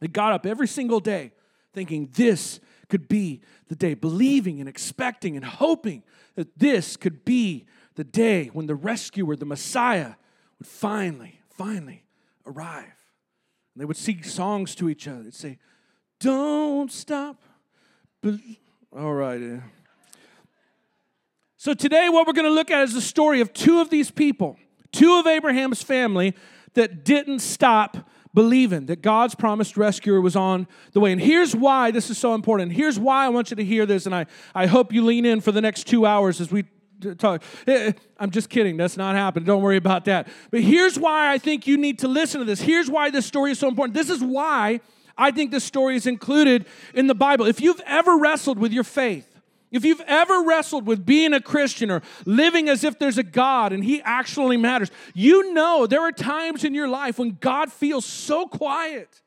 that 0.00 0.12
got 0.12 0.32
up 0.32 0.46
every 0.46 0.68
single 0.68 1.00
day 1.00 1.32
thinking, 1.72 2.08
This 2.14 2.60
could 2.88 3.08
be 3.08 3.42
the 3.68 3.74
day, 3.74 3.94
believing 3.94 4.60
and 4.60 4.68
expecting 4.68 5.36
and 5.36 5.44
hoping 5.44 6.02
that 6.36 6.58
this 6.58 6.96
could 6.96 7.24
be 7.24 7.66
the 7.96 8.04
day 8.04 8.46
when 8.52 8.66
the 8.66 8.74
rescuer, 8.74 9.36
the 9.36 9.44
Messiah, 9.44 10.14
would 10.58 10.68
finally, 10.68 11.40
finally 11.50 12.05
arrive. 12.46 12.84
And 12.84 13.80
they 13.80 13.84
would 13.84 13.96
sing 13.96 14.22
songs 14.22 14.74
to 14.76 14.88
each 14.88 15.06
other. 15.06 15.22
They'd 15.22 15.34
say, 15.34 15.58
Don't 16.20 16.90
stop. 16.90 17.42
All 18.96 19.12
right. 19.12 19.60
So 21.56 21.74
today, 21.74 22.08
what 22.08 22.26
we're 22.26 22.32
going 22.32 22.46
to 22.46 22.50
look 22.50 22.70
at 22.70 22.84
is 22.84 22.94
the 22.94 23.00
story 23.00 23.40
of 23.40 23.52
two 23.52 23.80
of 23.80 23.90
these 23.90 24.10
people, 24.10 24.56
two 24.92 25.18
of 25.18 25.26
Abraham's 25.26 25.82
family 25.82 26.34
that 26.74 27.04
didn't 27.04 27.40
stop 27.40 28.08
believing 28.34 28.86
that 28.86 29.00
God's 29.00 29.34
promised 29.34 29.76
rescuer 29.76 30.20
was 30.20 30.36
on 30.36 30.68
the 30.92 31.00
way. 31.00 31.10
And 31.10 31.20
here's 31.20 31.56
why 31.56 31.90
this 31.90 32.10
is 32.10 32.18
so 32.18 32.34
important. 32.34 32.72
Here's 32.72 32.98
why 32.98 33.24
I 33.24 33.30
want 33.30 33.50
you 33.50 33.56
to 33.56 33.64
hear 33.64 33.86
this, 33.86 34.04
and 34.04 34.14
I, 34.14 34.26
I 34.54 34.66
hope 34.66 34.92
you 34.92 35.04
lean 35.04 35.24
in 35.24 35.40
for 35.40 35.52
the 35.52 35.62
next 35.62 35.84
two 35.86 36.04
hours 36.04 36.40
as 36.40 36.52
we 36.52 36.64
talk. 37.18 37.42
Eh, 37.66 37.88
eh, 37.88 37.92
I'm 38.18 38.30
just 38.30 38.48
kidding. 38.48 38.76
That's 38.76 38.96
not 38.96 39.14
happening. 39.14 39.46
Don't 39.46 39.62
worry 39.62 39.76
about 39.76 40.04
that. 40.06 40.28
But 40.50 40.60
here's 40.60 40.98
why 40.98 41.32
I 41.32 41.38
think 41.38 41.66
you 41.66 41.76
need 41.76 42.00
to 42.00 42.08
listen 42.08 42.40
to 42.40 42.44
this. 42.44 42.60
Here's 42.60 42.90
why 42.90 43.10
this 43.10 43.26
story 43.26 43.52
is 43.52 43.58
so 43.58 43.68
important. 43.68 43.94
This 43.94 44.10
is 44.10 44.22
why 44.22 44.80
I 45.16 45.30
think 45.30 45.50
this 45.50 45.64
story 45.64 45.96
is 45.96 46.06
included 46.06 46.66
in 46.94 47.06
the 47.06 47.14
Bible. 47.14 47.46
If 47.46 47.60
you've 47.60 47.80
ever 47.86 48.16
wrestled 48.18 48.58
with 48.58 48.72
your 48.72 48.84
faith, 48.84 49.32
if 49.72 49.84
you've 49.84 50.02
ever 50.02 50.42
wrestled 50.42 50.86
with 50.86 51.04
being 51.04 51.34
a 51.34 51.40
Christian 51.40 51.90
or 51.90 52.02
living 52.24 52.68
as 52.68 52.84
if 52.84 52.98
there's 52.98 53.18
a 53.18 53.22
God 53.22 53.72
and 53.72 53.84
He 53.84 54.00
actually 54.02 54.56
matters, 54.56 54.90
you 55.14 55.52
know 55.52 55.86
there 55.86 56.02
are 56.02 56.12
times 56.12 56.64
in 56.64 56.74
your 56.74 56.88
life 56.88 57.18
when 57.18 57.36
God 57.40 57.72
feels 57.72 58.04
so 58.04 58.46
quiet. 58.46 59.22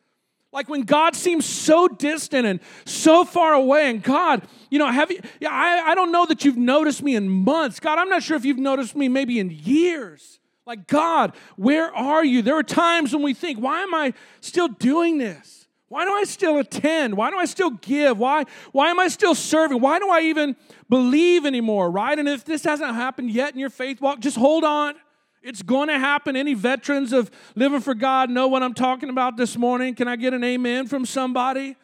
Like 0.51 0.67
when 0.67 0.81
God 0.81 1.15
seems 1.15 1.45
so 1.45 1.87
distant 1.87 2.47
and 2.47 2.59
so 2.85 3.23
far 3.23 3.53
away, 3.53 3.89
and 3.89 4.01
God, 4.01 4.41
you 4.71 4.79
know, 4.79 4.87
have 4.91 5.11
you, 5.11 5.19
yeah, 5.39 5.51
I, 5.51 5.91
I 5.91 5.95
don't 5.95 6.11
know 6.11 6.25
that 6.25 6.43
you've 6.43 6.57
noticed 6.57 7.03
me 7.03 7.15
in 7.15 7.29
months. 7.29 7.79
God, 7.79 7.99
I'm 7.99 8.09
not 8.09 8.23
sure 8.23 8.35
if 8.35 8.45
you've 8.45 8.57
noticed 8.57 8.95
me 8.95 9.09
maybe 9.09 9.39
in 9.39 9.51
years. 9.51 10.39
Like, 10.65 10.87
God, 10.87 11.35
where 11.55 11.93
are 11.95 12.23
you? 12.23 12.41
There 12.41 12.57
are 12.57 12.63
times 12.63 13.13
when 13.13 13.23
we 13.23 13.33
think, 13.33 13.59
why 13.59 13.81
am 13.81 13.93
I 13.93 14.13
still 14.39 14.67
doing 14.67 15.17
this? 15.17 15.67
Why 15.87 16.05
do 16.05 16.13
I 16.13 16.23
still 16.23 16.59
attend? 16.59 17.17
Why 17.17 17.31
do 17.31 17.37
I 17.37 17.45
still 17.45 17.71
give? 17.71 18.19
Why, 18.19 18.45
why 18.71 18.89
am 18.89 18.99
I 18.99 19.07
still 19.07 19.33
serving? 19.33 19.81
Why 19.81 19.97
do 19.97 20.09
I 20.09 20.21
even 20.21 20.55
believe 20.87 21.45
anymore, 21.45 21.89
right? 21.89 22.17
And 22.17 22.29
if 22.29 22.45
this 22.45 22.63
hasn't 22.63 22.93
happened 22.93 23.31
yet 23.31 23.53
in 23.53 23.59
your 23.59 23.71
faith 23.71 23.99
walk, 23.99 24.19
just 24.19 24.37
hold 24.37 24.63
on. 24.63 24.95
It's 25.41 25.61
going 25.61 25.87
to 25.87 25.97
happen. 25.97 26.35
Any 26.35 26.53
veterans 26.53 27.13
of 27.13 27.31
living 27.55 27.79
for 27.79 27.93
God 27.93 28.29
know 28.29 28.47
what 28.47 28.63
I'm 28.63 28.73
talking 28.73 29.09
about 29.09 29.37
this 29.37 29.57
morning. 29.57 29.95
Can 29.95 30.07
I 30.07 30.15
get 30.15 30.33
an 30.33 30.43
amen 30.43 30.87
from 30.87 31.05
somebody? 31.05 31.75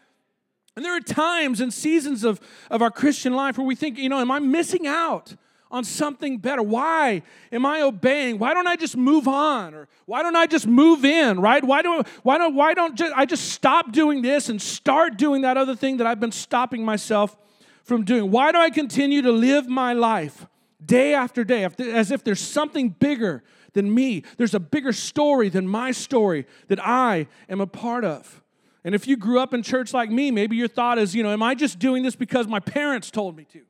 And 0.76 0.84
there 0.84 0.96
are 0.96 1.02
times 1.02 1.62
and 1.62 1.74
seasons 1.74 2.24
of, 2.24 2.42
of 2.70 2.82
our 2.82 2.92
Christian 2.92 3.34
life 3.34 3.58
where 3.58 3.66
we 3.66 3.76
think, 3.76 3.98
you 3.98 4.10
know, 4.10 4.20
am 4.20 4.32
I 4.32 4.40
missing 4.40 4.88
out? 4.88 5.36
on 5.72 5.84
something 5.84 6.38
better. 6.38 6.62
Why 6.62 7.22
am 7.52 7.66
I 7.66 7.82
obeying? 7.82 8.38
Why 8.40 8.54
don't 8.54 8.68
I 8.68 8.76
just 8.76 8.96
move 8.96 9.28
on? 9.28 9.74
Or 9.74 9.88
why 10.06 10.24
don't 10.24 10.36
I 10.36 10.46
just 10.46 10.68
move 10.68 11.04
in, 11.04 11.40
right? 11.42 11.64
Why 11.64 11.82
do 11.82 12.04
why 12.24 12.38
don't 12.38 12.56
why 12.56 12.74
don't 12.74 13.00
I 13.14 13.26
just 13.26 13.50
stop 13.50 13.92
doing 13.92 14.22
this 14.22 14.48
and 14.48 14.62
start 14.62 15.18
doing 15.18 15.42
that 15.42 15.58
other 15.58 15.76
thing 15.76 15.98
that 15.98 16.08
I've 16.08 16.20
been 16.20 16.32
stopping 16.32 16.86
myself 16.86 17.36
from 17.84 18.06
doing? 18.06 18.32
Why 18.32 18.52
do 18.52 18.58
I 18.58 18.70
continue 18.70 19.22
to 19.24 19.32
live 19.32 19.68
my 19.68 19.94
life 19.94 20.46
day 20.86 21.14
after 21.14 21.44
day 21.44 21.68
as 21.80 22.12
if 22.12 22.24
there's 22.24 22.40
something 22.40 22.90
bigger 22.90 23.44
than 23.74 23.94
me? 23.94 24.24
There's 24.38 24.54
a 24.54 24.60
bigger 24.60 24.94
story 24.94 25.50
than 25.50 25.68
my 25.68 25.92
story 25.92 26.46
that 26.68 26.86
I 26.86 27.28
am 27.50 27.62
a 27.62 27.68
part 27.68 28.06
of. 28.06 28.42
And 28.84 28.94
if 28.94 29.08
you 29.08 29.18
grew 29.18 29.40
up 29.40 29.54
in 29.54 29.64
church 29.64 29.94
like 29.94 30.12
me, 30.12 30.30
maybe 30.30 30.56
your 30.56 30.68
thought 30.68 31.00
is, 31.00 31.16
you 31.16 31.24
know, 31.24 31.32
am 31.32 31.42
I 31.42 31.56
just 31.56 31.80
doing 31.80 32.04
this 32.04 32.16
because 32.16 32.48
my 32.48 32.60
parents 32.60 33.10
told 33.10 33.36
me 33.36 33.46
to? 33.46 33.62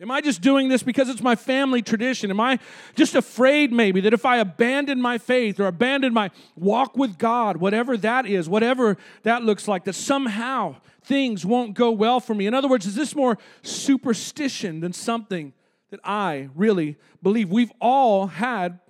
Am 0.00 0.10
I 0.10 0.20
just 0.20 0.40
doing 0.40 0.68
this 0.68 0.82
because 0.82 1.08
it's 1.08 1.22
my 1.22 1.36
family 1.36 1.80
tradition? 1.80 2.30
Am 2.30 2.40
I 2.40 2.58
just 2.96 3.14
afraid 3.14 3.72
maybe 3.72 4.00
that 4.00 4.12
if 4.12 4.26
I 4.26 4.38
abandon 4.38 5.00
my 5.00 5.16
faith 5.16 5.60
or 5.60 5.66
abandon 5.66 6.12
my 6.12 6.30
walk 6.56 6.96
with 6.96 7.18
God, 7.18 7.58
whatever 7.58 7.96
that 7.98 8.26
is, 8.26 8.48
whatever 8.48 8.96
that 9.22 9.44
looks 9.44 9.68
like, 9.68 9.84
that 9.84 9.94
somehow 9.94 10.76
things 11.04 11.46
won't 11.46 11.74
go 11.74 11.92
well 11.92 12.18
for 12.18 12.34
me? 12.34 12.46
In 12.46 12.54
other 12.54 12.66
words, 12.66 12.84
is 12.84 12.96
this 12.96 13.14
more 13.14 13.38
superstition 13.62 14.80
than 14.80 14.92
something 14.92 15.52
that 15.92 16.00
I 16.02 16.48
really 16.54 16.96
believe? 17.22 17.50
We've 17.50 17.72
all 17.80 18.26
had 18.26 18.80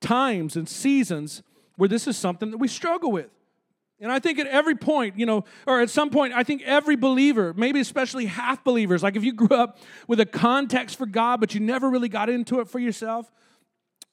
times 0.00 0.54
and 0.54 0.68
seasons 0.68 1.42
where 1.76 1.88
this 1.88 2.06
is 2.06 2.16
something 2.16 2.50
that 2.50 2.58
we 2.58 2.68
struggle 2.68 3.10
with. 3.10 3.30
And 4.00 4.12
I 4.12 4.18
think 4.18 4.38
at 4.38 4.46
every 4.46 4.74
point, 4.74 5.18
you 5.18 5.24
know, 5.24 5.44
or 5.66 5.80
at 5.80 5.88
some 5.88 6.10
point, 6.10 6.34
I 6.34 6.42
think 6.42 6.62
every 6.62 6.96
believer, 6.96 7.54
maybe 7.56 7.80
especially 7.80 8.26
half 8.26 8.62
believers, 8.64 9.02
like 9.02 9.16
if 9.16 9.24
you 9.24 9.32
grew 9.32 9.56
up 9.56 9.78
with 10.06 10.20
a 10.20 10.26
context 10.26 10.98
for 10.98 11.06
God, 11.06 11.40
but 11.40 11.54
you 11.54 11.60
never 11.60 11.88
really 11.88 12.08
got 12.08 12.28
into 12.28 12.60
it 12.60 12.68
for 12.68 12.78
yourself, 12.78 13.30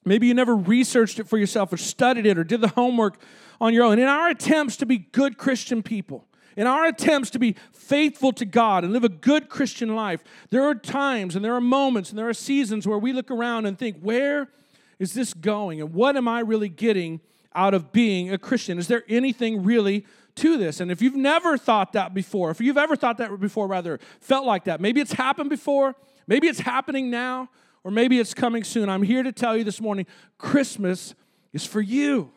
maybe 0.04 0.26
you 0.26 0.32
never 0.32 0.56
researched 0.56 1.18
it 1.18 1.28
for 1.28 1.36
yourself 1.36 1.72
or 1.72 1.76
studied 1.76 2.24
it 2.24 2.38
or 2.38 2.44
did 2.44 2.62
the 2.62 2.68
homework 2.68 3.20
on 3.60 3.74
your 3.74 3.84
own. 3.84 3.98
In 3.98 4.06
our 4.06 4.30
attempts 4.30 4.78
to 4.78 4.86
be 4.86 4.96
good 4.96 5.36
Christian 5.36 5.82
people, 5.82 6.24
in 6.60 6.66
our 6.66 6.84
attempts 6.84 7.30
to 7.30 7.38
be 7.38 7.56
faithful 7.72 8.32
to 8.32 8.44
God 8.44 8.84
and 8.84 8.92
live 8.92 9.02
a 9.02 9.08
good 9.08 9.48
Christian 9.48 9.94
life, 9.96 10.22
there 10.50 10.62
are 10.64 10.74
times 10.74 11.34
and 11.34 11.42
there 11.42 11.54
are 11.54 11.60
moments 11.60 12.10
and 12.10 12.18
there 12.18 12.28
are 12.28 12.34
seasons 12.34 12.86
where 12.86 12.98
we 12.98 13.14
look 13.14 13.30
around 13.30 13.64
and 13.64 13.78
think, 13.78 13.98
where 14.02 14.46
is 14.98 15.14
this 15.14 15.32
going? 15.32 15.80
And 15.80 15.94
what 15.94 16.18
am 16.18 16.28
I 16.28 16.40
really 16.40 16.68
getting 16.68 17.22
out 17.54 17.72
of 17.72 17.92
being 17.92 18.30
a 18.30 18.36
Christian? 18.36 18.78
Is 18.78 18.88
there 18.88 19.04
anything 19.08 19.64
really 19.64 20.04
to 20.34 20.58
this? 20.58 20.80
And 20.80 20.90
if 20.90 21.00
you've 21.00 21.16
never 21.16 21.56
thought 21.56 21.94
that 21.94 22.12
before, 22.12 22.50
if 22.50 22.60
you've 22.60 22.76
ever 22.76 22.94
thought 22.94 23.16
that 23.16 23.40
before, 23.40 23.66
rather, 23.66 23.98
felt 24.20 24.44
like 24.44 24.64
that, 24.64 24.82
maybe 24.82 25.00
it's 25.00 25.14
happened 25.14 25.48
before, 25.48 25.94
maybe 26.26 26.46
it's 26.46 26.60
happening 26.60 27.08
now, 27.08 27.48
or 27.84 27.90
maybe 27.90 28.20
it's 28.20 28.34
coming 28.34 28.64
soon. 28.64 28.90
I'm 28.90 29.02
here 29.02 29.22
to 29.22 29.32
tell 29.32 29.56
you 29.56 29.64
this 29.64 29.80
morning 29.80 30.04
Christmas 30.36 31.14
is 31.54 31.64
for 31.64 31.80
you. 31.80 32.32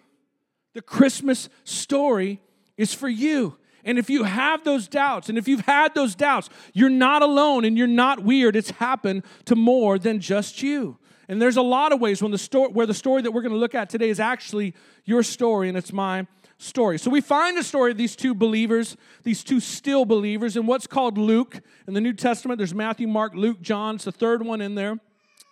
The 0.76 0.82
Christmas 0.82 1.50
story 1.66 2.40
is 2.78 2.94
for 2.94 3.10
you. 3.10 3.58
And 3.86 3.98
if 3.98 4.10
you 4.10 4.24
have 4.24 4.63
those 4.63 4.88
doubts, 4.88 5.30
and 5.30 5.38
if 5.38 5.48
you've 5.48 5.62
had 5.62 5.93
those 5.93 6.15
doubts, 6.15 6.50
you're 6.74 6.89
not 6.89 7.22
alone 7.22 7.65
and 7.65 7.78
you're 7.78 7.88
not 7.88 8.24
weird. 8.24 8.56
It's 8.56 8.72
happened 8.72 9.24
to 9.46 9.56
more 9.56 10.00
than 10.00 10.19
just 10.19 10.62
you. 10.62 10.98
And 11.28 11.41
there's 11.41 11.58
a 11.58 11.62
lot 11.62 11.91
of 11.91 12.00
ways 12.00 12.22
when 12.22 12.32
the 12.32 12.38
story, 12.38 12.72
where 12.72 12.86
the 12.86 12.93
story 12.93 13.22
that 13.22 13.32
we're 13.32 13.41
going 13.41 13.54
to 13.54 13.58
look 13.58 13.76
at 13.76 13.89
today 13.89 14.10
is 14.10 14.19
actually 14.19 14.74
your 15.06 15.24
story 15.24 15.69
and 15.69 15.78
it's 15.78 15.93
my 15.93 16.28
story. 16.58 16.98
So 16.98 17.10
we 17.10 17.22
find 17.22 17.58
the 17.58 17.63
story 17.63 17.91
of 17.91 17.98
these 17.98 18.15
two 18.15 18.34
believers, 18.34 18.96
these 19.24 19.43
two 19.43 19.60
still 19.60 20.06
believers, 20.06 20.56
in 20.58 20.65
what's 20.65 20.88
called 20.88 21.17
Luke. 21.17 21.62
In 21.88 21.93
the 21.93 22.02
New 22.02 22.13
Testament, 22.13 22.58
there's 22.58 22.74
Matthew, 22.74 23.08
Mark, 23.08 23.34
Luke, 23.36 23.62
John. 23.62 23.96
It's 23.96 24.06
the 24.06 24.12
third 24.12 24.46
one 24.46 24.62
in 24.62 24.76
there. 24.76 25.00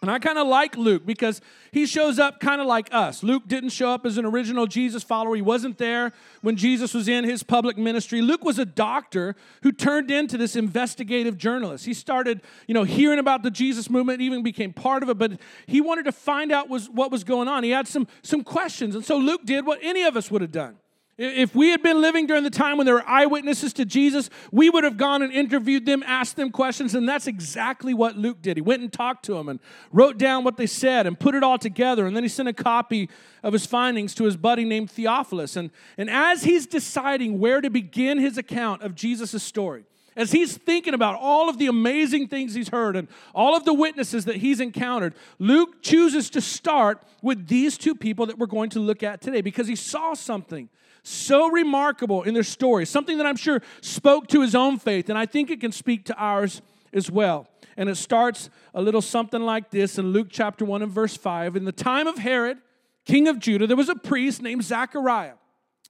And 0.02 0.10
I 0.10 0.18
kind 0.18 0.40
of 0.40 0.48
like 0.48 0.76
Luke 0.78 1.06
because 1.06 1.42
he 1.72 1.86
shows 1.86 2.18
up 2.18 2.40
kind 2.40 2.60
of 2.60 2.66
like 2.66 2.92
us. 2.92 3.22
Luke 3.22 3.44
didn't 3.46 3.70
show 3.70 3.92
up 3.92 4.04
as 4.04 4.18
an 4.18 4.26
original 4.26 4.66
Jesus 4.66 5.04
follower. 5.04 5.36
He 5.36 5.44
wasn't 5.44 5.78
there 5.78 6.12
when 6.42 6.56
Jesus 6.56 6.96
was 6.96 7.08
in 7.08 7.24
his 7.24 7.44
public 7.44 7.78
ministry. 7.78 8.20
Luke 8.20 8.44
was 8.44 8.58
a 8.58 8.66
doctor 8.66 9.36
who 9.62 9.72
turned 9.72 10.10
into 10.10 10.40
this 10.40 10.56
investigative 10.56 11.38
journalist. 11.38 11.86
He 11.86 11.94
started, 11.94 12.42
you 12.66 12.74
know, 12.74 12.84
hearing 12.84 13.20
about 13.20 13.44
the 13.44 13.52
Jesus 13.52 13.92
movement, 13.92 14.22
even 14.22 14.42
became 14.42 14.74
part 14.74 15.04
of 15.04 15.10
it, 15.10 15.20
but 15.20 15.34
he 15.68 15.82
wanted 15.82 16.06
to 16.06 16.12
find 16.12 16.52
out 16.52 16.68
was, 16.68 16.90
what 16.90 17.12
was 17.12 17.24
going 17.24 17.48
on. 17.48 17.64
He 17.64 17.70
had 17.70 17.88
some, 17.88 18.08
some 18.24 18.44
questions. 18.44 18.96
And 18.96 19.06
so 19.06 19.18
Luke 19.18 19.46
did 19.46 19.68
what 19.68 19.78
any 19.84 20.02
of 20.02 20.18
us 20.18 20.32
would 20.32 20.42
have 20.42 20.52
done. 20.52 20.78
If 21.24 21.54
we 21.54 21.70
had 21.70 21.84
been 21.84 22.02
living 22.02 22.26
during 22.26 22.44
the 22.44 22.50
time 22.50 22.78
when 22.78 22.86
there 22.86 22.96
were 22.96 23.08
eyewitnesses 23.08 23.74
to 23.74 23.86
Jesus, 23.86 24.28
we 24.52 24.72
would 24.72 24.84
have 24.84 24.98
gone 24.98 25.22
and 25.22 25.32
interviewed 25.32 25.86
them, 25.86 26.02
asked 26.08 26.36
them 26.36 26.50
questions, 26.50 26.96
and 26.96 27.08
that's 27.08 27.28
exactly 27.28 27.94
what 27.94 28.18
Luke 28.18 28.42
did. 28.42 28.58
He 28.58 28.62
went 28.62 28.82
and 28.82 28.92
talked 28.92 29.26
to 29.26 29.36
them 29.36 29.48
and 29.48 29.60
wrote 29.92 30.18
down 30.18 30.44
what 30.44 30.58
they 30.58 30.66
said 30.66 31.06
and 31.06 31.20
put 31.20 31.36
it 31.36 31.44
all 31.44 31.60
together, 31.60 32.08
and 32.08 32.16
then 32.16 32.24
he 32.24 32.28
sent 32.28 32.50
a 32.50 32.54
copy 32.54 33.08
of 33.44 33.54
his 33.54 33.68
findings 33.68 34.16
to 34.16 34.24
his 34.24 34.36
buddy 34.36 34.66
named 34.66 34.90
Theophilus. 34.90 35.56
And, 35.56 35.70
and 35.96 36.10
as 36.10 36.44
he's 36.44 36.66
deciding 36.66 37.40
where 37.40 37.62
to 37.62 37.70
begin 37.70 38.18
his 38.18 38.40
account 38.40 38.82
of 38.82 38.96
Jesus' 38.96 39.44
story, 39.44 39.84
as 40.16 40.32
he's 40.32 40.58
thinking 40.58 40.96
about 40.96 41.20
all 41.20 41.50
of 41.50 41.60
the 41.60 41.68
amazing 41.68 42.30
things 42.30 42.56
he's 42.56 42.70
heard 42.70 42.96
and 42.96 43.08
all 43.36 43.56
of 43.56 43.64
the 43.64 43.76
witnesses 43.76 44.26
that 44.26 44.38
he's 44.38 44.60
encountered, 44.60 45.14
Luke 45.38 45.84
chooses 45.84 46.32
to 46.32 46.42
start 46.42 47.04
with 47.22 47.48
these 47.48 47.78
two 47.78 47.94
people 47.94 48.26
that 48.26 48.40
we're 48.40 48.48
going 48.48 48.72
to 48.72 48.80
look 48.80 49.04
at 49.04 49.22
today 49.22 49.42
because 49.42 49.68
he 49.68 49.76
saw 49.76 50.16
something 50.16 50.68
so 51.04 51.50
remarkable 51.50 52.24
in 52.24 52.34
their 52.34 52.44
story, 52.44 52.86
something 52.86 53.18
that 53.18 53.26
I'm 53.26 53.36
sure 53.36 53.62
spoke 53.82 54.28
to 54.28 54.42
his 54.42 54.56
own 54.56 54.78
faith, 54.78 55.10
and 55.10 55.18
I 55.18 55.26
think 55.26 55.50
it 55.50 55.60
can 55.62 55.72
speak 55.72 56.06
to 56.06 56.16
ours 56.16 56.62
as 56.94 57.10
well. 57.10 57.48
And 57.78 57.90
it 57.90 57.96
starts 57.96 58.50
a 58.74 58.82
little 58.82 59.02
something 59.02 59.42
like 59.42 59.72
this 59.72 59.98
in 59.98 60.12
Luke 60.12 60.28
chapter 60.30 60.66
1 60.66 60.82
and 60.82 60.92
verse 60.92 61.16
5. 61.16 61.56
In 61.56 61.66
the 61.66 61.72
time 61.72 62.08
of 62.08 62.18
Herod, 62.18 62.58
king 63.06 63.28
of 63.28 63.40
Judah, 63.40 63.66
there 63.66 63.78
was 63.78 63.90
a 63.90 63.96
priest 63.96 64.42
named 64.42 64.64
Zachariah. 64.64 65.34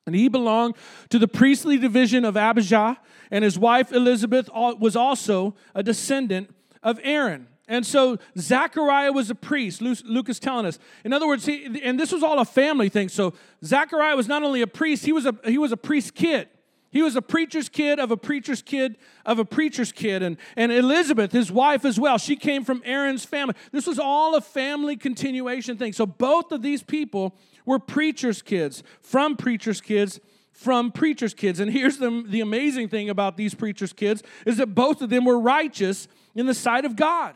And 0.06 0.15
he 0.15 0.30
belonged 0.30 0.76
to 1.10 1.19
the 1.19 1.28
priestly 1.28 1.78
division 1.78 2.26
of 2.26 2.36
Abijah, 2.36 2.97
and 3.30 3.43
his 3.43 3.60
wife 3.60 3.91
Elizabeth 3.91 4.50
was 4.54 4.95
also 4.95 5.56
a 5.76 5.84
descendant 5.84 6.50
of 6.82 7.00
Aaron. 7.04 7.47
And 7.71 7.86
so 7.86 8.17
Zechariah 8.38 9.13
was 9.13 9.29
a 9.29 9.36
priest, 9.36 9.81
Luke 9.81 10.27
is 10.27 10.39
telling 10.41 10.65
us. 10.65 10.77
In 11.05 11.13
other 11.13 11.25
words, 11.25 11.45
he, 11.45 11.79
and 11.81 11.97
this 11.97 12.12
was 12.12 12.21
all 12.21 12.38
a 12.39 12.45
family 12.45 12.89
thing. 12.89 13.07
So 13.07 13.34
Zechariah 13.63 14.17
was 14.17 14.27
not 14.27 14.43
only 14.43 14.62
a 14.62 14.67
priest, 14.67 15.05
he 15.05 15.13
was 15.13 15.25
a, 15.25 15.34
he 15.45 15.57
was 15.57 15.71
a 15.71 15.77
priest 15.77 16.13
kid. 16.13 16.49
He 16.89 17.01
was 17.01 17.15
a 17.15 17.21
preacher's 17.21 17.69
kid 17.69 17.97
of 17.97 18.12
a 18.12 18.17
preacher's 18.17 18.62
kid 18.62 18.97
of 19.25 19.39
a 19.39 19.45
preacher's 19.45 19.93
kid. 19.93 20.21
And, 20.21 20.36
and 20.57 20.69
Elizabeth, 20.69 21.31
his 21.31 21.49
wife 21.49 21.86
as 21.86 21.97
well, 21.97 22.17
she 22.17 22.36
came 22.36 22.65
from 22.65 22.81
Aaron's 22.84 23.23
family. 23.23 23.55
This 23.71 23.88
was 23.88 23.99
all 23.99 24.36
a 24.36 24.41
family 24.41 24.97
continuation 24.97 25.77
thing. 25.77 25.93
So 25.93 26.05
both 26.05 26.51
of 26.51 26.62
these 26.62 26.84
people 26.84 27.38
were 27.65 27.79
preacher's 27.79 28.41
kids, 28.41 28.84
from 28.99 29.38
preacher's 29.38 29.79
kids, 29.79 30.19
from 30.51 30.91
preacher's 30.91 31.34
kids. 31.34 31.62
And 31.62 31.71
here's 31.71 31.99
the, 31.99 32.25
the 32.27 32.41
amazing 32.41 32.89
thing 32.89 33.10
about 33.10 33.38
these 33.38 33.55
preacher's 33.55 33.93
kids 33.93 34.21
is 34.45 34.57
that 34.57 34.75
both 34.75 35.01
of 35.01 35.10
them 35.10 35.23
were 35.23 35.39
righteous 35.39 36.10
in 36.36 36.47
the 36.47 36.53
sight 36.53 36.84
of 36.84 36.97
God. 36.97 37.36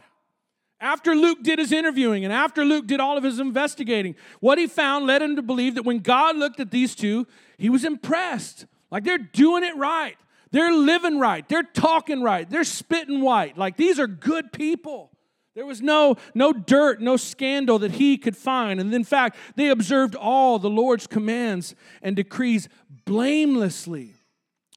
After 0.79 1.15
Luke 1.15 1.39
did 1.41 1.59
his 1.59 1.71
interviewing 1.71 2.25
and 2.25 2.33
after 2.33 2.65
Luke 2.65 2.85
did 2.88 2.99
all 2.99 3.17
of 3.17 3.23
his 3.23 3.39
investigating, 3.39 4.15
what 4.39 4.57
he 4.57 4.67
found 4.67 5.07
led 5.07 5.21
him 5.21 5.35
to 5.38 5.41
believe 5.41 5.75
that 5.75 5.83
when 5.83 5.99
God 5.99 6.35
looked 6.35 6.59
at 6.59 6.71
these 6.71 6.95
two, 6.95 7.25
he 7.57 7.69
was 7.69 7.85
impressed. 7.85 8.65
Like 8.91 9.03
they're 9.03 9.17
doing 9.17 9.63
it 9.63 9.75
right. 9.77 10.17
They're 10.51 10.73
living 10.73 11.19
right. 11.19 11.47
They're 11.47 11.63
talking 11.63 12.21
right. 12.21 12.49
They're 12.49 12.63
spitting 12.63 13.21
white. 13.21 13.57
Like 13.57 13.77
these 13.77 13.99
are 13.99 14.07
good 14.07 14.51
people. 14.51 15.11
There 15.55 15.65
was 15.65 15.81
no, 15.81 16.17
no 16.33 16.51
dirt, 16.51 17.01
no 17.01 17.15
scandal 17.15 17.79
that 17.79 17.91
he 17.91 18.17
could 18.17 18.35
find. 18.35 18.79
And 18.79 18.93
in 18.93 19.05
fact, 19.05 19.38
they 19.55 19.69
observed 19.69 20.13
all 20.13 20.59
the 20.59 20.69
Lord's 20.69 21.07
commands 21.07 21.73
and 22.01 22.15
decrees 22.15 22.67
blamelessly. 23.05 24.15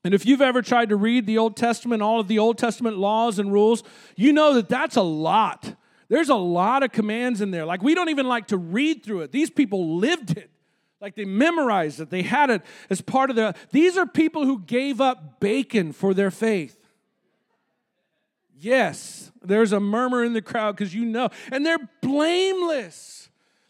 And 0.05 0.15
if 0.15 0.25
you've 0.25 0.41
ever 0.41 0.63
tried 0.63 0.91
to 0.91 0.97
read 0.97 1.27
the 1.27 1.39
Old 1.39 1.57
Testament, 1.57 2.01
all 2.01 2.21
of 2.21 2.29
the 2.29 2.39
Old 2.39 2.59
Testament 2.59 2.97
laws 2.97 3.41
and 3.41 3.53
rules, 3.53 3.83
you 4.17 4.33
know 4.33 4.55
that 4.55 4.69
that's 4.69 4.95
a 4.95 5.03
lot. 5.03 5.75
There's 6.09 6.29
a 6.29 6.35
lot 6.35 6.83
of 6.83 6.93
commands 6.93 7.41
in 7.41 7.51
there. 7.51 7.67
Like 7.67 7.83
we 7.83 7.95
don't 7.95 8.09
even 8.09 8.27
like 8.27 8.49
to 8.49 8.57
read 8.57 9.05
through 9.05 9.21
it. 9.23 9.33
These 9.33 9.51
people 9.51 9.97
lived 9.97 10.37
it. 10.37 10.51
Like 11.01 11.15
they 11.15 11.25
memorized 11.25 12.01
it, 12.01 12.11
they 12.11 12.23
had 12.23 12.51
it 12.51 12.63
as 12.91 13.01
part 13.01 13.31
of 13.31 13.37
their. 13.37 13.55
These 13.71 13.97
are 13.97 14.07
people 14.07 14.45
who 14.45 14.61
gave 14.61 15.01
up 15.01 15.39
bacon 15.39 15.93
for 15.93 16.13
their 16.13 16.31
faith. 16.31 16.77
Yes, 18.59 19.31
there's 19.43 19.73
a 19.73 19.79
murmur 19.79 20.25
in 20.25 20.33
the 20.33 20.43
crowd 20.43 20.77
because 20.77 20.93
you 20.93 21.05
know, 21.05 21.29
and 21.53 21.65
they're 21.65 21.89
blameless. 22.03 23.18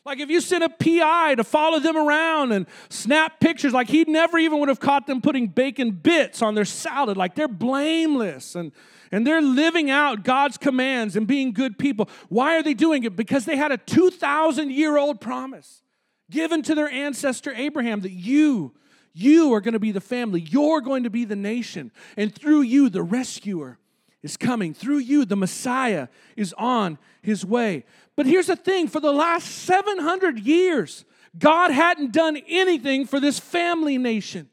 Like 0.09 0.21
if 0.21 0.31
you 0.31 0.41
sent 0.41 0.65
a 0.65 0.71
PI 0.71 1.35
to 1.35 1.45
follow 1.45 1.81
them 1.81 1.95
around 1.95 2.53
and 2.53 2.65
snap 2.89 3.41
pictures, 3.41 3.75
like 3.75 3.89
he 3.89 4.05
never 4.05 4.39
even 4.39 4.59
would 4.59 4.71
have 4.71 4.81
caught 4.81 5.07
them 5.07 5.21
putting 5.21 5.49
bacon 5.49 5.91
bits 5.91 6.41
on 6.41 6.55
their 6.55 6.65
salad. 6.65 7.19
Like 7.19 7.35
they're 7.35 7.47
blameless 7.47 8.55
and, 8.55 8.73
and 9.13 9.27
they're 9.27 9.43
living 9.43 9.91
out 9.91 10.25
God's 10.25 10.57
commands 10.57 11.15
and 11.15 11.27
being 11.27 11.53
good 11.53 11.79
people. 11.79 12.09
Why 12.31 12.57
are 12.57 12.63
they 12.63 12.73
doing 12.73 13.05
it? 13.05 13.17
Because 13.17 13.45
they 13.45 13.59
had 13.59 13.71
a 13.71 13.77
2,000 13.77 14.73
year 14.73 14.97
old 14.97 15.21
promise 15.21 15.83
given 16.31 16.63
to 16.63 16.75
their 16.75 16.89
ancestor 16.89 17.53
Abraham 17.53 18.01
that 18.01 18.13
you, 18.13 18.73
you 19.13 19.53
are 19.53 19.61
going 19.61 19.75
to 19.75 19.79
be 19.79 19.93
the 19.93 20.01
family, 20.01 20.41
you're 20.41 20.81
going 20.81 21.03
to 21.03 21.11
be 21.11 21.27
the 21.27 21.37
nation, 21.37 21.93
and 22.17 22.35
through 22.35 22.63
you, 22.63 22.89
the 22.89 23.03
rescuer 23.03 23.79
is 24.23 24.37
coming. 24.37 24.75
Through 24.75 24.99
you, 24.99 25.25
the 25.25 25.37
Messiah 25.37 26.09
is 26.37 26.55
on 26.59 26.99
his 27.23 27.45
way. 27.45 27.85
But 28.17 28.27
here's 28.27 28.49
the 28.49 28.57
thing 28.57 28.89
for 28.89 29.01
the 29.01 29.13
last 29.13 29.47
700 29.47 30.41
years, 30.41 31.05
God 31.39 31.71
hadn't 31.71 32.13
done 32.13 32.37
anything 32.49 33.07
for 33.07 33.21
this 33.21 33.39
family 33.39 33.99
nation. 33.99 34.49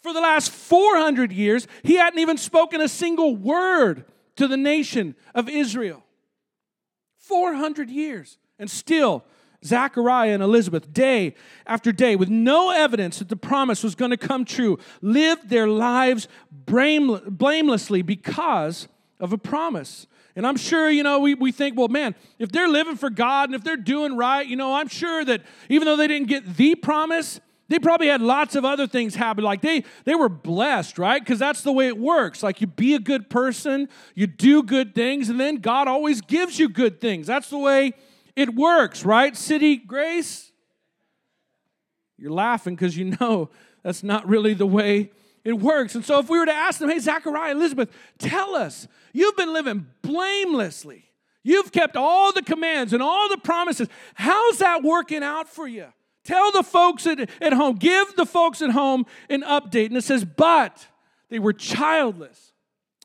For 0.00 0.12
the 0.12 0.20
last 0.20 0.50
400 0.50 1.32
years, 1.32 1.66
he 1.82 1.94
hadn't 1.94 2.18
even 2.18 2.36
spoken 2.36 2.80
a 2.80 2.88
single 2.88 3.34
word 3.36 4.04
to 4.36 4.46
the 4.46 4.56
nation 4.56 5.14
of 5.34 5.48
Israel. 5.48 6.02
400 7.18 7.90
years. 7.90 8.38
And 8.58 8.70
still, 8.70 9.24
Zachariah 9.64 10.32
and 10.32 10.42
Elizabeth, 10.42 10.92
day 10.92 11.34
after 11.66 11.92
day, 11.92 12.14
with 12.16 12.28
no 12.28 12.70
evidence 12.70 13.18
that 13.18 13.28
the 13.28 13.36
promise 13.36 13.82
was 13.82 13.94
going 13.94 14.12
to 14.12 14.16
come 14.16 14.44
true, 14.44 14.78
lived 15.02 15.48
their 15.48 15.66
lives 15.66 16.28
blamelessly 16.50 18.02
because 18.02 18.88
of 19.20 19.32
a 19.32 19.38
promise. 19.38 20.06
And 20.34 20.46
I'm 20.46 20.56
sure, 20.56 20.90
you 20.90 21.02
know, 21.02 21.20
we, 21.20 21.34
we 21.34 21.50
think, 21.50 21.78
well, 21.78 21.88
man, 21.88 22.14
if 22.38 22.52
they're 22.52 22.68
living 22.68 22.96
for 22.96 23.08
God 23.08 23.48
and 23.48 23.54
if 23.54 23.64
they're 23.64 23.76
doing 23.76 24.16
right, 24.16 24.46
you 24.46 24.56
know, 24.56 24.74
I'm 24.74 24.88
sure 24.88 25.24
that 25.24 25.42
even 25.68 25.86
though 25.86 25.96
they 25.96 26.06
didn't 26.06 26.28
get 26.28 26.56
the 26.56 26.74
promise, 26.74 27.40
they 27.68 27.78
probably 27.78 28.08
had 28.08 28.20
lots 28.20 28.54
of 28.54 28.64
other 28.64 28.86
things 28.86 29.14
happen. 29.14 29.42
Like 29.42 29.62
they 29.62 29.84
they 30.04 30.14
were 30.14 30.28
blessed, 30.28 30.98
right? 30.98 31.20
Because 31.20 31.38
that's 31.38 31.62
the 31.62 31.72
way 31.72 31.88
it 31.88 31.98
works. 31.98 32.42
Like 32.42 32.60
you 32.60 32.66
be 32.66 32.94
a 32.94 32.98
good 32.98 33.28
person, 33.28 33.88
you 34.14 34.26
do 34.26 34.62
good 34.62 34.94
things, 34.94 35.28
and 35.28 35.40
then 35.40 35.56
God 35.56 35.88
always 35.88 36.20
gives 36.20 36.58
you 36.58 36.68
good 36.68 37.00
things. 37.00 37.26
That's 37.26 37.50
the 37.50 37.58
way 37.58 37.94
it 38.36 38.54
works, 38.54 39.04
right? 39.04 39.36
City 39.36 39.76
Grace? 39.76 40.52
You're 42.18 42.32
laughing 42.32 42.76
because 42.76 42.96
you 42.96 43.16
know 43.20 43.50
that's 43.82 44.02
not 44.02 44.28
really 44.28 44.54
the 44.54 44.66
way 44.66 45.10
it 45.46 45.60
works. 45.60 45.94
And 45.94 46.04
so 46.04 46.18
if 46.18 46.28
we 46.28 46.40
were 46.40 46.46
to 46.46 46.52
ask 46.52 46.80
them, 46.80 46.90
hey, 46.90 46.98
Zachariah, 46.98 47.52
Elizabeth, 47.52 47.88
tell 48.18 48.56
us, 48.56 48.88
you've 49.12 49.36
been 49.36 49.52
living 49.52 49.86
blamelessly. 50.02 51.04
You've 51.44 51.70
kept 51.70 51.96
all 51.96 52.32
the 52.32 52.42
commands 52.42 52.92
and 52.92 53.00
all 53.00 53.28
the 53.28 53.38
promises. 53.38 53.86
How's 54.14 54.58
that 54.58 54.82
working 54.82 55.22
out 55.22 55.48
for 55.48 55.68
you? 55.68 55.86
Tell 56.24 56.50
the 56.50 56.64
folks 56.64 57.06
at, 57.06 57.30
at 57.40 57.52
home, 57.52 57.76
give 57.76 58.16
the 58.16 58.26
folks 58.26 58.60
at 58.60 58.70
home 58.70 59.06
an 59.30 59.42
update. 59.42 59.86
And 59.86 59.96
it 59.96 60.02
says, 60.02 60.24
but 60.24 60.88
they 61.28 61.38
were 61.38 61.52
childless 61.52 62.52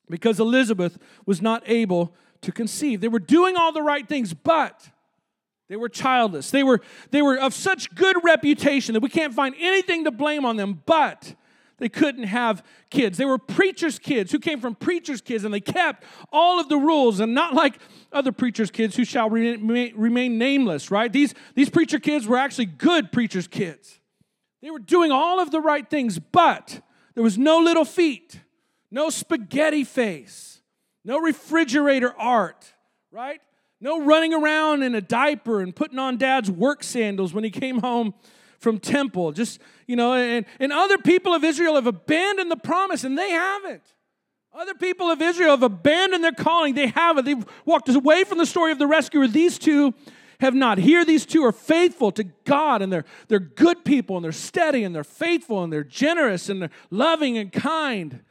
because 0.09 0.39
Elizabeth 0.39 0.97
was 1.27 1.43
not 1.43 1.61
able 1.67 2.15
to 2.41 2.51
conceive. 2.51 3.01
They 3.01 3.07
were 3.07 3.19
doing 3.19 3.55
all 3.55 3.71
the 3.71 3.83
right 3.83 4.09
things, 4.09 4.33
but 4.33 4.89
they 5.69 5.75
were 5.75 5.89
childless. 5.89 6.49
They 6.49 6.63
were, 6.63 6.81
they 7.11 7.21
were 7.21 7.37
of 7.37 7.53
such 7.53 7.93
good 7.93 8.17
reputation 8.23 8.93
that 8.93 9.03
we 9.03 9.09
can't 9.09 9.35
find 9.35 9.53
anything 9.59 10.05
to 10.05 10.11
blame 10.11 10.43
on 10.43 10.55
them, 10.55 10.81
but 10.87 11.35
they 11.81 11.89
couldn't 11.89 12.25
have 12.25 12.63
kids. 12.91 13.17
They 13.17 13.25
were 13.25 13.39
preachers' 13.39 13.97
kids 13.97 14.31
who 14.31 14.37
came 14.37 14.61
from 14.61 14.75
preachers' 14.75 15.19
kids 15.19 15.43
and 15.43 15.51
they 15.51 15.59
kept 15.59 16.03
all 16.31 16.59
of 16.59 16.69
the 16.69 16.77
rules 16.77 17.19
and 17.19 17.33
not 17.33 17.55
like 17.55 17.79
other 18.13 18.31
preachers' 18.31 18.69
kids 18.69 18.95
who 18.95 19.03
shall 19.03 19.31
remain, 19.31 20.37
nameless, 20.37 20.91
right? 20.91 21.11
These, 21.11 21.33
these 21.55 21.71
preacher 21.71 21.97
kids 21.97 22.27
were 22.27 22.37
actually 22.37 22.67
good 22.67 23.11
preachers' 23.11 23.47
kids. 23.47 23.99
They 24.61 24.69
were 24.69 24.77
doing 24.77 25.11
all 25.11 25.39
of 25.39 25.49
the 25.49 25.59
right 25.59 25.89
things, 25.89 26.19
but 26.19 26.81
there 27.15 27.23
was 27.23 27.39
no 27.39 27.57
little 27.57 27.85
feet, 27.85 28.39
no 28.91 29.09
spaghetti 29.09 29.83
face, 29.83 30.61
no 31.03 31.19
refrigerator 31.19 32.13
art, 32.15 32.75
right? 33.11 33.41
No 33.79 34.05
running 34.05 34.35
around 34.35 34.83
in 34.83 34.93
a 34.93 35.01
diaper 35.01 35.61
and 35.61 35.75
putting 35.75 35.97
on 35.97 36.17
dad's 36.17 36.51
work 36.51 36.83
sandals 36.83 37.33
when 37.33 37.43
he 37.43 37.49
came 37.49 37.79
home 37.79 38.13
from 38.61 38.79
temple. 38.79 39.31
Just, 39.31 39.59
you 39.87 39.95
know, 39.95 40.13
and, 40.13 40.45
and 40.59 40.71
other 40.71 40.97
people 40.97 41.33
of 41.33 41.43
Israel 41.43 41.75
have 41.75 41.87
abandoned 41.87 42.49
the 42.49 42.55
promise 42.55 43.03
and 43.03 43.17
they 43.17 43.31
haven't. 43.31 43.83
Other 44.53 44.75
people 44.75 45.09
of 45.09 45.21
Israel 45.21 45.51
have 45.51 45.63
abandoned 45.63 46.23
their 46.23 46.31
calling. 46.31 46.75
They 46.75 46.87
haven't. 46.87 47.25
They've 47.25 47.45
walked 47.65 47.89
away 47.89 48.23
from 48.23 48.37
the 48.37 48.45
story 48.45 48.71
of 48.71 48.79
the 48.79 48.87
rescuer. 48.87 49.27
These 49.27 49.57
two 49.57 49.93
have 50.39 50.53
not. 50.53 50.77
Here, 50.77 51.03
these 51.03 51.25
two 51.25 51.43
are 51.43 51.51
faithful 51.51 52.11
to 52.11 52.23
God 52.45 52.81
and 52.81 52.93
they're, 52.93 53.05
they're 53.27 53.39
good 53.39 53.83
people 53.83 54.17
and 54.17 54.23
they're 54.23 54.31
steady 54.31 54.83
and 54.83 54.93
they're 54.93 55.03
faithful 55.03 55.63
and 55.63 55.73
they're 55.73 55.83
generous 55.83 56.49
and 56.49 56.61
they're 56.61 56.71
loving 56.89 57.37
and 57.37 57.51
kind. 57.51 58.21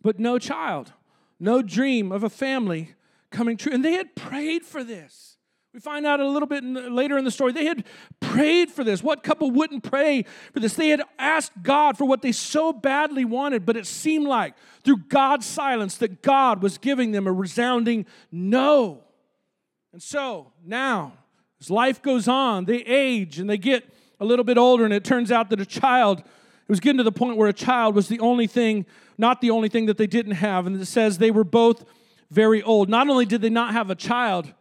But 0.00 0.18
no 0.18 0.38
child, 0.38 0.92
no 1.38 1.60
dream 1.60 2.10
of 2.10 2.24
a 2.24 2.30
family 2.30 2.94
coming 3.30 3.56
true. 3.56 3.72
And 3.72 3.84
they 3.84 3.92
had 3.92 4.14
prayed 4.14 4.64
for 4.64 4.82
this. 4.82 5.31
We 5.72 5.80
find 5.80 6.04
out 6.04 6.20
a 6.20 6.28
little 6.28 6.46
bit 6.46 6.62
in 6.62 6.74
the, 6.74 6.90
later 6.90 7.16
in 7.16 7.24
the 7.24 7.30
story. 7.30 7.52
They 7.52 7.64
had 7.64 7.84
prayed 8.20 8.70
for 8.70 8.84
this. 8.84 9.02
What 9.02 9.22
couple 9.22 9.50
wouldn't 9.50 9.82
pray 9.82 10.26
for 10.52 10.60
this? 10.60 10.74
They 10.74 10.90
had 10.90 11.02
asked 11.18 11.62
God 11.62 11.96
for 11.96 12.04
what 12.04 12.20
they 12.20 12.32
so 12.32 12.74
badly 12.74 13.24
wanted, 13.24 13.64
but 13.64 13.76
it 13.76 13.86
seemed 13.86 14.26
like 14.26 14.54
through 14.84 14.98
God's 15.08 15.46
silence 15.46 15.96
that 15.98 16.20
God 16.20 16.62
was 16.62 16.76
giving 16.76 17.12
them 17.12 17.26
a 17.26 17.32
resounding 17.32 18.04
no. 18.30 19.02
And 19.94 20.02
so 20.02 20.52
now, 20.62 21.14
as 21.58 21.70
life 21.70 22.02
goes 22.02 22.28
on, 22.28 22.66
they 22.66 22.78
age 22.78 23.38
and 23.38 23.48
they 23.48 23.58
get 23.58 23.84
a 24.20 24.26
little 24.26 24.44
bit 24.44 24.58
older, 24.58 24.84
and 24.84 24.92
it 24.92 25.04
turns 25.04 25.32
out 25.32 25.48
that 25.50 25.60
a 25.60 25.66
child, 25.66 26.18
it 26.18 26.68
was 26.68 26.80
getting 26.80 26.98
to 26.98 27.02
the 27.02 27.10
point 27.10 27.38
where 27.38 27.48
a 27.48 27.52
child 27.52 27.94
was 27.94 28.08
the 28.08 28.20
only 28.20 28.46
thing, 28.46 28.84
not 29.16 29.40
the 29.40 29.50
only 29.50 29.70
thing 29.70 29.86
that 29.86 29.96
they 29.96 30.06
didn't 30.06 30.32
have. 30.32 30.66
And 30.66 30.80
it 30.80 30.86
says 30.86 31.16
they 31.16 31.30
were 31.30 31.44
both 31.44 31.84
very 32.30 32.62
old. 32.62 32.90
Not 32.90 33.08
only 33.08 33.24
did 33.24 33.40
they 33.40 33.50
not 33.50 33.72
have 33.72 33.88
a 33.88 33.94
child, 33.94 34.52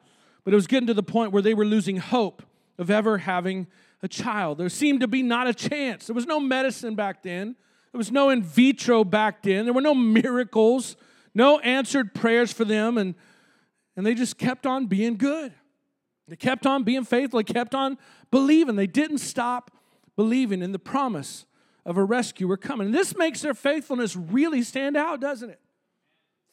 but 0.43 0.53
it 0.53 0.55
was 0.55 0.67
getting 0.67 0.87
to 0.87 0.93
the 0.93 1.03
point 1.03 1.31
where 1.31 1.41
they 1.41 1.53
were 1.53 1.65
losing 1.65 1.97
hope 1.97 2.43
of 2.77 2.89
ever 2.89 3.19
having 3.19 3.67
a 4.01 4.07
child. 4.07 4.57
There 4.57 4.69
seemed 4.69 5.01
to 5.01 5.07
be 5.07 5.21
not 5.21 5.47
a 5.47 5.53
chance. 5.53 6.07
There 6.07 6.15
was 6.15 6.25
no 6.25 6.39
medicine 6.39 6.95
back 6.95 7.23
then, 7.23 7.55
there 7.91 7.97
was 7.97 8.11
no 8.11 8.29
in 8.29 8.41
vitro 8.41 9.03
back 9.03 9.43
then, 9.43 9.65
there 9.65 9.73
were 9.73 9.81
no 9.81 9.93
miracles, 9.93 10.95
no 11.33 11.59
answered 11.59 12.13
prayers 12.13 12.51
for 12.51 12.65
them, 12.65 12.97
and, 12.97 13.15
and 13.95 14.05
they 14.05 14.13
just 14.13 14.37
kept 14.37 14.65
on 14.65 14.87
being 14.87 15.17
good. 15.17 15.53
They 16.27 16.35
kept 16.35 16.65
on 16.65 16.83
being 16.83 17.03
faithful, 17.03 17.39
they 17.39 17.53
kept 17.53 17.75
on 17.75 17.97
believing. 18.31 18.75
They 18.75 18.87
didn't 18.87 19.17
stop 19.17 19.71
believing 20.15 20.61
in 20.61 20.71
the 20.71 20.79
promise 20.79 21.45
of 21.85 21.97
a 21.97 22.03
rescuer 22.03 22.57
coming. 22.57 22.87
And 22.87 22.95
this 22.95 23.17
makes 23.17 23.41
their 23.41 23.53
faithfulness 23.53 24.15
really 24.15 24.61
stand 24.61 24.95
out, 24.95 25.19
doesn't 25.19 25.49
it? 25.49 25.59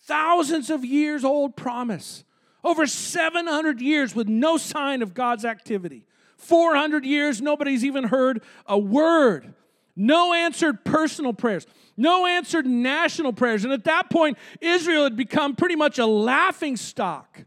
thousands 0.09 0.71
of 0.71 0.85
years 0.85 1.25
old 1.25 1.55
promise. 1.55 2.25
Over 2.69 2.87
700 2.87 3.81
years 3.81 4.15
with 4.15 4.29
no 4.29 4.59
sign 4.59 5.01
of 5.01 5.15
God's 5.15 5.47
activity. 5.47 6.05
400 6.37 7.03
years, 7.03 7.41
nobody's 7.41 7.83
even 7.83 8.05
heard 8.05 8.43
a 8.67 8.79
word. 8.79 9.55
no 9.97 10.35
answered 10.35 10.85
personal 10.85 11.33
prayers, 11.33 11.67
no 11.97 12.27
answered 12.27 12.67
national 12.67 13.33
prayers. 13.33 13.65
And 13.65 13.73
at 13.73 13.85
that 13.85 14.11
point, 14.11 14.37
Israel 14.61 15.05
had 15.05 15.17
become 15.17 15.57
pretty 15.57 15.77
much 15.77 15.99
a 15.99 16.05
laughing 16.05 16.77
stock. 16.77 17.45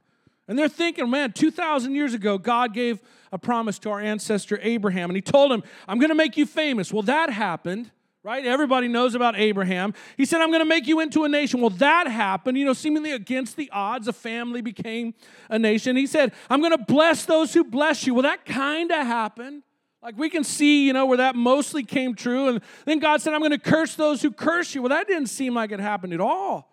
And 0.48 0.58
they're 0.58 0.68
thinking, 0.68 1.08
man, 1.10 1.34
2,000 1.34 1.94
years 1.94 2.16
ago, 2.16 2.40
God 2.40 2.74
gave 2.74 3.00
a 3.32 3.38
promise 3.38 3.78
to 3.80 3.92
our 3.92 4.02
ancestor 4.02 4.60
Abraham, 4.64 5.12
and 5.12 5.16
he 5.16 5.22
told 5.22 5.52
him, 5.52 5.62
I'm 5.88 6.00
going 6.00 6.10
to 6.10 6.16
make 6.16 6.36
you 6.36 6.48
famous. 6.48 6.92
Well, 6.92 7.04
that 7.04 7.30
happened 7.30 7.92
right? 8.24 8.46
Everybody 8.46 8.88
knows 8.88 9.16
about 9.16 9.36
Abraham. 9.36 9.94
He 10.18 10.26
said, 10.26 10.42
I'm 10.42 10.50
going 10.50 10.62
to 10.62 10.66
make 10.66 10.88
you 10.88 11.00
into 11.00 11.24
a 11.24 11.30
nation. 11.30 11.60
Well, 11.60 11.72
that 11.72 12.08
happened, 12.08 12.58
you 12.58 12.66
know, 12.66 12.74
seemingly 12.74 13.12
against 13.12 13.56
the 13.58 13.70
odds. 13.72 14.08
A 14.08 14.14
family 14.14 14.62
became 14.62 15.14
a 15.50 15.58
nation. 15.58 15.96
He 15.96 16.08
said, 16.08 16.34
I'm 16.50 16.60
going 16.60 16.78
to 16.78 16.84
bless 16.84 17.26
those 17.26 17.54
who 17.54 17.64
bless 17.64 18.06
you. 18.06 18.14
Well, 18.14 18.24
that 18.24 18.46
kind 18.46 18.92
of 18.92 19.06
happened. 19.06 19.64
Like 20.04 20.18
we 20.18 20.30
can 20.30 20.44
see, 20.44 20.88
you 20.88 20.94
know, 20.94 21.06
where 21.06 21.18
that 21.18 21.36
mostly 21.36 21.84
came 21.84 22.16
true. 22.16 22.48
And 22.48 22.62
then 22.86 23.00
God 23.00 23.22
said, 23.22 23.34
I'm 23.34 23.42
going 23.42 23.52
to 23.52 23.60
curse 23.60 23.96
those 23.96 24.22
who 24.22 24.32
curse 24.32 24.74
you. 24.74 24.82
Well, 24.82 24.90
that 24.90 25.08
didn't 25.08 25.28
seem 25.28 25.54
like 25.54 25.72
it 25.72 25.80
happened 25.80 26.14
at 26.14 26.22
all. 26.22 26.71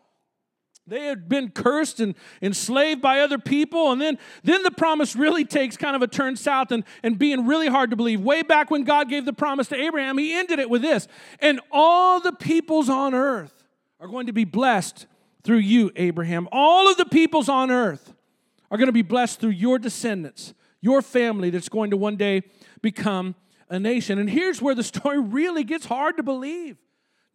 They 0.89 1.05
had 1.05 1.29
been 1.29 1.51
cursed 1.51 2.01
and 2.01 2.15
enslaved 2.41 3.01
by 3.01 3.21
other 3.21 3.39
people. 3.39 3.93
And 3.93 4.01
then, 4.01 4.19
then 4.43 4.63
the 4.63 4.71
promise 4.71 5.15
really 5.15 5.45
takes 5.45 5.77
kind 5.77 5.95
of 5.95 6.03
a 6.03 6.07
turn 6.07 6.37
south 6.37 6.73
and, 6.73 6.85
and 7.03 7.19
being 7.19 7.47
really 7.47 7.69
hard 7.69 7.91
to 7.91 7.97
believe. 7.97 8.21
Way 8.21 8.43
back 8.43 8.71
when 8.71 8.85
God 8.85 9.09
gave 9.09 9.25
the 9.25 9.33
promise 9.33 9.69
to 9.69 9.77
Abraham, 9.77 10.19
he 10.19 10.35
ended 10.35 10.59
it 10.59 10.71
with 10.71 10.83
this 10.83 11.09
And 11.41 11.61
all 11.71 12.21
the 12.21 12.33
peoples 12.33 12.89
on 12.89 13.15
earth 13.15 13.65
are 14.01 14.09
going 14.09 14.27
to 14.27 14.33
be 14.33 14.45
blessed 14.45 15.07
through 15.43 15.59
you, 15.59 15.91
Abraham. 15.97 16.49
All 16.53 16.91
of 16.91 16.97
the 16.97 17.07
peoples 17.07 17.49
on 17.49 17.71
earth 17.71 18.15
are 18.71 18.79
going 18.79 18.89
to 18.89 18.93
be 18.93 19.03
blessed 19.03 19.41
through 19.41 19.51
your 19.51 19.79
descendants, 19.79 20.55
your 20.81 21.03
family 21.03 21.51
that's 21.51 21.69
going 21.69 21.91
to 21.91 21.97
one 21.97 22.17
day 22.17 22.43
become 22.83 23.35
a 23.69 23.79
nation. 23.79 24.19
And 24.19 24.31
here's 24.31 24.63
where 24.63 24.75
the 24.75 24.83
story 24.83 25.19
really 25.21 25.65
gets 25.65 25.87
hard 25.87 26.17
to 26.17 26.23
believe. 26.23 26.77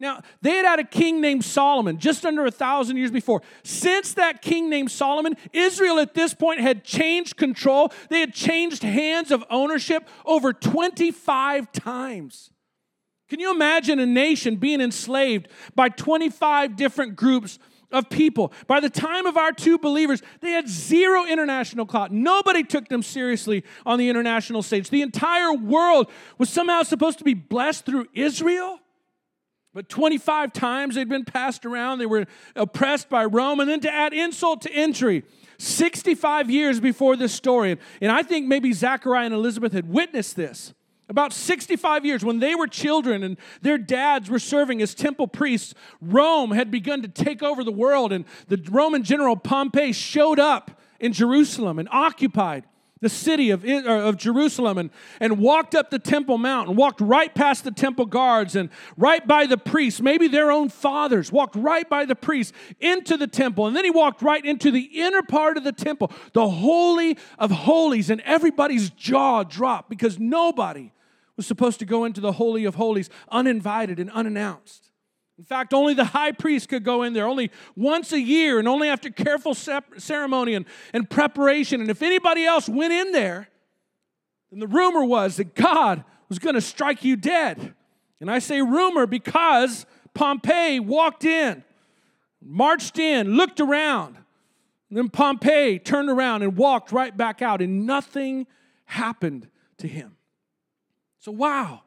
Now, 0.04 0.20
they 0.42 0.50
had 0.50 0.66
had 0.66 0.78
a 0.80 0.84
king 0.84 1.22
named 1.22 1.46
Solomon 1.46 1.98
just 1.98 2.26
under 2.26 2.44
a 2.44 2.50
thousand 2.50 2.98
years 2.98 3.10
before. 3.10 3.40
Since 3.62 4.12
that 4.14 4.42
king 4.42 4.68
named 4.68 4.90
Solomon, 4.90 5.34
Israel 5.54 5.98
at 5.98 6.12
this 6.12 6.34
point 6.34 6.60
had 6.60 6.84
changed 6.84 7.38
control. 7.38 7.90
They 8.10 8.20
had 8.20 8.34
changed 8.34 8.82
hands 8.82 9.30
of 9.30 9.42
ownership 9.48 10.06
over 10.26 10.52
25 10.52 11.72
times. 11.72 12.50
Can 13.30 13.40
you 13.40 13.50
imagine 13.50 13.98
a 13.98 14.04
nation 14.04 14.56
being 14.56 14.82
enslaved 14.82 15.48
by 15.74 15.88
25 15.88 16.76
different 16.76 17.16
groups 17.16 17.58
of 17.90 18.10
people? 18.10 18.52
By 18.66 18.80
the 18.80 18.90
time 18.90 19.24
of 19.24 19.38
our 19.38 19.52
two 19.52 19.78
believers, 19.78 20.20
they 20.42 20.50
had 20.50 20.68
zero 20.68 21.24
international 21.24 21.86
clout. 21.86 22.12
Nobody 22.12 22.62
took 22.62 22.88
them 22.88 23.02
seriously 23.02 23.64
on 23.86 23.98
the 23.98 24.10
international 24.10 24.62
stage. 24.62 24.90
The 24.90 25.00
entire 25.00 25.54
world 25.54 26.10
was 26.36 26.50
somehow 26.50 26.82
supposed 26.82 27.16
to 27.20 27.24
be 27.24 27.32
blessed 27.32 27.86
through 27.86 28.08
Israel. 28.12 28.80
But 29.74 29.88
25 29.88 30.52
times 30.52 30.94
they'd 30.94 31.08
been 31.08 31.24
passed 31.24 31.66
around, 31.66 31.98
they 31.98 32.06
were 32.06 32.26
oppressed 32.54 33.08
by 33.08 33.24
Rome, 33.24 33.58
and 33.58 33.68
then 33.68 33.80
to 33.80 33.92
add 33.92 34.14
insult 34.14 34.62
to 34.62 34.72
injury, 34.72 35.24
65 35.58 36.48
years 36.48 36.78
before 36.78 37.16
this 37.16 37.34
story, 37.34 37.76
and 38.00 38.12
I 38.12 38.22
think 38.22 38.46
maybe 38.46 38.72
Zachariah 38.72 39.26
and 39.26 39.34
Elizabeth 39.34 39.72
had 39.72 39.88
witnessed 39.88 40.36
this. 40.36 40.72
About 41.08 41.32
65 41.32 42.06
years, 42.06 42.24
when 42.24 42.38
they 42.38 42.54
were 42.54 42.66
children 42.66 43.22
and 43.22 43.36
their 43.60 43.76
dads 43.76 44.30
were 44.30 44.38
serving 44.38 44.80
as 44.80 44.94
temple 44.94 45.26
priests, 45.26 45.74
Rome 46.00 46.52
had 46.52 46.70
begun 46.70 47.02
to 47.02 47.08
take 47.08 47.42
over 47.42 47.62
the 47.62 47.72
world, 47.72 48.12
and 48.12 48.24
the 48.48 48.62
Roman 48.70 49.02
general 49.02 49.36
Pompey 49.36 49.92
showed 49.92 50.38
up 50.38 50.80
in 51.00 51.12
Jerusalem 51.12 51.78
and 51.78 51.88
occupied 51.90 52.64
the 53.04 53.10
city 53.10 53.50
of, 53.50 53.64
of 53.64 54.16
Jerusalem 54.16 54.78
and, 54.78 54.90
and 55.20 55.38
walked 55.38 55.74
up 55.74 55.90
the 55.90 55.98
Temple 55.98 56.38
Mount 56.38 56.68
and 56.68 56.76
walked 56.76 57.00
right 57.00 57.32
past 57.32 57.62
the 57.62 57.70
temple 57.70 58.06
guards 58.06 58.56
and 58.56 58.70
right 58.96 59.24
by 59.26 59.46
the 59.46 59.58
priests, 59.58 60.00
maybe 60.00 60.26
their 60.26 60.50
own 60.50 60.70
fathers, 60.70 61.30
walked 61.30 61.54
right 61.54 61.88
by 61.88 62.06
the 62.06 62.16
priests 62.16 62.52
into 62.80 63.16
the 63.16 63.26
temple. 63.26 63.66
And 63.66 63.76
then 63.76 63.84
he 63.84 63.90
walked 63.90 64.22
right 64.22 64.44
into 64.44 64.70
the 64.70 64.80
inner 64.80 65.22
part 65.22 65.56
of 65.56 65.64
the 65.64 65.72
temple, 65.72 66.10
the 66.32 66.48
Holy 66.48 67.18
of 67.38 67.50
Holies, 67.50 68.08
and 68.08 68.20
everybody's 68.22 68.90
jaw 68.90 69.42
dropped 69.42 69.90
because 69.90 70.18
nobody 70.18 70.90
was 71.36 71.46
supposed 71.46 71.78
to 71.80 71.84
go 71.84 72.04
into 72.04 72.20
the 72.20 72.32
Holy 72.32 72.64
of 72.64 72.76
Holies 72.76 73.10
uninvited 73.30 74.00
and 74.00 74.10
unannounced. 74.10 74.90
In 75.38 75.44
fact, 75.44 75.74
only 75.74 75.94
the 75.94 76.04
high 76.04 76.32
priest 76.32 76.68
could 76.68 76.84
go 76.84 77.02
in 77.02 77.12
there, 77.12 77.26
only 77.26 77.50
once 77.74 78.12
a 78.12 78.20
year, 78.20 78.58
and 78.58 78.68
only 78.68 78.88
after 78.88 79.10
careful 79.10 79.54
ceremony 79.54 80.54
and, 80.54 80.64
and 80.92 81.10
preparation. 81.10 81.80
And 81.80 81.90
if 81.90 82.02
anybody 82.02 82.44
else 82.44 82.68
went 82.68 82.92
in 82.92 83.12
there, 83.12 83.48
then 84.50 84.60
the 84.60 84.68
rumor 84.68 85.04
was 85.04 85.36
that 85.36 85.54
God 85.54 86.04
was 86.28 86.38
going 86.38 86.54
to 86.54 86.60
strike 86.60 87.04
you 87.04 87.16
dead. 87.16 87.74
And 88.20 88.30
I 88.30 88.38
say 88.38 88.62
rumor 88.62 89.06
because 89.06 89.86
Pompey 90.14 90.78
walked 90.78 91.24
in, 91.24 91.64
marched 92.40 92.98
in, 92.98 93.34
looked 93.34 93.58
around. 93.60 94.16
And 94.88 94.98
then 94.98 95.08
Pompey 95.08 95.80
turned 95.80 96.08
around 96.08 96.42
and 96.42 96.56
walked 96.56 96.92
right 96.92 97.14
back 97.16 97.42
out, 97.42 97.60
and 97.60 97.84
nothing 97.86 98.46
happened 98.84 99.48
to 99.78 99.88
him. 99.88 100.16
So, 101.18 101.32
wow, 101.32 101.82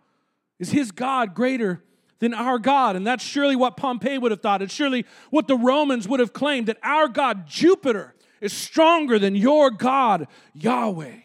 is 0.60 0.72
his 0.72 0.92
God 0.92 1.34
greater 1.34 1.82
than 2.20 2.34
our 2.34 2.60
God. 2.60 2.96
And 2.96 3.06
that's 3.06 3.24
surely 3.24 3.56
what 3.56 3.78
Pompey 3.78 4.18
would 4.18 4.32
have 4.32 4.42
thought. 4.42 4.62
It's 4.62 4.74
surely 4.74 5.06
what 5.30 5.48
the 5.48 5.58
Romans 5.58 6.08
would 6.08 6.20
have 6.20 6.34
claimed 6.34 6.68
that 6.68 6.78
our 6.84 7.08
God, 7.08 7.48
Jupiter, 7.48 8.16
is 8.42 8.54
stronger 8.54 9.20
than 9.20 9.36
your 9.36 9.72
God, 9.72 10.28
Yahweh. 10.54 11.22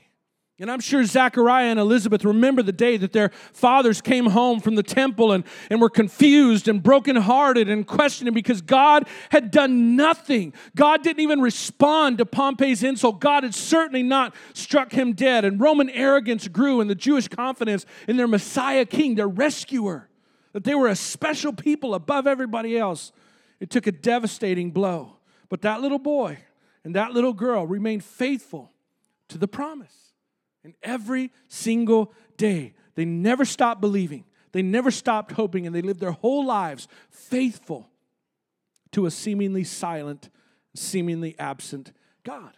And 0.62 0.70
I'm 0.70 0.80
sure 0.80 1.04
Zachariah 1.04 1.66
and 1.66 1.80
Elizabeth 1.80 2.24
remember 2.24 2.62
the 2.62 2.70
day 2.70 2.96
that 2.98 3.12
their 3.12 3.30
fathers 3.52 4.00
came 4.00 4.26
home 4.26 4.60
from 4.60 4.76
the 4.76 4.82
temple 4.84 5.32
and, 5.32 5.42
and 5.70 5.80
were 5.80 5.90
confused 5.90 6.68
and 6.68 6.80
brokenhearted 6.80 7.68
and 7.68 7.84
questioning 7.84 8.32
because 8.32 8.62
God 8.62 9.08
had 9.30 9.50
done 9.50 9.96
nothing. 9.96 10.52
God 10.76 11.02
didn't 11.02 11.18
even 11.18 11.40
respond 11.40 12.18
to 12.18 12.26
Pompey's 12.26 12.84
insult. 12.84 13.18
God 13.18 13.42
had 13.42 13.56
certainly 13.56 14.04
not 14.04 14.36
struck 14.52 14.92
him 14.92 15.14
dead. 15.14 15.44
And 15.44 15.60
Roman 15.60 15.90
arrogance 15.90 16.46
grew 16.46 16.80
in 16.80 16.86
the 16.86 16.94
Jewish 16.94 17.26
confidence 17.26 17.84
in 18.06 18.16
their 18.16 18.28
Messiah 18.28 18.84
king, 18.84 19.16
their 19.16 19.26
rescuer 19.26 20.08
that 20.52 20.64
they 20.64 20.74
were 20.74 20.88
a 20.88 20.96
special 20.96 21.52
people 21.52 21.94
above 21.94 22.26
everybody 22.26 22.76
else. 22.76 23.12
It 23.60 23.70
took 23.70 23.86
a 23.86 23.92
devastating 23.92 24.70
blow. 24.70 25.16
But 25.48 25.62
that 25.62 25.80
little 25.80 25.98
boy 25.98 26.38
and 26.84 26.94
that 26.94 27.12
little 27.12 27.32
girl 27.32 27.66
remained 27.66 28.04
faithful 28.04 28.72
to 29.28 29.38
the 29.38 29.48
promise. 29.48 30.12
And 30.64 30.74
every 30.82 31.32
single 31.48 32.12
day, 32.36 32.74
they 32.94 33.04
never 33.04 33.44
stopped 33.44 33.80
believing, 33.80 34.24
they 34.52 34.62
never 34.62 34.90
stopped 34.90 35.32
hoping, 35.32 35.66
and 35.66 35.74
they 35.74 35.82
lived 35.82 36.00
their 36.00 36.12
whole 36.12 36.44
lives 36.44 36.88
faithful 37.10 37.88
to 38.92 39.06
a 39.06 39.10
seemingly 39.10 39.64
silent, 39.64 40.28
seemingly 40.74 41.34
absent 41.38 41.92
God. 42.22 42.56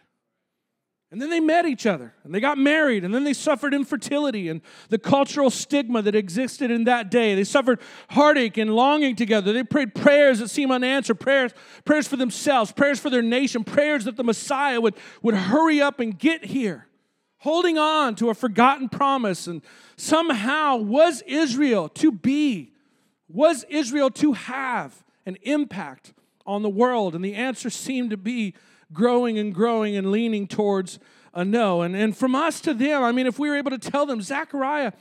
And 1.15 1.21
then 1.21 1.29
they 1.29 1.39
met 1.39 1.65
each 1.65 1.85
other 1.85 2.13
and 2.25 2.35
they 2.35 2.41
got 2.41 2.57
married 2.57 3.05
and 3.05 3.15
then 3.15 3.23
they 3.23 3.31
suffered 3.31 3.73
infertility 3.73 4.49
and 4.49 4.59
the 4.89 4.97
cultural 4.99 5.49
stigma 5.49 6.01
that 6.01 6.13
existed 6.13 6.69
in 6.69 6.83
that 6.83 7.09
day. 7.09 7.35
They 7.35 7.45
suffered 7.45 7.79
heartache 8.09 8.57
and 8.57 8.75
longing 8.75 9.15
together. 9.15 9.53
They 9.53 9.63
prayed 9.63 9.95
prayers 9.95 10.39
that 10.39 10.49
seemed 10.49 10.73
unanswered, 10.73 11.21
prayers, 11.21 11.53
prayers 11.85 12.05
for 12.05 12.17
themselves, 12.17 12.73
prayers 12.73 12.99
for 12.99 13.09
their 13.09 13.21
nation, 13.21 13.63
prayers 13.63 14.03
that 14.03 14.17
the 14.17 14.25
Messiah 14.25 14.81
would, 14.81 14.95
would 15.21 15.35
hurry 15.35 15.81
up 15.81 16.01
and 16.01 16.19
get 16.19 16.43
here, 16.43 16.85
holding 17.37 17.77
on 17.77 18.15
to 18.15 18.29
a 18.29 18.33
forgotten 18.33 18.89
promise. 18.89 19.47
And 19.47 19.61
somehow, 19.95 20.75
was 20.75 21.23
Israel 21.25 21.87
to 21.87 22.11
be, 22.11 22.73
was 23.29 23.63
Israel 23.69 24.09
to 24.09 24.33
have 24.33 25.05
an 25.25 25.37
impact 25.43 26.13
on 26.45 26.61
the 26.61 26.67
world? 26.67 27.15
And 27.15 27.23
the 27.23 27.35
answer 27.35 27.69
seemed 27.69 28.09
to 28.09 28.17
be 28.17 28.53
growing 28.93 29.37
and 29.37 29.53
growing 29.53 29.95
and 29.95 30.11
leaning 30.11 30.47
towards 30.47 30.99
a 31.33 31.43
no. 31.43 31.81
And, 31.81 31.95
and 31.95 32.15
from 32.15 32.35
us 32.35 32.61
to 32.61 32.73
them, 32.73 33.03
I 33.03 33.11
mean, 33.11 33.27
if 33.27 33.37
we 33.37 33.49
were 33.49 33.57
able 33.57 33.71
to 33.71 33.77
tell 33.77 34.05
them, 34.05 34.21
Zachariah 34.21 34.93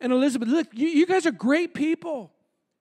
and 0.00 0.12
Elizabeth, 0.12 0.48
look, 0.48 0.68
you, 0.72 0.88
you 0.88 1.06
guys 1.06 1.26
are 1.26 1.32
great 1.32 1.74
people. 1.74 2.32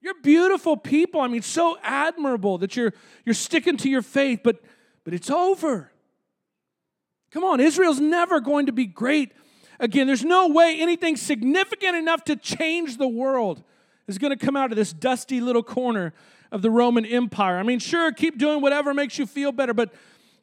You're 0.02 0.20
beautiful 0.24 0.78
people. 0.78 1.22
I 1.22 1.28
mean, 1.28 1.42
so 1.42 1.78
admirable 1.84 2.58
that 2.60 2.76
you're, 2.76 2.94
you're 3.26 3.36
sticking 3.36 3.78
to 3.78 3.90
your 3.90 4.02
faith, 4.02 4.40
but, 4.44 4.62
but 5.04 5.14
it's 5.14 5.30
over. 5.30 5.92
Come 7.32 7.44
on, 7.44 7.60
Israel's 7.60 8.00
never 8.00 8.40
going 8.40 8.66
to 8.66 8.72
be 8.72 8.86
great 8.86 9.32
again. 9.80 10.08
There's 10.08 10.26
no 10.26 10.50
way 10.50 10.78
anything 10.80 11.16
significant 11.16 11.96
enough 11.96 12.24
to 12.26 12.36
change 12.36 12.98
the 12.98 13.08
world 13.08 13.64
is 14.08 14.18
going 14.18 14.38
to 14.38 14.46
come 14.46 14.58
out 14.58 14.72
of 14.72 14.76
this 14.76 14.92
dusty 14.92 15.40
little 15.40 15.64
corner 15.64 16.14
of 16.52 16.62
the 16.62 16.70
Roman 16.70 17.06
Empire. 17.06 17.58
I 17.58 17.64
mean, 17.64 17.80
sure, 17.80 18.12
keep 18.12 18.38
doing 18.38 18.62
whatever 18.62 18.94
makes 18.94 19.18
you 19.18 19.26
feel 19.26 19.52
better, 19.52 19.74
but 19.74 19.94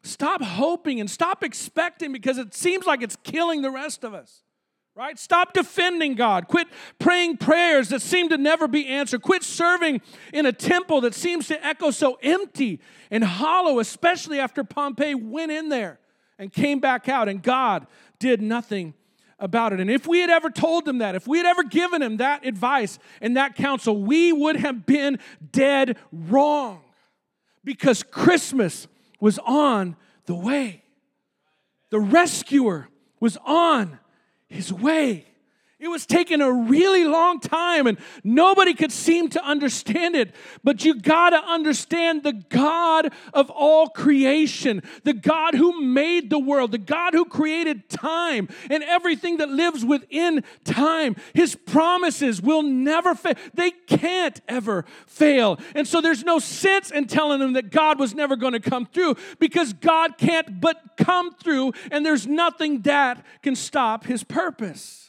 Stop 0.03 0.41
hoping 0.41 0.99
and 0.99 1.09
stop 1.09 1.43
expecting 1.43 2.11
because 2.11 2.37
it 2.37 2.53
seems 2.53 2.85
like 2.85 3.01
it's 3.01 3.17
killing 3.23 3.61
the 3.61 3.71
rest 3.71 4.03
of 4.03 4.13
us. 4.13 4.43
Right? 4.95 5.17
Stop 5.17 5.53
defending 5.53 6.15
God. 6.15 6.47
Quit 6.47 6.67
praying 6.99 7.37
prayers 7.37 7.89
that 7.89 8.01
seem 8.01 8.27
to 8.29 8.37
never 8.37 8.67
be 8.67 8.85
answered. 8.87 9.21
Quit 9.21 9.43
serving 9.43 10.01
in 10.33 10.45
a 10.45 10.51
temple 10.51 11.01
that 11.01 11.13
seems 11.13 11.47
to 11.47 11.65
echo 11.65 11.89
so 11.91 12.17
empty 12.21 12.81
and 13.09 13.23
hollow, 13.23 13.79
especially 13.79 14.39
after 14.39 14.63
Pompey 14.63 15.15
went 15.15 15.53
in 15.53 15.69
there 15.69 15.99
and 16.37 16.51
came 16.51 16.79
back 16.79 17.07
out 17.07 17.29
and 17.29 17.41
God 17.41 17.87
did 18.19 18.41
nothing 18.41 18.93
about 19.39 19.71
it. 19.71 19.79
And 19.79 19.89
if 19.89 20.05
we 20.05 20.19
had 20.19 20.29
ever 20.29 20.49
told 20.49 20.87
him 20.87 20.97
that, 20.97 21.15
if 21.15 21.27
we 21.27 21.37
had 21.37 21.47
ever 21.47 21.63
given 21.63 22.01
him 22.01 22.17
that 22.17 22.45
advice 22.45 22.99
and 23.21 23.37
that 23.37 23.55
counsel, 23.55 24.01
we 24.01 24.33
would 24.33 24.57
have 24.57 24.85
been 24.85 25.19
dead 25.51 25.97
wrong 26.11 26.81
because 27.63 28.03
Christmas 28.03 28.87
was 29.19 29.39
on 29.39 29.95
the 30.25 30.35
way. 30.35 30.83
The 31.89 31.99
rescuer 31.99 32.89
was 33.19 33.37
on 33.45 33.99
his 34.47 34.71
way. 34.71 35.28
It 35.79 35.87
was 35.87 36.05
taking 36.05 36.41
a 36.41 36.51
really 36.51 37.05
long 37.05 37.39
time 37.39 37.87
and 37.87 37.97
nobody 38.21 38.73
could 38.73 38.91
seem 38.91 39.29
to 39.29 39.41
understand 39.41 40.13
it. 40.13 40.35
But 40.61 40.83
you 40.83 40.99
got 40.99 41.29
to 41.29 41.37
understand 41.37 42.23
the 42.23 42.33
God 42.33 43.13
of 43.33 43.49
all 43.49 43.87
creation, 43.87 44.83
the 45.05 45.13
God 45.13 45.55
who 45.55 45.81
made 45.81 46.29
the 46.29 46.39
world, 46.39 46.73
the 46.73 46.77
God 46.77 47.13
who 47.13 47.23
created 47.23 47.89
time 47.89 48.49
and 48.69 48.83
everything 48.83 49.37
that 49.37 49.47
lives 49.47 49.85
within 49.85 50.43
time. 50.65 51.15
His 51.33 51.55
promises 51.55 52.41
will 52.41 52.63
never 52.63 53.15
fail. 53.15 53.35
They 53.53 53.71
can't 53.71 54.41
ever 54.49 54.83
fail. 55.07 55.59
And 55.75 55.87
so 55.87 56.01
there's 56.01 56.25
no 56.25 56.39
sense 56.39 56.91
in 56.91 57.07
telling 57.07 57.39
them 57.39 57.53
that 57.53 57.71
God 57.71 57.99
was 57.99 58.13
never 58.13 58.35
going 58.35 58.51
to 58.53 58.59
come 58.59 58.85
through 58.85 59.15
because 59.39 59.71
God 59.71 60.17
can't 60.17 60.59
but 60.59 60.97
come 60.97 61.33
through 61.35 61.71
and 61.89 62.05
there's 62.05 62.27
nothing 62.27 62.81
that 62.81 63.25
can 63.41 63.55
stop 63.55 64.03
his 64.03 64.25
purpose. 64.25 65.08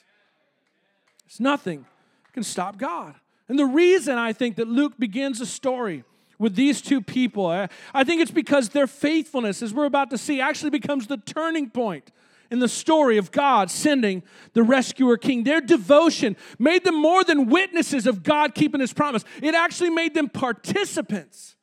It's 1.31 1.38
nothing 1.38 1.87
can 2.33 2.43
stop 2.43 2.77
God. 2.77 3.14
And 3.49 3.57
the 3.57 3.66
reason 3.66 4.19
I 4.19 4.33
think 4.33 4.57
that 4.57 4.66
Luke 4.66 4.95
begins 4.99 5.40
a 5.40 5.47
story 5.47 6.03
with 6.40 6.57
these 6.57 6.83
two 6.83 7.01
people, 7.01 7.47
I 7.47 8.03
think 8.03 8.21
it's 8.21 8.33
because 8.33 8.71
their 8.71 8.88
faithfulness, 8.88 9.62
as 9.62 9.73
we're 9.73 9.85
about 9.85 10.11
to 10.11 10.19
see, 10.19 10.40
actually 10.40 10.71
becomes 10.71 11.07
the 11.07 11.19
turning 11.19 11.71
point 11.71 12.11
in 12.51 12.59
the 12.59 12.69
story 12.69 13.16
of 13.16 13.31
God 13.31 13.71
sending 13.71 14.25
the 14.55 14.64
rescuer 14.64 15.16
king. 15.16 15.45
Their 15.45 15.61
devotion 15.61 16.37
made 16.59 16.83
them 16.83 17.01
more 17.01 17.23
than 17.23 17.47
witnesses 17.47 18.09
of 18.09 18.25
God 18.25 18.57
keeping 18.57 18.81
his 18.81 18.93
promise, 18.93 19.25
it 19.40 19.55
actually 19.55 19.90
made 19.90 20.14
them 20.14 20.29
participants 20.29 21.55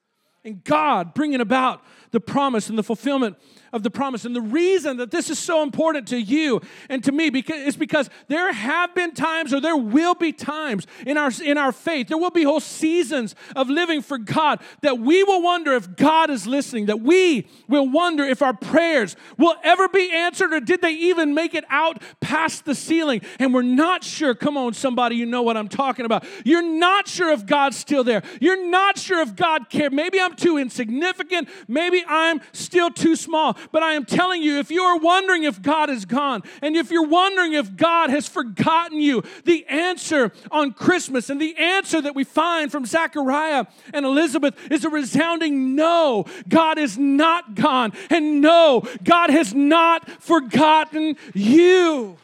in 0.45 0.61
God 0.63 1.13
bringing 1.13 1.41
about 1.41 1.83
the 2.11 2.21
promise 2.21 2.69
and 2.69 2.77
the 2.77 2.83
fulfillment 2.83 3.35
of 3.77 3.83
the 3.83 3.89
promise. 3.89 4.25
And 4.25 4.35
the 4.35 4.41
reason 4.41 4.97
that 4.97 5.11
this 5.11 5.29
is 5.29 5.39
so 5.39 5.63
important 5.63 6.07
to 6.09 6.19
you 6.19 6.59
and 6.89 7.01
to 7.05 7.13
me 7.13 7.29
because, 7.29 7.55
is 7.55 7.77
because 7.77 8.09
there 8.27 8.51
have 8.51 8.93
been 8.93 9.13
times 9.13 9.53
or 9.53 9.61
there 9.61 9.77
will 9.77 10.15
be 10.15 10.33
times 10.33 10.85
in 11.05 11.17
our, 11.17 11.31
in 11.43 11.57
our 11.57 11.71
faith, 11.71 12.09
there 12.09 12.17
will 12.17 12.31
be 12.31 12.43
whole 12.43 12.59
seasons 12.59 13.35
of 13.55 13.69
living 13.69 14.01
for 14.01 14.17
God 14.17 14.59
that 14.81 14.99
we 14.99 15.23
will 15.23 15.41
wonder 15.41 15.73
if 15.73 15.95
God 15.95 16.29
is 16.29 16.45
listening, 16.45 16.87
that 16.87 16.99
we 16.99 17.47
will 17.69 17.89
wonder 17.89 18.25
if 18.25 18.41
our 18.41 18.53
prayers 18.53 19.15
will 19.37 19.55
ever 19.63 19.87
be 19.87 20.11
answered 20.11 20.51
or 20.51 20.59
did 20.59 20.81
they 20.81 20.93
even 20.93 21.33
make 21.33 21.53
it 21.53 21.63
out 21.69 22.01
past 22.19 22.65
the 22.65 22.75
ceiling. 22.75 23.21
And 23.39 23.53
we're 23.53 23.61
not 23.61 24.03
sure. 24.03 24.33
Come 24.33 24.57
on, 24.57 24.73
somebody, 24.73 25.15
you 25.15 25.25
know 25.25 25.43
what 25.43 25.55
I'm 25.55 25.69
talking 25.69 26.05
about. 26.05 26.25
You're 26.43 26.61
not 26.61 27.07
sure 27.07 27.31
if 27.31 27.45
God's 27.45 27.77
still 27.77 28.03
there. 28.03 28.23
You're 28.41 28.69
not 28.69 28.97
sure 28.97 29.21
if 29.21 29.35
God 29.35 29.69
cares. 29.69 29.91
Maybe 29.91 30.19
I'm 30.19 30.35
too 30.35 30.57
insignificant. 30.57 31.49
Maybe 31.67 32.03
I'm 32.07 32.41
still 32.51 32.89
too 32.89 33.15
small. 33.15 33.57
But 33.71 33.83
I 33.83 33.93
am 33.93 34.05
telling 34.05 34.41
you, 34.41 34.59
if 34.59 34.71
you 34.71 34.81
are 34.81 34.97
wondering 34.97 35.43
if 35.43 35.61
God 35.61 35.89
is 35.89 36.05
gone, 36.05 36.43
and 36.61 36.75
if 36.75 36.91
you're 36.91 37.07
wondering 37.07 37.53
if 37.53 37.75
God 37.75 38.09
has 38.09 38.27
forgotten 38.27 38.99
you, 38.99 39.23
the 39.45 39.65
answer 39.67 40.31
on 40.51 40.73
Christmas 40.73 41.29
and 41.29 41.41
the 41.41 41.55
answer 41.57 42.01
that 42.01 42.15
we 42.15 42.23
find 42.23 42.71
from 42.71 42.85
Zechariah 42.85 43.65
and 43.93 44.05
Elizabeth 44.05 44.55
is 44.71 44.85
a 44.85 44.89
resounding 44.89 45.75
no. 45.75 46.25
God 46.47 46.77
is 46.77 46.97
not 46.97 47.55
gone. 47.55 47.93
And 48.09 48.41
no, 48.41 48.83
God 49.03 49.29
has 49.29 49.53
not 49.53 50.09
forgotten 50.21 51.15
you. 51.33 52.17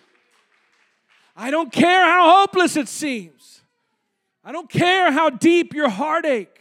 I 1.36 1.52
don't 1.52 1.72
care 1.72 2.04
how 2.04 2.42
hopeless 2.42 2.76
it 2.76 2.88
seems. 2.88 3.62
I 4.44 4.52
don't 4.52 4.70
care 4.70 5.12
how 5.12 5.30
deep 5.30 5.74
your 5.74 5.90
heartache. 5.90 6.53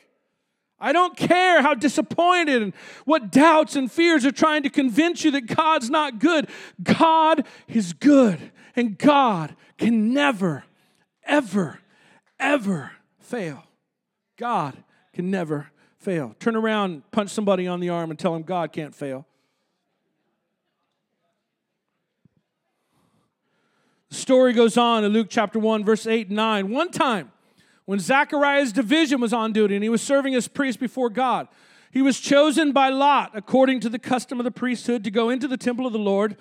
I 0.82 0.92
don't 0.92 1.16
care 1.16 1.62
how 1.62 1.74
disappointed 1.74 2.60
and 2.60 2.74
what 3.04 3.30
doubts 3.30 3.76
and 3.76 3.90
fears 3.90 4.26
are 4.26 4.32
trying 4.32 4.64
to 4.64 4.70
convince 4.70 5.24
you 5.24 5.30
that 5.30 5.46
God's 5.46 5.88
not 5.88 6.18
good. 6.18 6.48
God 6.82 7.46
is 7.68 7.92
good, 7.92 8.50
and 8.74 8.98
God 8.98 9.54
can 9.78 10.12
never, 10.12 10.64
ever, 11.24 11.78
ever 12.40 12.90
fail. 13.20 13.62
God 14.36 14.76
can 15.12 15.30
never 15.30 15.70
fail. 15.98 16.34
Turn 16.40 16.56
around, 16.56 17.08
punch 17.12 17.30
somebody 17.30 17.68
on 17.68 17.78
the 17.78 17.88
arm, 17.88 18.10
and 18.10 18.18
tell 18.18 18.32
them 18.32 18.42
God 18.42 18.72
can't 18.72 18.94
fail. 18.94 19.24
The 24.08 24.16
story 24.16 24.52
goes 24.52 24.76
on 24.76 25.04
in 25.04 25.12
Luke 25.12 25.28
chapter 25.30 25.58
1, 25.58 25.84
verse 25.84 26.06
8 26.06 26.26
and 26.26 26.36
9. 26.36 26.70
One 26.70 26.90
time, 26.90 27.31
when 27.84 27.98
Zachariah's 27.98 28.72
division 28.72 29.20
was 29.20 29.32
on 29.32 29.52
duty 29.52 29.74
and 29.74 29.82
he 29.82 29.88
was 29.88 30.02
serving 30.02 30.34
as 30.34 30.48
priest 30.48 30.78
before 30.80 31.10
God. 31.10 31.48
He 31.90 32.00
was 32.00 32.20
chosen 32.20 32.72
by 32.72 32.88
Lot, 32.88 33.32
according 33.34 33.80
to 33.80 33.88
the 33.88 33.98
custom 33.98 34.40
of 34.40 34.44
the 34.44 34.50
priesthood, 34.50 35.04
to 35.04 35.10
go 35.10 35.28
into 35.28 35.46
the 35.46 35.58
temple 35.58 35.86
of 35.86 35.92
the 35.92 35.98
Lord 35.98 36.36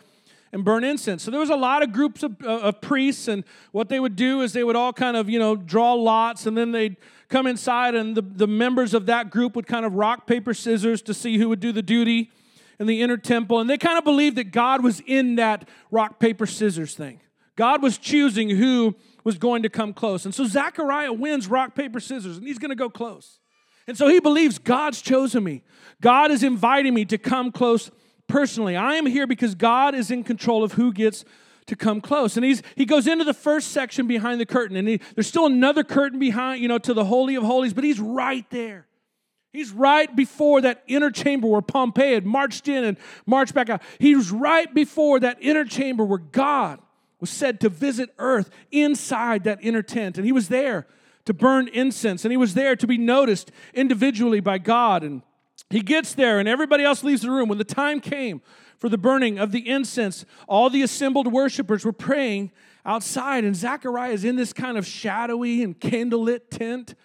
and 0.53 0.63
burn 0.63 0.83
incense. 0.83 1.23
So 1.23 1.31
there 1.31 1.39
was 1.39 1.49
a 1.49 1.55
lot 1.55 1.83
of 1.83 1.91
groups 1.91 2.23
of, 2.23 2.35
uh, 2.41 2.59
of 2.59 2.81
priests, 2.81 3.27
and 3.27 3.43
what 3.71 3.89
they 3.89 3.99
would 3.99 4.15
do 4.15 4.41
is 4.41 4.53
they 4.53 4.63
would 4.63 4.75
all 4.75 4.93
kind 4.93 5.17
of, 5.17 5.29
you 5.29 5.39
know, 5.39 5.55
draw 5.55 5.93
lots, 5.93 6.45
and 6.45 6.57
then 6.57 6.71
they'd 6.71 6.97
come 7.29 7.47
inside, 7.47 7.95
and 7.95 8.15
the, 8.15 8.21
the 8.21 8.47
members 8.47 8.93
of 8.93 9.05
that 9.07 9.29
group 9.29 9.55
would 9.55 9.67
kind 9.67 9.85
of 9.85 9.93
rock, 9.93 10.27
paper, 10.27 10.53
scissors 10.53 11.01
to 11.03 11.13
see 11.13 11.37
who 11.37 11.49
would 11.49 11.59
do 11.59 11.71
the 11.71 11.81
duty 11.81 12.31
in 12.79 12.87
the 12.87 13.01
inner 13.01 13.17
temple. 13.17 13.59
And 13.59 13.69
they 13.69 13.77
kind 13.77 13.97
of 13.97 14.03
believed 14.03 14.37
that 14.37 14.51
God 14.51 14.83
was 14.83 15.01
in 15.05 15.35
that 15.35 15.67
rock, 15.89 16.19
paper, 16.19 16.45
scissors 16.45 16.95
thing. 16.95 17.21
God 17.55 17.81
was 17.81 17.97
choosing 17.97 18.49
who 18.49 18.95
was 19.23 19.37
going 19.37 19.63
to 19.63 19.69
come 19.69 19.93
close. 19.93 20.25
And 20.25 20.33
so 20.33 20.45
Zechariah 20.45 21.13
wins 21.13 21.47
rock, 21.47 21.75
paper, 21.75 21.99
scissors, 21.99 22.37
and 22.37 22.47
he's 22.47 22.59
going 22.59 22.69
to 22.69 22.75
go 22.75 22.89
close. 22.89 23.39
And 23.87 23.97
so 23.97 24.07
he 24.07 24.19
believes 24.19 24.59
God's 24.59 25.01
chosen 25.01 25.43
me. 25.43 25.63
God 26.01 26.31
is 26.31 26.43
inviting 26.43 26.93
me 26.93 27.05
to 27.05 27.17
come 27.17 27.51
close 27.51 27.91
personally. 28.27 28.75
I 28.75 28.95
am 28.95 29.05
here 29.05 29.27
because 29.27 29.55
God 29.55 29.95
is 29.95 30.11
in 30.11 30.23
control 30.23 30.63
of 30.63 30.73
who 30.73 30.93
gets 30.93 31.25
to 31.67 31.75
come 31.75 32.01
close. 32.01 32.37
And 32.37 32.45
he's 32.45 32.61
he 32.75 32.85
goes 32.85 33.07
into 33.07 33.23
the 33.23 33.33
first 33.33 33.71
section 33.71 34.07
behind 34.07 34.39
the 34.39 34.45
curtain, 34.45 34.77
and 34.77 34.87
he, 34.87 35.01
there's 35.15 35.27
still 35.27 35.45
another 35.45 35.83
curtain 35.83 36.19
behind, 36.19 36.61
you 36.61 36.67
know, 36.67 36.77
to 36.79 36.93
the 36.93 37.05
Holy 37.05 37.35
of 37.35 37.43
Holies, 37.43 37.73
but 37.73 37.83
he's 37.83 37.99
right 37.99 38.45
there. 38.49 38.87
He's 39.53 39.71
right 39.71 40.13
before 40.15 40.61
that 40.61 40.83
inner 40.87 41.11
chamber 41.11 41.47
where 41.47 41.61
Pompey 41.61 42.13
had 42.13 42.25
marched 42.25 42.67
in 42.69 42.83
and 42.85 42.97
marched 43.25 43.53
back 43.53 43.69
out. 43.69 43.81
He 43.99 44.15
was 44.15 44.31
right 44.31 44.73
before 44.73 45.19
that 45.19 45.37
inner 45.41 45.65
chamber 45.65 46.05
where 46.05 46.19
God 46.19 46.79
was 47.21 47.29
said 47.29 47.61
to 47.61 47.69
visit 47.69 48.13
earth 48.17 48.49
inside 48.71 49.45
that 49.45 49.59
inner 49.61 49.81
tent. 49.81 50.17
And 50.17 50.25
he 50.25 50.33
was 50.33 50.49
there 50.49 50.87
to 51.23 51.33
burn 51.33 51.69
incense, 51.69 52.25
and 52.25 52.31
he 52.31 52.37
was 52.37 52.55
there 52.55 52.75
to 52.75 52.87
be 52.87 52.97
noticed 52.97 53.51
individually 53.73 54.39
by 54.39 54.57
God. 54.57 55.03
And 55.03 55.21
he 55.69 55.81
gets 55.81 56.13
there, 56.15 56.39
and 56.39 56.49
everybody 56.49 56.83
else 56.83 57.03
leaves 57.03 57.21
the 57.21 57.31
room. 57.31 57.47
When 57.47 57.59
the 57.59 57.63
time 57.63 58.01
came 58.01 58.41
for 58.79 58.89
the 58.89 58.97
burning 58.97 59.37
of 59.37 59.51
the 59.51 59.69
incense, 59.69 60.25
all 60.49 60.69
the 60.69 60.81
assembled 60.81 61.31
worshipers 61.31 61.85
were 61.85 61.93
praying 61.93 62.51
outside, 62.83 63.43
and 63.43 63.55
Zechariah 63.55 64.11
is 64.11 64.25
in 64.25 64.35
this 64.35 64.51
kind 64.51 64.77
of 64.77 64.87
shadowy 64.87 65.61
and 65.61 65.79
candlelit 65.79 66.49
tent, 66.49 66.95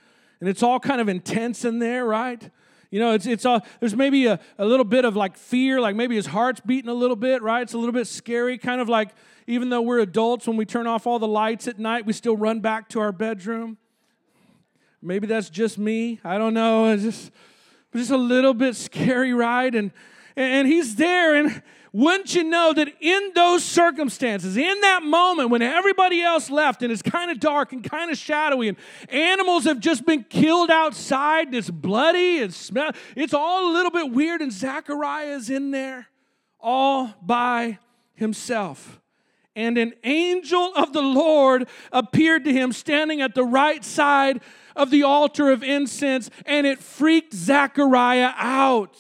and 0.41 0.49
it's 0.49 0.63
all 0.63 0.81
kind 0.81 1.01
of 1.01 1.09
intense 1.11 1.67
in 1.67 1.79
there, 1.79 2.07
right? 2.07 2.51
You 2.97 3.03
know, 3.03 3.13
it's, 3.13 3.27
it's 3.27 3.45
all, 3.45 3.61
there's 3.79 3.95
maybe 3.95 4.25
a, 4.25 4.41
a 4.57 4.65
little 4.65 4.83
bit 4.83 5.05
of 5.05 5.15
like 5.15 5.37
fear, 5.37 5.83
like 5.83 5.95
maybe 5.95 6.17
his 6.17 6.25
heart's 6.25 6.61
beating 6.61 6.89
a 6.89 6.95
little 6.95 7.15
bit, 7.15 7.43
right? 7.43 7.61
It's 7.61 7.75
a 7.75 7.79
little 7.79 7.93
bit 7.93 8.07
scary, 8.07 8.57
kind 8.57 8.81
of 8.81 8.89
like 8.89 9.11
even 9.47 9.69
though 9.69 9.83
we're 9.83 9.99
adults, 9.99 10.47
when 10.47 10.57
we 10.57 10.65
turn 10.65 10.87
off 10.87 11.07
all 11.07 11.19
the 11.19 11.29
lights 11.29 11.69
at 11.69 11.79
night, 11.79 12.07
we 12.07 12.15
still 12.15 12.39
run 12.39 12.61
back 12.61 12.89
to 12.89 13.01
our 13.01 13.13
bedroom. 13.13 13.77
Maybe 15.03 15.27
that's 15.27 15.51
just 15.51 15.77
me. 15.77 16.21
I 16.25 16.39
don't 16.39 16.55
know. 16.55 16.91
It's 16.91 17.03
just, 17.03 17.33
just 17.95 18.11
a 18.11 18.17
little 18.17 18.55
bit 18.55 18.75
scary, 18.75 19.35
right? 19.35 19.75
And, 19.75 19.91
and 20.35 20.67
he's 20.67 20.97
there, 20.97 21.35
and 21.35 21.63
wouldn't 21.97 22.35
you 22.35 22.45
know 22.45 22.75
that 22.75 22.93
in 23.01 23.31
those 23.35 23.65
circumstances, 23.65 24.59
in 24.59 24.81
that 24.83 25.03
moment 25.03 25.49
when 25.49 25.63
everybody 25.63 26.21
else 26.21 26.51
left 26.51 26.83
and 26.83 26.93
it's 26.93 27.01
kind 27.01 27.31
of 27.31 27.41
dark 27.41 27.73
and 27.73 27.83
kind 27.83 28.11
of 28.11 28.19
shadowy, 28.19 28.69
and 28.69 28.77
animals 29.09 29.65
have 29.65 29.81
just 29.81 30.05
been 30.05 30.23
killed 30.23 30.71
outside, 30.71 31.47
and 31.47 31.57
it's 31.57 31.71
bloody 31.71 32.43
and 32.43 32.53
smell, 32.53 32.91
it's 33.17 33.33
all 33.33 33.71
a 33.71 33.73
little 33.73 33.91
bit 33.91 34.13
weird, 34.13 34.43
and 34.43 34.53
Zachariah 34.53 35.37
is 35.37 35.49
in 35.49 35.71
there 35.71 36.09
all 36.61 37.15
by 37.23 37.79
himself. 38.15 39.01
And 39.55 39.79
an 39.79 39.95
angel 40.05 40.73
of 40.77 40.93
the 40.93 41.01
Lord 41.01 41.67
appeared 41.93 42.45
to 42.45 42.53
him 42.53 42.73
standing 42.73 43.23
at 43.23 43.35
the 43.35 43.45
right 43.45 43.83
side 43.83 44.43
of 44.75 44.91
the 44.91 45.03
altar 45.03 45.51
of 45.51 45.63
incense, 45.63 46.29
and 46.45 46.67
it 46.67 46.79
freaked 46.79 47.33
Zechariah 47.33 48.33
out. 48.37 48.95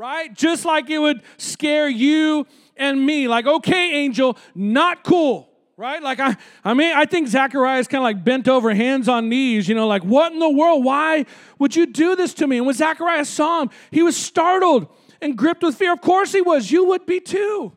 Right? 0.00 0.32
Just 0.32 0.64
like 0.64 0.88
it 0.88 0.98
would 0.98 1.20
scare 1.36 1.86
you 1.86 2.46
and 2.74 3.04
me. 3.04 3.28
Like, 3.28 3.46
okay, 3.46 3.96
angel, 3.96 4.38
not 4.54 5.04
cool 5.04 5.48
right? 5.76 6.02
Like 6.02 6.20
I, 6.20 6.36
I 6.62 6.74
mean, 6.74 6.94
I 6.94 7.06
think 7.06 7.26
Zechariah 7.26 7.78
is 7.78 7.88
kind 7.88 8.00
of 8.00 8.04
like 8.04 8.22
bent 8.22 8.48
over, 8.48 8.74
hands 8.74 9.08
on 9.08 9.30
knees, 9.30 9.66
you 9.66 9.74
know, 9.74 9.86
like 9.86 10.04
what 10.04 10.30
in 10.30 10.38
the 10.38 10.50
world? 10.50 10.84
Why 10.84 11.24
would 11.58 11.74
you 11.74 11.86
do 11.86 12.14
this 12.16 12.34
to 12.34 12.46
me? 12.46 12.58
And 12.58 12.66
when 12.66 12.74
Zechariah 12.74 13.24
saw 13.24 13.62
him, 13.62 13.70
he 13.90 14.02
was 14.02 14.14
startled 14.14 14.88
and 15.22 15.38
gripped 15.38 15.62
with 15.62 15.76
fear. 15.76 15.90
Of 15.94 16.02
course 16.02 16.32
he 16.32 16.42
was. 16.42 16.70
You 16.70 16.84
would 16.88 17.06
be 17.06 17.18
too. 17.18 17.74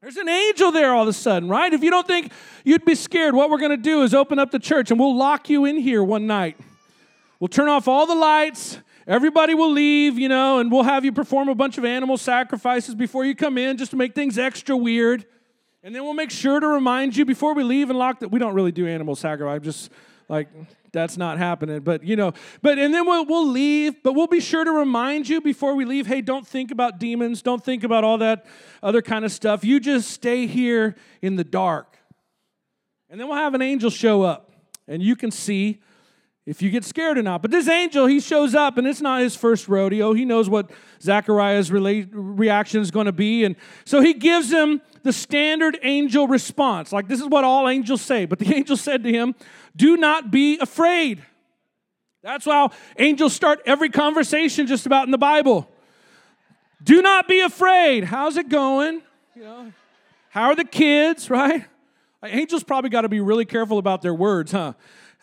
There's 0.00 0.16
an 0.16 0.28
angel 0.28 0.72
there 0.72 0.92
all 0.92 1.02
of 1.02 1.08
a 1.08 1.12
sudden, 1.12 1.48
right? 1.48 1.72
If 1.72 1.84
you 1.84 1.90
don't 1.90 2.08
think 2.08 2.32
you'd 2.64 2.84
be 2.84 2.96
scared, 2.96 3.36
what 3.36 3.50
we're 3.50 3.58
going 3.58 3.70
to 3.70 3.76
do 3.76 4.02
is 4.02 4.14
open 4.14 4.40
up 4.40 4.50
the 4.50 4.58
church 4.58 4.90
and 4.90 4.98
we'll 4.98 5.16
lock 5.16 5.48
you 5.48 5.64
in 5.64 5.76
here 5.76 6.02
one 6.02 6.26
night. 6.26 6.58
We'll 7.38 7.46
turn 7.46 7.68
off 7.68 7.86
all 7.86 8.04
the 8.04 8.16
lights. 8.16 8.78
Everybody 9.06 9.54
will 9.54 9.72
leave, 9.72 10.18
you 10.18 10.28
know, 10.28 10.58
and 10.58 10.70
we'll 10.70 10.84
have 10.84 11.04
you 11.04 11.12
perform 11.12 11.48
a 11.48 11.54
bunch 11.54 11.78
of 11.78 11.84
animal 11.84 12.16
sacrifices 12.16 12.94
before 12.94 13.24
you 13.24 13.34
come 13.34 13.58
in 13.58 13.76
just 13.76 13.90
to 13.90 13.96
make 13.96 14.14
things 14.14 14.38
extra 14.38 14.76
weird. 14.76 15.26
And 15.82 15.94
then 15.94 16.04
we'll 16.04 16.14
make 16.14 16.30
sure 16.30 16.60
to 16.60 16.68
remind 16.68 17.16
you 17.16 17.24
before 17.24 17.54
we 17.54 17.64
leave 17.64 17.90
and 17.90 17.98
lock 17.98 18.20
that 18.20 18.28
we 18.28 18.38
don't 18.38 18.54
really 18.54 18.70
do 18.70 18.86
animal 18.86 19.16
sacrifice. 19.16 19.62
Just 19.62 19.90
like 20.28 20.48
that's 20.92 21.16
not 21.16 21.38
happening. 21.38 21.80
But 21.80 22.04
you 22.04 22.14
know, 22.14 22.32
but 22.60 22.78
and 22.78 22.94
then 22.94 23.04
we'll, 23.06 23.26
we'll 23.26 23.48
leave, 23.48 24.02
but 24.02 24.12
we'll 24.14 24.28
be 24.28 24.40
sure 24.40 24.64
to 24.64 24.70
remind 24.70 25.28
you 25.28 25.40
before 25.40 25.74
we 25.74 25.84
leave, 25.84 26.06
hey, 26.06 26.20
don't 26.20 26.46
think 26.46 26.70
about 26.70 27.00
demons, 27.00 27.42
don't 27.42 27.64
think 27.64 27.82
about 27.82 28.04
all 28.04 28.18
that 28.18 28.46
other 28.82 29.02
kind 29.02 29.24
of 29.24 29.32
stuff. 29.32 29.64
You 29.64 29.80
just 29.80 30.10
stay 30.10 30.46
here 30.46 30.94
in 31.20 31.36
the 31.36 31.44
dark. 31.44 31.98
And 33.10 33.20
then 33.20 33.28
we'll 33.28 33.36
have 33.36 33.54
an 33.54 33.60
angel 33.60 33.90
show 33.90 34.22
up, 34.22 34.52
and 34.88 35.02
you 35.02 35.16
can 35.16 35.30
see 35.30 35.81
if 36.44 36.60
you 36.60 36.70
get 36.70 36.84
scared 36.84 37.18
or 37.18 37.22
not. 37.22 37.42
But 37.42 37.50
this 37.50 37.68
angel, 37.68 38.06
he 38.06 38.20
shows 38.20 38.54
up, 38.54 38.76
and 38.76 38.86
it's 38.86 39.00
not 39.00 39.20
his 39.20 39.36
first 39.36 39.68
rodeo. 39.68 40.12
He 40.12 40.24
knows 40.24 40.48
what 40.48 40.70
Zachariah's 41.00 41.70
reaction 41.70 42.80
is 42.80 42.90
going 42.90 43.06
to 43.06 43.12
be. 43.12 43.44
And 43.44 43.54
so 43.84 44.00
he 44.00 44.14
gives 44.14 44.50
him 44.50 44.80
the 45.02 45.12
standard 45.12 45.78
angel 45.82 46.26
response. 46.26 46.92
Like, 46.92 47.08
this 47.08 47.20
is 47.20 47.26
what 47.26 47.44
all 47.44 47.68
angels 47.68 48.02
say. 48.02 48.24
But 48.24 48.38
the 48.38 48.54
angel 48.54 48.76
said 48.76 49.04
to 49.04 49.10
him, 49.10 49.34
Do 49.76 49.96
not 49.96 50.30
be 50.30 50.58
afraid. 50.58 51.22
That's 52.22 52.44
how 52.44 52.70
angels 52.98 53.32
start 53.32 53.60
every 53.66 53.88
conversation 53.88 54.66
just 54.66 54.86
about 54.86 55.06
in 55.06 55.10
the 55.10 55.18
Bible. 55.18 55.68
Do 56.82 57.02
not 57.02 57.28
be 57.28 57.40
afraid. 57.40 58.04
How's 58.04 58.36
it 58.36 58.48
going? 58.48 59.02
You 59.34 59.42
know, 59.42 59.72
how 60.30 60.44
are 60.44 60.56
the 60.56 60.64
kids, 60.64 61.30
right? 61.30 61.64
Angels 62.24 62.62
probably 62.62 62.90
got 62.90 63.00
to 63.00 63.08
be 63.08 63.20
really 63.20 63.44
careful 63.44 63.78
about 63.78 64.02
their 64.02 64.14
words, 64.14 64.52
huh? 64.52 64.74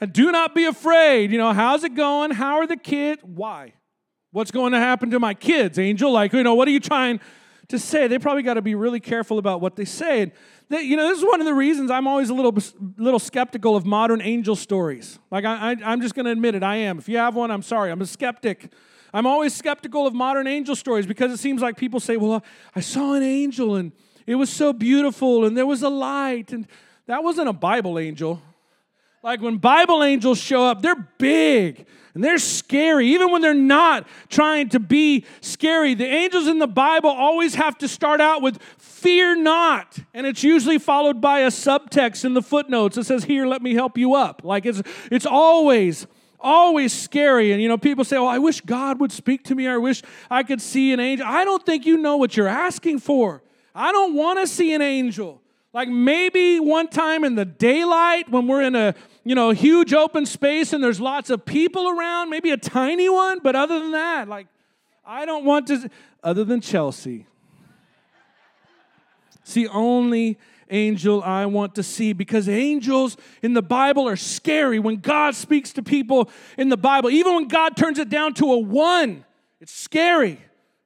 And 0.01 0.13
do 0.13 0.31
not 0.31 0.55
be 0.55 0.65
afraid. 0.65 1.31
You 1.31 1.37
know, 1.37 1.53
how's 1.53 1.83
it 1.83 1.95
going? 1.95 2.31
How 2.31 2.57
are 2.57 2.67
the 2.67 2.77
kids? 2.77 3.21
Why? 3.23 3.73
What's 4.31 4.51
going 4.51 4.73
to 4.73 4.79
happen 4.79 5.09
to 5.11 5.19
my 5.19 5.33
kids, 5.33 5.79
angel? 5.79 6.11
Like, 6.11 6.33
you 6.33 6.43
know, 6.43 6.55
what 6.55 6.67
are 6.67 6.71
you 6.71 6.79
trying 6.79 7.19
to 7.69 7.79
say? 7.79 8.07
They 8.07 8.19
probably 8.19 8.43
got 8.43 8.53
to 8.55 8.61
be 8.61 8.75
really 8.75 8.99
careful 8.99 9.39
about 9.39 9.59
what 9.59 9.75
they 9.75 9.85
say. 9.85 10.21
And 10.21 10.31
they, 10.69 10.81
you 10.81 10.95
know, 10.95 11.07
this 11.07 11.17
is 11.17 11.25
one 11.25 11.41
of 11.41 11.45
the 11.45 11.53
reasons 11.53 11.89
I'm 11.89 12.07
always 12.07 12.29
a 12.29 12.33
little, 12.33 12.55
little 12.97 13.19
skeptical 13.19 13.75
of 13.75 13.85
modern 13.85 14.21
angel 14.21 14.55
stories. 14.55 15.19
Like, 15.31 15.45
I, 15.45 15.71
I, 15.71 15.75
I'm 15.83 16.01
just 16.01 16.15
going 16.15 16.25
to 16.25 16.31
admit 16.31 16.55
it. 16.55 16.63
I 16.63 16.77
am. 16.77 16.99
If 16.99 17.09
you 17.09 17.17
have 17.17 17.35
one, 17.35 17.49
I'm 17.49 17.63
sorry. 17.63 17.91
I'm 17.91 18.01
a 18.01 18.05
skeptic. 18.05 18.71
I'm 19.13 19.25
always 19.25 19.55
skeptical 19.55 20.05
of 20.05 20.13
modern 20.13 20.45
angel 20.45 20.75
stories 20.75 21.07
because 21.07 21.31
it 21.31 21.37
seems 21.37 21.61
like 21.61 21.75
people 21.75 21.99
say, 21.99 22.15
well, 22.15 22.43
I 22.75 22.81
saw 22.81 23.13
an 23.13 23.23
angel 23.23 23.75
and 23.75 23.91
it 24.27 24.35
was 24.35 24.51
so 24.51 24.71
beautiful 24.71 25.45
and 25.45 25.57
there 25.57 25.65
was 25.65 25.81
a 25.81 25.89
light. 25.89 26.53
And 26.53 26.67
that 27.07 27.23
wasn't 27.23 27.49
a 27.49 27.53
Bible 27.53 27.97
angel. 27.97 28.41
Like 29.21 29.41
when 29.41 29.57
Bible 29.57 30.03
angels 30.03 30.39
show 30.39 30.65
up, 30.65 30.81
they're 30.81 31.07
big 31.17 31.85
and 32.13 32.23
they're 32.23 32.37
scary, 32.37 33.07
even 33.07 33.31
when 33.31 33.41
they're 33.41 33.53
not 33.53 34.07
trying 34.29 34.69
to 34.69 34.79
be 34.79 35.25
scary. 35.41 35.93
The 35.93 36.05
angels 36.05 36.47
in 36.47 36.59
the 36.59 36.67
Bible 36.67 37.09
always 37.09 37.55
have 37.55 37.77
to 37.79 37.87
start 37.87 38.21
out 38.21 38.41
with 38.41 38.61
fear 38.77 39.35
not. 39.35 39.99
And 40.13 40.25
it's 40.25 40.43
usually 40.43 40.79
followed 40.79 41.19
by 41.19 41.39
a 41.41 41.47
subtext 41.47 42.23
in 42.25 42.33
the 42.33 42.41
footnotes 42.41 42.95
that 42.95 43.05
says, 43.05 43.25
Here, 43.25 43.45
let 43.45 43.61
me 43.61 43.73
help 43.73 43.97
you 43.97 44.15
up. 44.15 44.41
Like 44.43 44.65
it's, 44.65 44.81
it's 45.11 45.25
always 45.25 46.07
always 46.41 46.93
scary. 46.93 47.51
And 47.51 47.61
you 47.61 47.67
know, 47.67 47.77
people 47.77 48.05
say, 48.05 48.15
Oh, 48.15 48.25
I 48.25 48.39
wish 48.39 48.61
God 48.61 48.99
would 49.01 49.11
speak 49.11 49.43
to 49.45 49.55
me. 49.55 49.67
I 49.67 49.77
wish 49.77 50.01
I 50.29 50.43
could 50.43 50.61
see 50.61 50.93
an 50.93 50.99
angel. 50.99 51.27
I 51.27 51.43
don't 51.43 51.65
think 51.65 51.85
you 51.85 51.97
know 51.97 52.17
what 52.17 52.37
you're 52.37 52.47
asking 52.47 52.99
for. 52.99 53.43
I 53.75 53.91
don't 53.91 54.15
want 54.15 54.39
to 54.39 54.47
see 54.47 54.73
an 54.73 54.81
angel. 54.81 55.38
Like 55.71 55.87
maybe 55.87 56.59
one 56.59 56.87
time 56.87 57.23
in 57.23 57.35
the 57.35 57.45
daylight 57.45 58.29
when 58.29 58.47
we're 58.47 58.63
in 58.63 58.75
a 58.75 58.95
you 59.23 59.35
know 59.35 59.51
huge 59.51 59.93
open 59.93 60.25
space 60.25 60.73
and 60.73 60.83
there's 60.83 60.99
lots 60.99 61.29
of 61.29 61.45
people 61.45 61.87
around, 61.87 62.29
maybe 62.29 62.49
a 62.51 62.57
tiny 62.57 63.07
one, 63.07 63.39
but 63.43 63.55
other 63.55 63.79
than 63.79 63.91
that, 63.91 64.27
like 64.27 64.47
I 65.05 65.25
don't 65.25 65.45
want 65.45 65.67
to 65.67 65.89
other 66.23 66.43
than 66.43 66.61
Chelsea. 66.61 67.27
See, 69.43 69.67
only 69.67 70.37
angel 70.69 71.23
I 71.23 71.45
want 71.45 71.75
to 71.75 71.83
see 71.83 72.13
because 72.13 72.47
angels 72.47 73.17
in 73.41 73.53
the 73.53 73.61
Bible 73.61 74.07
are 74.07 74.15
scary. 74.15 74.79
When 74.79 74.97
God 74.97 75.35
speaks 75.35 75.73
to 75.73 75.83
people 75.83 76.29
in 76.57 76.69
the 76.69 76.77
Bible, 76.77 77.09
even 77.09 77.35
when 77.35 77.47
God 77.47 77.75
turns 77.75 77.99
it 77.99 78.09
down 78.09 78.33
to 78.35 78.53
a 78.53 78.57
one, 78.57 79.25
it's 79.59 79.73
scary. 79.73 80.39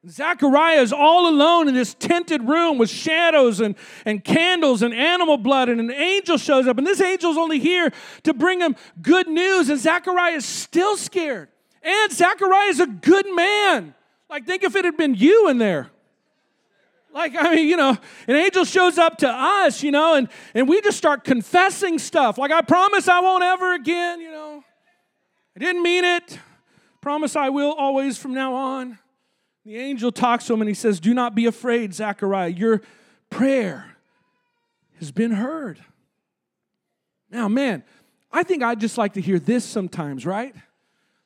Zechariah 0.08 0.80
is 0.80 0.92
all 0.92 1.28
alone 1.28 1.68
in 1.68 1.74
this 1.74 1.94
tented 1.94 2.42
room 2.42 2.78
with 2.78 2.90
shadows 2.90 3.60
and, 3.60 3.74
and 4.04 4.22
candles 4.22 4.82
and 4.82 4.92
animal 4.92 5.38
blood, 5.38 5.68
and 5.68 5.80
an 5.80 5.90
angel 5.90 6.36
shows 6.36 6.66
up. 6.66 6.78
And 6.78 6.86
this 6.86 7.00
angel's 7.00 7.38
only 7.38 7.58
here 7.58 7.92
to 8.24 8.34
bring 8.34 8.60
him 8.60 8.76
good 9.00 9.28
news, 9.28 9.70
and 9.70 9.78
Zechariah 9.78 10.34
is 10.34 10.44
still 10.44 10.96
scared. 10.96 11.48
And 11.82 12.12
Zechariah 12.12 12.68
is 12.68 12.80
a 12.80 12.86
good 12.86 13.26
man. 13.34 13.94
Like, 14.28 14.46
think 14.46 14.62
if 14.62 14.74
it 14.76 14.84
had 14.84 14.96
been 14.96 15.14
you 15.14 15.48
in 15.48 15.58
there. 15.58 15.90
Like, 17.12 17.34
I 17.38 17.54
mean, 17.54 17.68
you 17.68 17.76
know, 17.76 17.96
an 18.26 18.34
angel 18.34 18.64
shows 18.64 18.98
up 18.98 19.18
to 19.18 19.28
us, 19.28 19.82
you 19.82 19.92
know, 19.92 20.14
and, 20.16 20.28
and 20.52 20.68
we 20.68 20.80
just 20.80 20.98
start 20.98 21.22
confessing 21.22 21.98
stuff. 21.98 22.38
Like, 22.38 22.50
I 22.50 22.60
promise 22.62 23.06
I 23.08 23.20
won't 23.20 23.44
ever 23.44 23.74
again, 23.74 24.20
you 24.20 24.32
know. 24.32 24.64
I 25.54 25.60
didn't 25.60 25.82
mean 25.82 26.04
it. 26.04 26.38
Promise 27.00 27.36
I 27.36 27.50
will 27.50 27.72
always 27.72 28.18
from 28.18 28.34
now 28.34 28.54
on. 28.54 28.98
The 29.64 29.78
angel 29.78 30.12
talks 30.12 30.46
to 30.46 30.54
him 30.54 30.60
and 30.60 30.68
he 30.68 30.74
says, 30.74 31.00
Do 31.00 31.14
not 31.14 31.34
be 31.34 31.46
afraid, 31.46 31.94
Zechariah. 31.94 32.48
Your 32.48 32.82
prayer 33.30 33.96
has 34.98 35.10
been 35.10 35.32
heard. 35.32 35.82
Now, 37.30 37.48
man, 37.48 37.82
I 38.30 38.42
think 38.42 38.62
I'd 38.62 38.80
just 38.80 38.98
like 38.98 39.14
to 39.14 39.20
hear 39.20 39.38
this 39.38 39.64
sometimes, 39.64 40.26
right? 40.26 40.54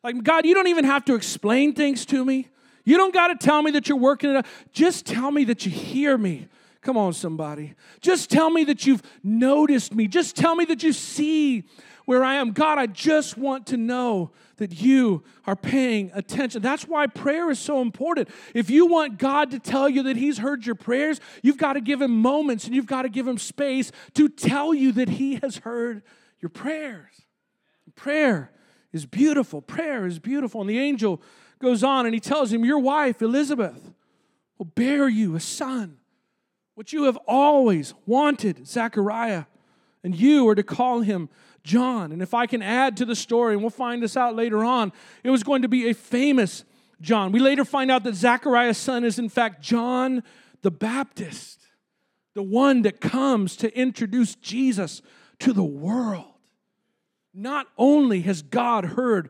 Like, 0.05 0.22
God, 0.22 0.47
you 0.47 0.55
don't 0.55 0.68
even 0.68 0.84
have 0.84 1.05
to 1.07 1.14
explain 1.14 1.74
things 1.74 2.07
to 2.07 2.24
me. 2.24 2.49
You 2.84 2.97
don't 2.97 3.12
got 3.12 3.28
to 3.28 3.34
tell 3.34 3.61
me 3.61 3.72
that 3.72 3.89
you're 3.89 3.99
working 3.99 4.30
it 4.30 4.36
out. 4.36 4.47
Just 4.72 5.05
tell 5.05 5.30
me 5.30 5.45
that 5.45 5.66
you 5.66 5.72
hear 5.72 6.16
me. 6.16 6.49
Come 6.80 6.97
on, 6.97 7.12
somebody. 7.12 7.74
Just 8.01 8.30
tell 8.30 8.51
me 8.51 8.64
that 8.64 8.86
you've 8.86 9.03
noticed 9.22 9.95
me. 9.95 10.07
Just 10.07 10.36
tell 10.36 10.55
me 10.55 10.64
that 10.66 10.82
you 10.82 10.93
see 10.93 11.64
where 12.05 12.24
I 12.24 12.36
am. 12.36 12.53
God, 12.53 12.78
I 12.78 12.86
just 12.86 13.36
want 13.36 13.66
to 13.66 13.76
know 13.76 14.30
that 14.59 14.80
you 14.80 15.24
are 15.46 15.56
paying 15.56 16.11
attention. 16.14 16.62
That's 16.62 16.86
why 16.86 17.06
prayer 17.06 17.50
is 17.50 17.59
so 17.59 17.80
important. 17.80 18.28
If 18.54 18.70
you 18.70 18.86
want 18.86 19.18
God 19.18 19.50
to 19.50 19.59
tell 19.59 19.88
you 19.88 20.04
that 20.04 20.16
He's 20.16 20.38
heard 20.38 20.66
your 20.66 20.74
prayers, 20.74 21.20
you've 21.42 21.59
got 21.59 21.72
to 21.72 21.80
give 21.80 22.00
Him 22.00 22.22
moments 22.22 22.66
and 22.66 22.74
you've 22.74 22.86
got 22.86 23.02
to 23.02 23.09
give 23.09 23.26
Him 23.26 23.38
space 23.38 23.90
to 24.14 24.28
tell 24.28 24.74
you 24.74 24.92
that 24.92 25.09
He 25.09 25.36
has 25.36 25.59
heard 25.59 26.02
your 26.40 26.50
prayers. 26.50 27.22
Prayer 27.98 28.52
is 28.92 29.06
beautiful. 29.06 29.61
Prayer 29.61 30.06
is 30.06 30.18
beautiful. 30.18 30.61
And 30.61 30.70
the 30.70 30.78
angel 30.78 31.20
goes 31.59 31.82
on 31.82 32.06
and 32.06 32.14
he 32.14 32.20
tells 32.20 32.52
him, 32.52 32.64
Your 32.64 32.78
wife, 32.78 33.20
Elizabeth, 33.20 33.92
will 34.56 34.66
bear 34.66 35.09
you 35.09 35.34
a 35.34 35.40
son, 35.40 35.98
which 36.74 36.92
you 36.92 37.04
have 37.04 37.16
always 37.26 37.94
wanted, 38.06 38.66
Zechariah, 38.66 39.44
and 40.04 40.14
you 40.14 40.48
are 40.48 40.54
to 40.54 40.62
call 40.62 41.00
him 41.00 41.28
John. 41.69 42.12
And 42.12 42.23
if 42.23 42.33
I 42.33 42.47
can 42.47 42.62
add 42.62 42.97
to 42.97 43.05
the 43.05 43.14
story, 43.14 43.53
and 43.53 43.62
we'll 43.62 43.71
find 43.71 44.03
this 44.03 44.16
out 44.16 44.35
later 44.35 44.64
on, 44.64 44.91
it 45.23 45.29
was 45.29 45.43
going 45.43 45.62
to 45.62 45.69
be 45.69 45.91
a 45.91 45.95
famous 45.95 46.64
John. 47.03 47.31
We 47.31 47.41
later 47.41 47.64
find 47.64 47.91
out 47.91 48.05
that 48.05 48.14
Zachariah's 48.14 48.79
son 48.79 49.05
is, 49.05 49.19
in 49.19 49.29
fact, 49.29 49.62
John 49.62 50.23
the 50.62 50.71
Baptist, 50.71 51.61
the 52.35 52.43
one 52.43 52.83
that 52.83 53.01
comes 53.01 53.55
to 53.57 53.79
introduce 53.79 54.35
Jesus 54.35 55.03
to 55.41 55.53
the 55.53 55.62
world. 55.62 56.25
Not 57.35 57.66
only 57.77 58.23
has 58.23 58.41
God 58.43 58.85
heard 58.87 59.29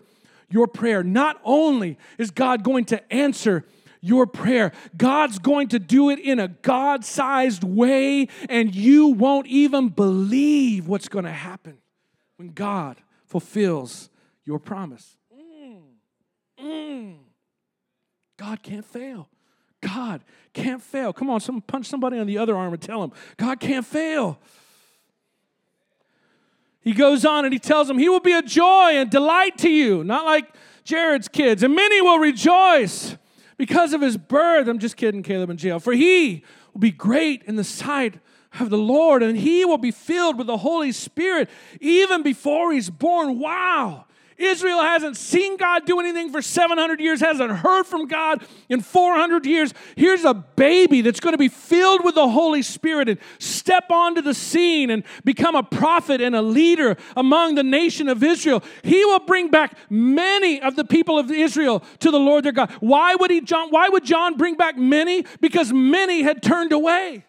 your 0.48 0.68
prayer, 0.68 1.02
not 1.02 1.40
only 1.44 1.98
is 2.18 2.30
God 2.30 2.62
going 2.62 2.84
to 2.86 3.12
answer 3.12 3.66
your 4.00 4.28
prayer. 4.28 4.70
God's 4.96 5.40
going 5.40 5.68
to 5.68 5.80
do 5.80 6.08
it 6.08 6.20
in 6.20 6.38
a 6.38 6.46
God 6.46 7.04
sized 7.04 7.64
way, 7.64 8.28
and 8.48 8.72
you 8.72 9.08
won't 9.08 9.48
even 9.48 9.88
believe 9.88 10.86
what's 10.86 11.08
going 11.08 11.24
to 11.24 11.32
happen 11.32 11.78
when 12.38 12.52
God 12.52 12.96
fulfills 13.26 14.08
your 14.46 14.58
promise. 14.58 15.16
Mm. 15.36 15.80
Mm. 16.58 17.16
God 18.38 18.62
can't 18.62 18.84
fail. 18.84 19.28
God 19.82 20.22
can't 20.54 20.82
fail. 20.82 21.12
Come 21.12 21.28
on, 21.28 21.40
someone 21.40 21.62
punch 21.62 21.86
somebody 21.86 22.18
on 22.18 22.26
the 22.26 22.38
other 22.38 22.56
arm 22.56 22.72
and 22.72 22.80
tell 22.80 23.02
him, 23.04 23.12
God 23.36 23.60
can't 23.60 23.84
fail. 23.84 24.38
He 26.80 26.92
goes 26.92 27.24
on 27.24 27.44
and 27.44 27.52
he 27.52 27.58
tells 27.58 27.90
him, 27.90 27.98
He 27.98 28.08
will 28.08 28.20
be 28.20 28.32
a 28.32 28.42
joy 28.42 28.92
and 28.92 29.10
delight 29.10 29.58
to 29.58 29.68
you, 29.68 30.02
not 30.04 30.24
like 30.24 30.46
Jared's 30.84 31.28
kids, 31.28 31.62
and 31.62 31.74
many 31.74 32.00
will 32.00 32.18
rejoice 32.18 33.16
because 33.56 33.92
of 33.92 34.00
his 34.00 34.16
birth. 34.16 34.68
I'm 34.68 34.78
just 34.78 34.96
kidding, 34.96 35.22
Caleb 35.22 35.50
in 35.50 35.56
jail. 35.56 35.80
For 35.80 35.92
he 35.92 36.44
will 36.72 36.80
be 36.80 36.92
great 36.92 37.42
in 37.42 37.56
the 37.56 37.64
sight 37.64 38.20
of 38.60 38.70
the 38.70 38.78
Lord, 38.78 39.22
and 39.22 39.36
he 39.36 39.64
will 39.64 39.78
be 39.78 39.90
filled 39.90 40.38
with 40.38 40.46
the 40.46 40.58
Holy 40.58 40.92
Spirit 40.92 41.48
even 41.80 42.22
before 42.22 42.72
he's 42.72 42.90
born. 42.90 43.38
Wow. 43.38 44.06
Israel 44.38 44.80
hasn't 44.80 45.16
seen 45.16 45.56
God 45.56 45.84
do 45.84 45.98
anything 45.98 46.30
for 46.30 46.40
700 46.40 47.00
years, 47.00 47.20
hasn't 47.20 47.50
heard 47.50 47.86
from 47.86 48.06
God 48.06 48.46
in 48.68 48.80
400 48.80 49.44
years. 49.44 49.74
Here's 49.96 50.24
a 50.24 50.32
baby 50.32 51.00
that's 51.00 51.18
going 51.18 51.32
to 51.32 51.38
be 51.38 51.48
filled 51.48 52.04
with 52.04 52.14
the 52.14 52.28
Holy 52.28 52.62
Spirit 52.62 53.08
and 53.08 53.18
step 53.40 53.90
onto 53.90 54.22
the 54.22 54.34
scene 54.34 54.90
and 54.90 55.02
become 55.24 55.56
a 55.56 55.64
prophet 55.64 56.20
and 56.20 56.36
a 56.36 56.42
leader 56.42 56.96
among 57.16 57.56
the 57.56 57.64
nation 57.64 58.08
of 58.08 58.22
Israel. 58.22 58.62
He 58.84 59.04
will 59.04 59.20
bring 59.20 59.50
back 59.50 59.76
many 59.90 60.60
of 60.60 60.76
the 60.76 60.84
people 60.84 61.18
of 61.18 61.32
Israel 61.32 61.82
to 61.98 62.12
the 62.12 62.20
Lord 62.20 62.44
their 62.44 62.52
God. 62.52 62.70
Why 62.78 63.16
would 63.16 63.32
he 63.32 63.40
John 63.40 63.70
why 63.70 63.88
would 63.88 64.04
John 64.04 64.36
bring 64.36 64.54
back 64.54 64.76
many? 64.76 65.24
Because 65.40 65.72
many 65.72 66.22
had 66.22 66.42
turned 66.42 66.70
away. 66.70 67.24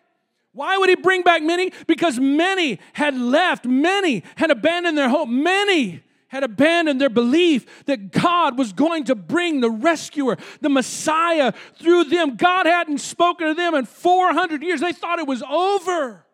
Why 0.53 0.77
would 0.77 0.89
he 0.89 0.95
bring 0.95 1.21
back 1.21 1.41
many? 1.43 1.71
Because 1.87 2.19
many 2.19 2.79
had 2.93 3.15
left, 3.15 3.65
many 3.65 4.23
had 4.35 4.51
abandoned 4.51 4.97
their 4.97 5.09
hope, 5.09 5.29
many 5.29 6.03
had 6.29 6.43
abandoned 6.43 7.01
their 7.01 7.09
belief 7.09 7.85
that 7.85 8.11
God 8.11 8.57
was 8.57 8.71
going 8.71 9.05
to 9.05 9.15
bring 9.15 9.61
the 9.61 9.69
rescuer, 9.69 10.37
the 10.61 10.69
Messiah 10.69 11.53
through 11.79 12.05
them. 12.05 12.35
God 12.35 12.65
hadn't 12.65 12.99
spoken 12.99 13.47
to 13.47 13.53
them 13.53 13.73
in 13.73 13.85
400 13.85 14.61
years. 14.61 14.79
They 14.81 14.93
thought 14.93 15.19
it 15.19 15.27
was 15.27 15.43
over. 15.43 16.25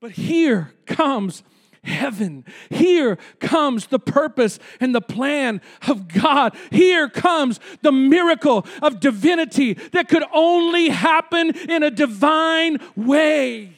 But 0.00 0.12
here 0.12 0.72
comes 0.86 1.42
heaven. 1.84 2.44
Here 2.68 3.16
comes 3.38 3.86
the 3.86 3.98
purpose 3.98 4.58
and 4.80 4.94
the 4.94 5.00
plan 5.00 5.60
of 5.88 6.08
God. 6.08 6.54
Here 6.70 7.08
comes 7.08 7.60
the 7.82 7.92
miracle 7.92 8.66
of 8.82 9.00
divinity 9.00 9.74
that 9.92 10.08
could 10.08 10.24
only 10.32 10.88
happen 10.88 11.56
in 11.68 11.82
a 11.82 11.90
divine 11.90 12.78
way. 12.96 13.76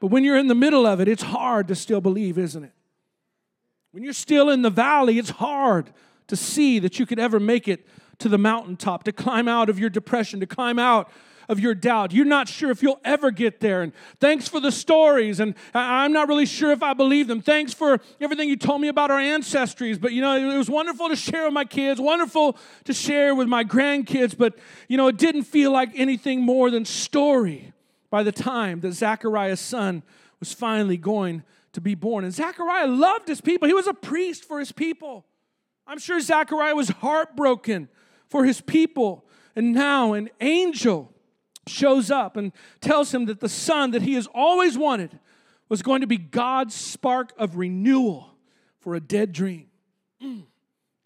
But 0.00 0.08
when 0.08 0.24
you're 0.24 0.38
in 0.38 0.48
the 0.48 0.54
middle 0.54 0.86
of 0.86 1.00
it, 1.00 1.08
it's 1.08 1.22
hard 1.22 1.68
to 1.68 1.74
still 1.74 2.00
believe, 2.00 2.38
isn't 2.38 2.64
it? 2.64 2.72
When 3.92 4.02
you're 4.02 4.12
still 4.12 4.48
in 4.48 4.62
the 4.62 4.70
valley, 4.70 5.18
it's 5.18 5.30
hard 5.30 5.92
to 6.28 6.36
see 6.36 6.78
that 6.78 6.98
you 6.98 7.06
could 7.06 7.18
ever 7.18 7.40
make 7.40 7.68
it 7.68 7.86
to 8.18 8.28
the 8.28 8.38
mountaintop, 8.38 9.02
to 9.04 9.12
climb 9.12 9.48
out 9.48 9.68
of 9.68 9.78
your 9.78 9.90
depression, 9.90 10.40
to 10.40 10.46
climb 10.46 10.78
out 10.78 11.10
of 11.50 11.58
your 11.58 11.74
doubt. 11.74 12.12
You're 12.12 12.24
not 12.24 12.48
sure 12.48 12.70
if 12.70 12.80
you'll 12.80 13.00
ever 13.04 13.32
get 13.32 13.58
there. 13.58 13.82
And 13.82 13.92
thanks 14.20 14.46
for 14.46 14.60
the 14.60 14.70
stories. 14.70 15.40
And 15.40 15.56
I'm 15.74 16.12
not 16.12 16.28
really 16.28 16.46
sure 16.46 16.70
if 16.70 16.80
I 16.80 16.94
believe 16.94 17.26
them. 17.26 17.42
Thanks 17.42 17.74
for 17.74 17.98
everything 18.20 18.48
you 18.48 18.56
told 18.56 18.80
me 18.80 18.86
about 18.86 19.10
our 19.10 19.18
ancestries. 19.18 20.00
But, 20.00 20.12
you 20.12 20.22
know, 20.22 20.36
it 20.36 20.56
was 20.56 20.70
wonderful 20.70 21.08
to 21.08 21.16
share 21.16 21.44
with 21.44 21.52
my 21.52 21.64
kids, 21.64 22.00
wonderful 22.00 22.56
to 22.84 22.92
share 22.92 23.34
with 23.34 23.48
my 23.48 23.64
grandkids. 23.64 24.38
But, 24.38 24.56
you 24.88 24.96
know, 24.96 25.08
it 25.08 25.18
didn't 25.18 25.42
feel 25.42 25.72
like 25.72 25.90
anything 25.96 26.40
more 26.40 26.70
than 26.70 26.84
story 26.84 27.72
by 28.10 28.22
the 28.22 28.32
time 28.32 28.78
that 28.80 28.92
Zachariah's 28.92 29.60
son 29.60 30.04
was 30.38 30.52
finally 30.52 30.96
going 30.96 31.42
to 31.72 31.80
be 31.80 31.96
born. 31.96 32.22
And 32.22 32.32
Zachariah 32.32 32.86
loved 32.86 33.26
his 33.26 33.40
people, 33.40 33.66
he 33.66 33.74
was 33.74 33.88
a 33.88 33.94
priest 33.94 34.44
for 34.44 34.60
his 34.60 34.70
people. 34.70 35.26
I'm 35.84 35.98
sure 35.98 36.20
Zachariah 36.20 36.76
was 36.76 36.90
heartbroken 36.90 37.88
for 38.28 38.44
his 38.44 38.60
people. 38.60 39.26
And 39.56 39.72
now 39.72 40.12
an 40.12 40.30
angel 40.40 41.09
shows 41.70 42.10
up 42.10 42.36
and 42.36 42.52
tells 42.80 43.14
him 43.14 43.26
that 43.26 43.40
the 43.40 43.48
son 43.48 43.92
that 43.92 44.02
he 44.02 44.14
has 44.14 44.26
always 44.34 44.76
wanted 44.76 45.18
was 45.68 45.82
going 45.82 46.00
to 46.00 46.06
be 46.06 46.18
God's 46.18 46.74
spark 46.74 47.32
of 47.38 47.56
renewal 47.56 48.34
for 48.80 48.94
a 48.94 49.00
dead 49.00 49.32
dream. 49.32 49.66
Mm. 50.22 50.44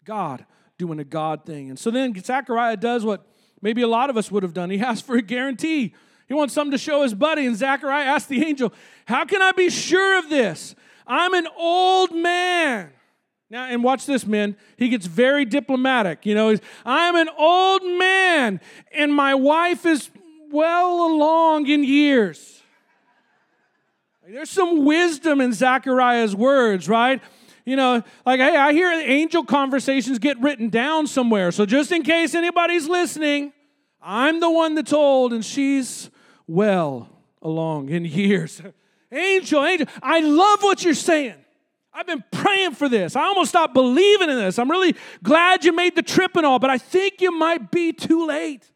God 0.03 0.45
doing 0.77 0.99
a 0.99 1.03
God 1.03 1.45
thing. 1.45 1.69
And 1.69 1.79
so 1.79 1.91
then 1.91 2.13
Zachariah 2.21 2.77
does 2.77 3.05
what 3.05 3.25
maybe 3.61 3.81
a 3.81 3.87
lot 3.87 4.09
of 4.09 4.17
us 4.17 4.31
would 4.31 4.43
have 4.43 4.53
done. 4.53 4.69
He 4.69 4.79
asks 4.79 5.05
for 5.05 5.15
a 5.15 5.21
guarantee 5.21 5.93
he 6.27 6.33
wants 6.33 6.53
something 6.53 6.71
to 6.71 6.77
show 6.77 7.03
his 7.03 7.13
buddy. 7.13 7.45
And 7.45 7.55
Zachariah 7.55 8.05
asks 8.05 8.27
the 8.27 8.43
angel, 8.43 8.73
How 9.05 9.25
can 9.25 9.41
I 9.41 9.51
be 9.51 9.69
sure 9.69 10.17
of 10.19 10.29
this? 10.29 10.75
I'm 11.05 11.33
an 11.33 11.47
old 11.57 12.15
man. 12.15 12.91
Now, 13.49 13.65
and 13.65 13.83
watch 13.83 14.07
this, 14.07 14.25
men. 14.25 14.57
He 14.75 14.89
gets 14.89 15.05
very 15.05 15.45
diplomatic. 15.45 16.25
You 16.25 16.33
know, 16.33 16.57
I'm 16.83 17.15
an 17.15 17.29
old 17.37 17.83
man, 17.83 18.59
and 18.91 19.13
my 19.13 19.35
wife 19.35 19.85
is 19.85 20.09
well 20.51 21.05
along 21.07 21.67
in 21.67 21.83
years. 21.83 22.61
There's 24.27 24.49
some 24.49 24.85
wisdom 24.85 25.39
in 25.39 25.53
Zachariah's 25.53 26.35
words, 26.35 26.89
right? 26.89 27.21
You 27.63 27.75
know, 27.75 28.03
like, 28.25 28.39
hey, 28.39 28.55
I 28.55 28.73
hear 28.73 28.91
angel 28.91 29.43
conversations 29.43 30.19
get 30.19 30.39
written 30.41 30.69
down 30.69 31.07
somewhere. 31.07 31.51
So 31.51 31.65
just 31.65 31.91
in 31.91 32.03
case 32.03 32.33
anybody's 32.33 32.87
listening, 32.87 33.53
I'm 34.01 34.39
the 34.39 34.49
one 34.49 34.75
that's 34.75 34.93
old 34.93 35.33
and 35.33 35.43
she's 35.43 36.09
well 36.47 37.09
along 37.41 37.89
in 37.89 38.05
years. 38.05 38.61
Angel, 39.11 39.63
angel, 39.63 39.87
I 40.01 40.19
love 40.19 40.63
what 40.63 40.83
you're 40.83 40.93
saying. 40.93 41.35
I've 41.93 42.07
been 42.07 42.23
praying 42.31 42.71
for 42.71 42.89
this. 42.89 43.15
I 43.15 43.21
almost 43.21 43.49
stopped 43.49 43.73
believing 43.73 44.29
in 44.29 44.35
this. 44.35 44.59
I'm 44.59 44.69
really 44.69 44.95
glad 45.23 45.63
you 45.63 45.71
made 45.71 45.95
the 45.95 46.01
trip 46.01 46.35
and 46.35 46.45
all, 46.45 46.59
but 46.59 46.69
I 46.69 46.77
think 46.77 47.21
you 47.21 47.31
might 47.31 47.71
be 47.71 47.93
too 47.93 48.27
late. 48.27 48.69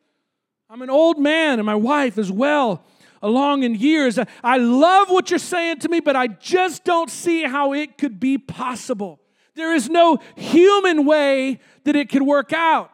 I'm 0.71 0.83
an 0.83 0.89
old 0.91 1.17
man 1.17 1.57
and 1.57 1.65
my 1.65 1.73
wife 1.73 2.19
is 2.19 2.31
well 2.31 2.83
along 3.23 3.63
in 3.63 3.73
years. 3.73 4.19
I 4.43 4.57
love 4.57 5.09
what 5.09 5.31
you're 5.31 5.39
saying 5.39 5.79
to 5.79 5.89
me, 5.89 5.99
but 5.99 6.15
I 6.15 6.27
just 6.27 6.83
don't 6.83 7.09
see 7.09 7.41
how 7.41 7.73
it 7.73 7.97
could 7.97 8.19
be 8.19 8.37
possible. 8.37 9.19
There 9.55 9.73
is 9.73 9.89
no 9.89 10.19
human 10.35 11.05
way 11.05 11.59
that 11.85 11.95
it 11.95 12.09
could 12.09 12.21
work 12.21 12.53
out. 12.53 12.91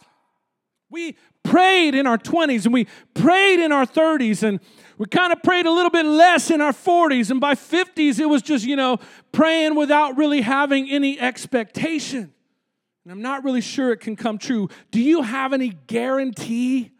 We 0.89 1.17
prayed 1.43 1.95
in 1.95 2.07
our 2.07 2.17
20s 2.17 2.63
and 2.63 2.73
we 2.73 2.87
prayed 3.13 3.59
in 3.59 3.73
our 3.73 3.85
30s 3.85 4.41
and 4.41 4.61
we 4.97 5.07
kind 5.07 5.33
of 5.33 5.43
prayed 5.43 5.65
a 5.65 5.71
little 5.71 5.91
bit 5.91 6.05
less 6.05 6.49
in 6.49 6.61
our 6.61 6.71
40s 6.71 7.29
and 7.29 7.41
by 7.41 7.55
50s 7.55 8.19
it 8.19 8.25
was 8.25 8.41
just 8.41 8.65
you 8.65 8.75
know 8.75 8.97
praying 9.31 9.75
without 9.75 10.17
really 10.17 10.41
having 10.41 10.89
any 10.89 11.19
expectation 11.19 12.33
and 13.03 13.11
i'm 13.11 13.21
not 13.21 13.43
really 13.43 13.61
sure 13.61 13.91
it 13.91 13.99
can 13.99 14.15
come 14.15 14.39
true 14.39 14.69
do 14.89 14.99
you 14.99 15.21
have 15.21 15.53
any 15.53 15.69
guarantee 15.85 16.94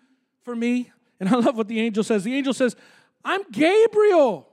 for 0.46 0.56
me 0.56 0.91
and 1.20 1.28
i 1.28 1.36
love 1.36 1.58
what 1.58 1.68
the 1.68 1.82
angel 1.82 2.04
says 2.04 2.24
the 2.24 2.34
angel 2.34 2.54
says 2.54 2.76
i'm 3.26 3.41
gabriel 3.52 4.48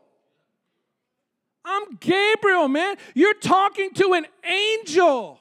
i'm 1.65 1.97
gabriel 2.01 2.67
man 2.67 2.97
you're 3.15 3.35
talking 3.35 3.93
to 3.93 4.15
an 4.15 4.27
angel 4.45 5.39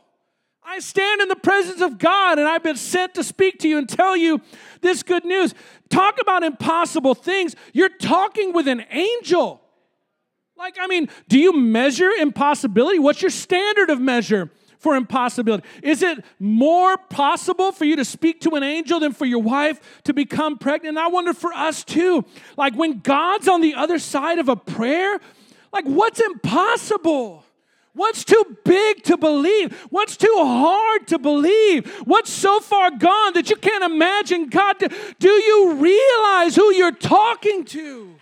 I 0.64 0.78
stand 0.78 1.22
in 1.22 1.28
the 1.28 1.36
presence 1.36 1.82
of 1.82 1.97
God 1.97 2.38
and 2.38 2.47
I've 2.47 2.62
been 2.62 2.78
sent 2.78 3.16
to 3.16 3.24
speak 3.24 3.58
to 3.60 3.68
you 3.68 3.80
and 3.80 3.89
tell 3.89 4.16
you 4.16 4.39
this 4.82 5.02
good 5.02 5.26
news. 5.26 5.56
Talk 5.89 6.22
about 6.22 6.43
impossible 6.43 7.16
things. 7.16 7.56
You're 7.74 7.89
talking 7.89 8.54
with 8.54 8.68
an 8.68 8.86
angel. 8.91 9.60
Like, 10.56 10.78
I 10.80 10.86
mean, 10.86 11.10
do 11.28 11.39
you 11.39 11.58
measure 11.58 12.12
impossibility? 12.12 12.99
What's 12.99 13.24
your 13.24 13.32
standard 13.32 13.89
of 13.89 13.99
measure 13.99 14.52
for 14.82 14.96
impossibility? 14.96 15.64
Is 15.84 16.02
it 16.02 16.26
more 16.40 16.98
possible 16.98 17.72
for 17.72 17.86
you 17.86 17.96
to 17.96 18.04
speak 18.04 18.42
to 18.42 18.56
an 18.56 18.64
angel 18.64 19.00
than 19.00 19.14
for 19.14 19.26
your 19.26 19.42
wife 19.42 19.80
to 20.06 20.14
become 20.14 20.58
pregnant? 20.58 20.98
And 20.98 21.00
I 21.00 21.08
wonder 21.08 21.34
for 21.34 21.54
us 21.54 21.84
too. 21.84 22.26
Like, 22.58 22.74
when 22.74 23.00
God's 23.00 23.48
on 23.48 23.62
the 23.62 23.76
other 23.76 24.00
side 24.00 24.40
of 24.40 24.50
a 24.50 24.56
prayer, 24.56 25.20
like, 25.72 25.86
what's 25.86 26.20
impossible? 26.20 27.46
What's 27.94 28.24
too 28.24 28.58
big 28.64 29.04
to 29.04 29.18
believe? 29.18 29.74
What's 29.92 30.18
too 30.18 30.36
hard 30.38 31.08
to 31.10 31.20
believe? 31.20 31.88
What's 32.06 32.32
so 32.32 32.60
far 32.60 32.90
gone 32.90 33.34
that 33.34 33.52
you 33.52 33.58
can't 33.58 33.84
imagine 33.84 34.50
God? 34.50 34.80
To, 34.80 34.90
do 35.20 35.30
you 35.30 35.76
realize 35.76 36.56
who 36.56 36.74
you're 36.74 36.92
talking 36.92 37.66
to? 37.66 38.16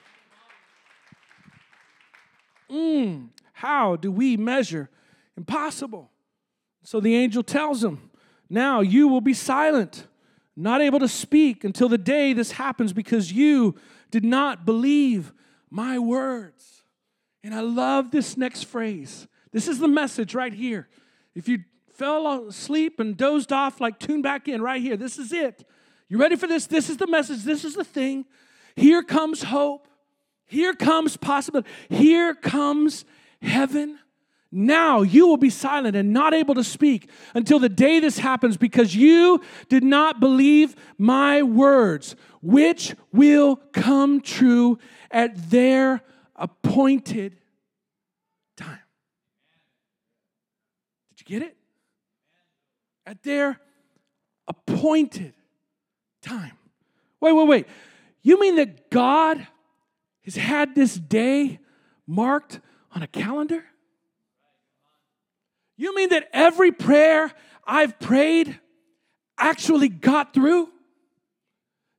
Mm, 2.70 3.30
how 3.54 3.96
do 3.96 4.12
we 4.12 4.36
measure 4.36 4.90
impossible? 5.38 6.12
So 6.90 7.00
the 7.00 7.16
angel 7.16 7.44
tells 7.44 7.84
him, 7.84 8.10
Now 8.50 8.82
you 8.82 9.08
will 9.08 9.22
be 9.22 9.36
silent, 9.36 10.08
not 10.56 10.82
able 10.82 10.98
to 10.98 11.08
speak 11.08 11.64
until 11.64 11.88
the 11.88 12.00
day 12.00 12.34
this 12.34 12.54
happens 12.54 12.94
because 12.94 13.32
you 13.32 13.76
did 14.10 14.26
not 14.26 14.66
believe 14.66 15.32
my 15.70 16.00
words. 16.00 16.82
And 17.44 17.54
I 17.54 17.60
love 17.60 18.10
this 18.10 18.38
next 18.38 18.64
phrase 18.64 19.28
this 19.52 19.68
is 19.68 19.78
the 19.78 19.88
message 19.88 20.34
right 20.34 20.52
here. 20.52 20.90
If 21.36 21.48
you 21.48 21.60
fell 21.92 22.48
asleep 22.48 23.00
and 23.00 23.16
dozed 23.16 23.54
off, 23.54 23.80
like 23.80 24.00
tune 24.00 24.24
back 24.24 24.48
in 24.48 24.60
right 24.60 24.82
here. 24.82 24.98
This 24.98 25.20
is 25.20 25.32
it. 25.32 25.64
You 26.08 26.18
ready 26.18 26.38
for 26.38 26.48
this? 26.48 26.66
This 26.66 26.90
is 26.90 26.98
the 26.98 27.06
message. 27.06 27.44
This 27.44 27.66
is 27.66 27.76
the 27.76 27.84
thing. 27.84 28.26
Here 28.76 29.04
comes 29.04 29.44
hope. 29.44 29.88
Here 30.48 30.74
comes 30.74 31.18
possibility. 31.18 31.70
Here 31.88 32.34
comes 32.34 33.06
heaven. 33.44 34.00
Now 34.52 35.04
you 35.04 35.28
will 35.28 35.38
be 35.38 35.52
silent 35.52 35.96
and 35.96 36.12
not 36.12 36.34
able 36.34 36.56
to 36.56 36.64
speak 36.64 37.10
until 37.36 37.60
the 37.60 37.70
day 37.70 38.00
this 38.00 38.18
happens 38.18 38.58
because 38.58 38.96
you 38.96 39.42
did 39.68 39.84
not 39.84 40.20
believe 40.20 40.76
my 40.98 41.44
words, 41.44 42.16
which 42.42 42.96
will 43.12 43.58
come 43.74 44.22
true 44.22 44.80
at 45.12 45.52
their 45.52 46.02
appointed 46.36 47.38
time. 48.58 48.80
Did 51.16 51.30
you 51.30 51.40
get 51.40 51.48
it? 51.48 51.56
At 53.06 53.22
their 53.22 53.60
appointed 54.48 55.34
time. 56.24 56.54
Wait, 57.22 57.34
wait, 57.34 57.48
wait. 57.48 57.68
You 58.24 58.40
mean 58.40 58.56
that 58.56 58.90
God 58.90 59.48
has 60.24 60.36
had 60.36 60.74
this 60.74 60.96
day 60.96 61.60
marked 62.08 62.60
on 62.92 63.04
a 63.04 63.08
calendar? 63.08 63.64
You 65.80 65.96
mean 65.96 66.10
that 66.10 66.28
every 66.34 66.74
prayer 66.74 67.32
I've 67.66 67.98
prayed 68.00 68.60
actually 69.38 69.88
got 69.88 70.34
through? 70.34 70.68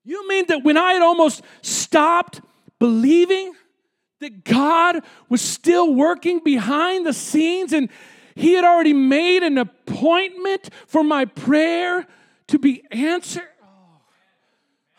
You 0.05 0.29
mean 0.29 0.45
that 0.49 0.63
when 0.63 0.77
I 0.77 0.93
had 0.93 1.01
almost 1.01 1.41
stopped 1.63 2.43
believing 2.79 3.55
that 4.21 4.45
God 4.45 5.03
was 5.31 5.41
still 5.41 5.95
working 5.95 6.41
behind 6.45 7.07
the 7.07 7.15
scenes 7.15 7.73
and 7.73 7.89
He 8.35 8.53
had 8.53 8.67
already 8.67 8.93
made 8.93 9.43
an 9.43 9.57
appointment 9.57 10.69
for 10.87 11.03
my 11.03 11.25
prayer 11.25 12.07
to 12.49 12.59
be 12.59 12.85
answered? 12.91 13.49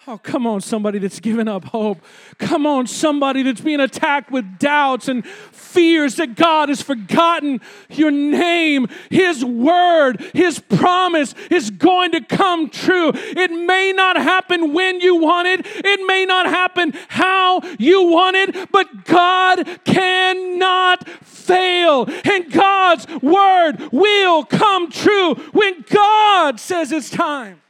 Oh, 0.07 0.17
come 0.17 0.47
on, 0.47 0.61
somebody 0.61 0.97
that's 0.97 1.19
given 1.19 1.47
up 1.47 1.65
hope. 1.65 1.99
Come 2.39 2.65
on, 2.65 2.87
somebody 2.87 3.43
that's 3.43 3.61
being 3.61 3.79
attacked 3.79 4.31
with 4.31 4.57
doubts 4.57 5.07
and 5.07 5.23
fears 5.23 6.15
that 6.15 6.35
God 6.35 6.69
has 6.69 6.81
forgotten 6.81 7.61
your 7.87 8.09
name. 8.09 8.87
His 9.11 9.45
word, 9.45 10.19
His 10.33 10.57
promise 10.57 11.35
is 11.51 11.69
going 11.69 12.13
to 12.13 12.21
come 12.21 12.71
true. 12.71 13.11
It 13.13 13.51
may 13.51 13.93
not 13.93 14.17
happen 14.17 14.73
when 14.73 15.01
you 15.01 15.17
want 15.17 15.47
it, 15.47 15.61
it 15.65 16.07
may 16.07 16.25
not 16.25 16.47
happen 16.47 16.93
how 17.07 17.61
you 17.77 18.07
want 18.07 18.37
it, 18.37 18.71
but 18.71 19.05
God 19.05 19.81
cannot 19.85 21.07
fail. 21.07 22.09
And 22.25 22.51
God's 22.51 23.07
word 23.21 23.89
will 23.91 24.45
come 24.45 24.89
true 24.89 25.35
when 25.51 25.85
God 25.87 26.59
says 26.59 26.91
it's 26.91 27.11
time. 27.11 27.61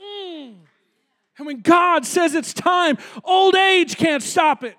Mm. 0.00 0.65
And 1.38 1.46
when 1.46 1.60
God 1.60 2.06
says 2.06 2.34
it's 2.34 2.54
time, 2.54 2.98
old 3.24 3.54
age 3.54 3.96
can't 3.96 4.22
stop 4.22 4.64
it. 4.64 4.76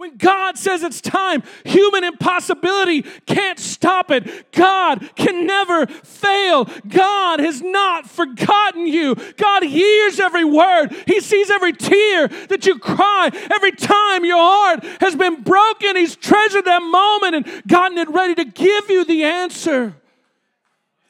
When 0.00 0.16
God 0.16 0.56
says 0.56 0.82
it's 0.82 1.02
time, 1.02 1.42
human 1.62 2.04
impossibility 2.04 3.02
can't 3.26 3.58
stop 3.58 4.10
it. 4.10 4.50
God 4.50 5.06
can 5.14 5.46
never 5.46 5.86
fail. 5.86 6.64
God 6.88 7.38
has 7.38 7.60
not 7.60 8.08
forgotten 8.08 8.86
you. 8.86 9.14
God 9.36 9.62
hears 9.62 10.18
every 10.18 10.42
word, 10.42 10.96
He 11.06 11.20
sees 11.20 11.50
every 11.50 11.74
tear 11.74 12.28
that 12.28 12.64
you 12.64 12.78
cry. 12.78 13.28
Every 13.52 13.72
time 13.72 14.24
your 14.24 14.38
heart 14.38 14.84
has 15.02 15.14
been 15.14 15.42
broken, 15.42 15.96
He's 15.96 16.16
treasured 16.16 16.64
that 16.64 16.80
moment 16.80 17.34
and 17.34 17.68
gotten 17.68 17.98
it 17.98 18.08
ready 18.08 18.34
to 18.36 18.44
give 18.46 18.88
you 18.88 19.04
the 19.04 19.24
answer 19.24 19.94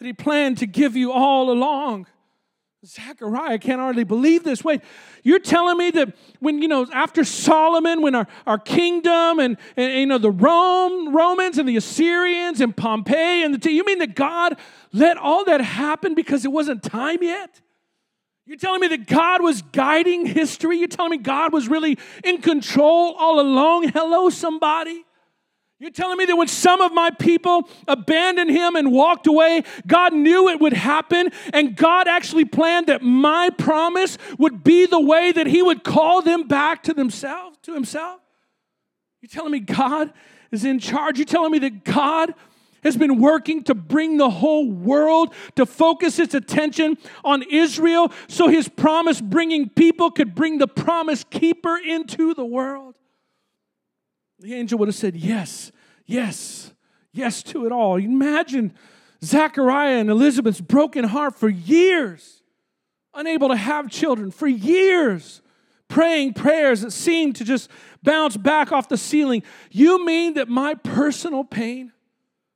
that 0.00 0.04
He 0.04 0.12
planned 0.12 0.58
to 0.58 0.66
give 0.66 0.96
you 0.96 1.12
all 1.12 1.52
along. 1.52 2.08
Zechariah 2.84 3.58
can't 3.58 3.78
hardly 3.78 4.04
believe 4.04 4.42
this. 4.42 4.64
Wait, 4.64 4.80
you're 5.22 5.38
telling 5.38 5.76
me 5.76 5.90
that 5.90 6.14
when, 6.38 6.62
you 6.62 6.68
know, 6.68 6.86
after 6.94 7.24
Solomon, 7.24 8.00
when 8.00 8.14
our, 8.14 8.26
our 8.46 8.58
kingdom 8.58 9.38
and, 9.38 9.58
and, 9.76 9.92
you 9.92 10.06
know, 10.06 10.16
the 10.16 10.30
Rome, 10.30 11.14
Romans 11.14 11.58
and 11.58 11.68
the 11.68 11.76
Assyrians 11.76 12.62
and 12.62 12.74
Pompey 12.74 13.42
and 13.42 13.60
the, 13.60 13.70
you 13.70 13.84
mean 13.84 13.98
that 13.98 14.14
God 14.14 14.56
let 14.94 15.18
all 15.18 15.44
that 15.44 15.60
happen 15.60 16.14
because 16.14 16.46
it 16.46 16.52
wasn't 16.52 16.82
time 16.82 17.18
yet? 17.22 17.60
You're 18.46 18.56
telling 18.56 18.80
me 18.80 18.88
that 18.88 19.06
God 19.06 19.42
was 19.42 19.60
guiding 19.60 20.24
history? 20.24 20.78
You're 20.78 20.88
telling 20.88 21.10
me 21.10 21.18
God 21.18 21.52
was 21.52 21.68
really 21.68 21.98
in 22.24 22.40
control 22.40 23.14
all 23.18 23.40
along? 23.40 23.90
Hello, 23.90 24.30
somebody. 24.30 25.04
You're 25.80 25.90
telling 25.90 26.18
me 26.18 26.26
that 26.26 26.36
when 26.36 26.46
some 26.46 26.82
of 26.82 26.92
my 26.92 27.08
people 27.08 27.66
abandoned 27.88 28.50
him 28.50 28.76
and 28.76 28.92
walked 28.92 29.26
away, 29.26 29.64
God 29.86 30.12
knew 30.12 30.50
it 30.50 30.60
would 30.60 30.74
happen, 30.74 31.30
and 31.54 31.74
God 31.74 32.06
actually 32.06 32.44
planned 32.44 32.88
that 32.88 33.00
my 33.00 33.48
promise 33.48 34.18
would 34.38 34.62
be 34.62 34.84
the 34.84 35.00
way 35.00 35.32
that 35.32 35.46
he 35.46 35.62
would 35.62 35.82
call 35.82 36.20
them 36.20 36.46
back 36.46 36.82
to 36.82 36.92
themselves, 36.92 37.56
to 37.62 37.72
himself? 37.72 38.20
You're 39.22 39.30
telling 39.30 39.52
me 39.52 39.60
God 39.60 40.12
is 40.50 40.66
in 40.66 40.80
charge? 40.80 41.16
You're 41.16 41.24
telling 41.24 41.52
me 41.52 41.58
that 41.60 41.82
God 41.82 42.34
has 42.84 42.98
been 42.98 43.18
working 43.18 43.62
to 43.64 43.74
bring 43.74 44.18
the 44.18 44.28
whole 44.28 44.70
world 44.70 45.34
to 45.56 45.64
focus 45.64 46.18
its 46.18 46.34
attention 46.34 46.98
on 47.24 47.42
Israel 47.50 48.12
so 48.28 48.48
his 48.48 48.68
promise 48.68 49.22
bringing 49.22 49.70
people 49.70 50.10
could 50.10 50.34
bring 50.34 50.58
the 50.58 50.68
promise 50.68 51.24
keeper 51.24 51.78
into 51.78 52.34
the 52.34 52.44
world? 52.44 52.96
The 54.40 54.54
angel 54.54 54.78
would 54.78 54.88
have 54.88 54.94
said, 54.94 55.16
Yes, 55.16 55.70
yes, 56.06 56.72
yes 57.12 57.42
to 57.44 57.66
it 57.66 57.72
all. 57.72 57.96
Imagine 57.96 58.72
Zachariah 59.22 59.98
and 59.98 60.08
Elizabeth's 60.08 60.60
broken 60.60 61.04
heart 61.04 61.38
for 61.38 61.48
years, 61.48 62.42
unable 63.12 63.48
to 63.48 63.56
have 63.56 63.90
children, 63.90 64.30
for 64.30 64.48
years, 64.48 65.42
praying 65.88 66.32
prayers 66.32 66.80
that 66.80 66.92
seemed 66.92 67.36
to 67.36 67.44
just 67.44 67.68
bounce 68.02 68.36
back 68.36 68.72
off 68.72 68.88
the 68.88 68.96
ceiling. 68.96 69.42
You 69.70 70.04
mean 70.06 70.34
that 70.34 70.48
my 70.48 70.74
personal 70.74 71.44
pain, 71.44 71.92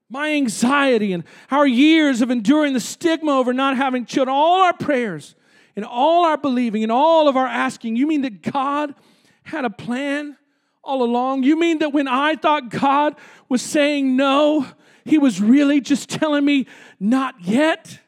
my 0.08 0.32
anxiety, 0.32 1.12
and 1.12 1.24
our 1.50 1.66
years 1.66 2.22
of 2.22 2.30
enduring 2.30 2.72
the 2.72 2.80
stigma 2.80 3.32
over 3.32 3.52
not 3.52 3.76
having 3.76 4.06
children, 4.06 4.34
all 4.34 4.62
our 4.62 4.72
prayers 4.72 5.34
and 5.76 5.84
all 5.84 6.24
our 6.24 6.38
believing 6.38 6.82
and 6.82 6.92
all 6.92 7.28
of 7.28 7.36
our 7.36 7.46
asking, 7.46 7.96
you 7.96 8.06
mean 8.06 8.22
that 8.22 8.40
God 8.40 8.94
had 9.42 9.66
a 9.66 9.70
plan? 9.70 10.38
All 10.84 11.02
along? 11.02 11.42
You 11.42 11.58
mean 11.58 11.78
that 11.78 11.92
when 11.92 12.08
I 12.08 12.36
thought 12.36 12.68
God 12.68 13.16
was 13.48 13.62
saying 13.62 14.16
no, 14.16 14.66
He 15.04 15.18
was 15.18 15.40
really 15.40 15.80
just 15.80 16.08
telling 16.08 16.44
me 16.44 16.66
not 17.00 17.34
yet? 17.40 17.98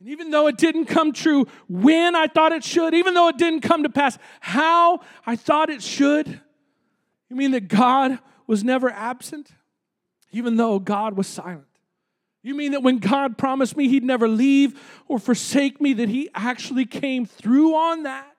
And 0.00 0.08
even 0.08 0.30
though 0.30 0.46
it 0.48 0.58
didn't 0.58 0.86
come 0.86 1.12
true 1.12 1.46
when 1.68 2.14
I 2.14 2.26
thought 2.26 2.52
it 2.52 2.64
should, 2.64 2.94
even 2.94 3.14
though 3.14 3.28
it 3.28 3.38
didn't 3.38 3.60
come 3.60 3.84
to 3.84 3.88
pass 3.88 4.18
how 4.40 5.00
I 5.24 5.36
thought 5.36 5.70
it 5.70 5.82
should, 5.82 6.40
you 7.30 7.36
mean 7.36 7.52
that 7.52 7.68
God 7.68 8.18
was 8.46 8.62
never 8.62 8.90
absent, 8.90 9.50
even 10.30 10.56
though 10.56 10.78
God 10.78 11.16
was 11.16 11.26
silent? 11.26 11.64
You 12.42 12.54
mean 12.54 12.72
that 12.72 12.82
when 12.82 12.98
God 12.98 13.38
promised 13.38 13.76
me 13.76 13.88
He'd 13.88 14.04
never 14.04 14.28
leave 14.28 14.78
or 15.08 15.18
forsake 15.18 15.80
me, 15.80 15.94
that 15.94 16.10
He 16.10 16.28
actually 16.34 16.84
came 16.84 17.24
through 17.24 17.74
on 17.74 18.02
that? 18.02 18.33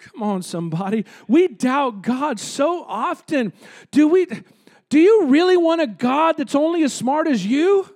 Come 0.00 0.22
on, 0.22 0.42
somebody. 0.42 1.04
We 1.28 1.48
doubt 1.48 2.02
God 2.02 2.40
so 2.40 2.84
often. 2.84 3.52
Do 3.90 4.08
we 4.08 4.26
do 4.88 4.98
you 4.98 5.26
really 5.26 5.56
want 5.56 5.80
a 5.80 5.86
God 5.86 6.36
that's 6.36 6.54
only 6.54 6.82
as 6.82 6.92
smart 6.92 7.28
as 7.28 7.46
you? 7.46 7.88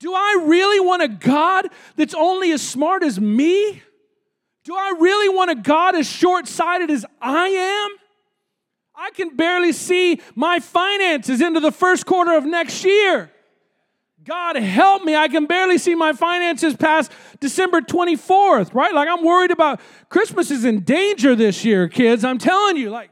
Do 0.00 0.12
I 0.12 0.44
really 0.44 0.80
want 0.80 1.02
a 1.02 1.08
God 1.08 1.68
that's 1.96 2.14
only 2.14 2.52
as 2.52 2.60
smart 2.60 3.02
as 3.02 3.18
me? 3.18 3.82
Do 4.64 4.74
I 4.74 4.94
really 4.98 5.34
want 5.34 5.50
a 5.50 5.54
God 5.54 5.94
as 5.94 6.06
short 6.06 6.46
sighted 6.46 6.90
as 6.90 7.06
I 7.22 7.48
am? 7.48 7.96
I 8.94 9.10
can 9.12 9.34
barely 9.34 9.72
see 9.72 10.20
my 10.34 10.60
finances 10.60 11.40
into 11.40 11.60
the 11.60 11.72
first 11.72 12.06
quarter 12.06 12.36
of 12.36 12.44
next 12.44 12.84
year. 12.84 13.30
God 14.24 14.56
help 14.56 15.04
me. 15.04 15.14
I 15.14 15.28
can 15.28 15.46
barely 15.46 15.76
see 15.76 15.94
my 15.94 16.14
finances 16.14 16.74
past 16.74 17.12
December 17.40 17.82
24th, 17.82 18.74
right? 18.74 18.94
Like 18.94 19.08
I'm 19.08 19.22
worried 19.22 19.50
about 19.50 19.80
Christmas 20.08 20.50
is 20.50 20.64
in 20.64 20.80
danger 20.80 21.34
this 21.34 21.64
year, 21.64 21.88
kids. 21.88 22.24
I'm 22.24 22.38
telling 22.38 22.76
you, 22.76 22.90
like, 22.90 23.10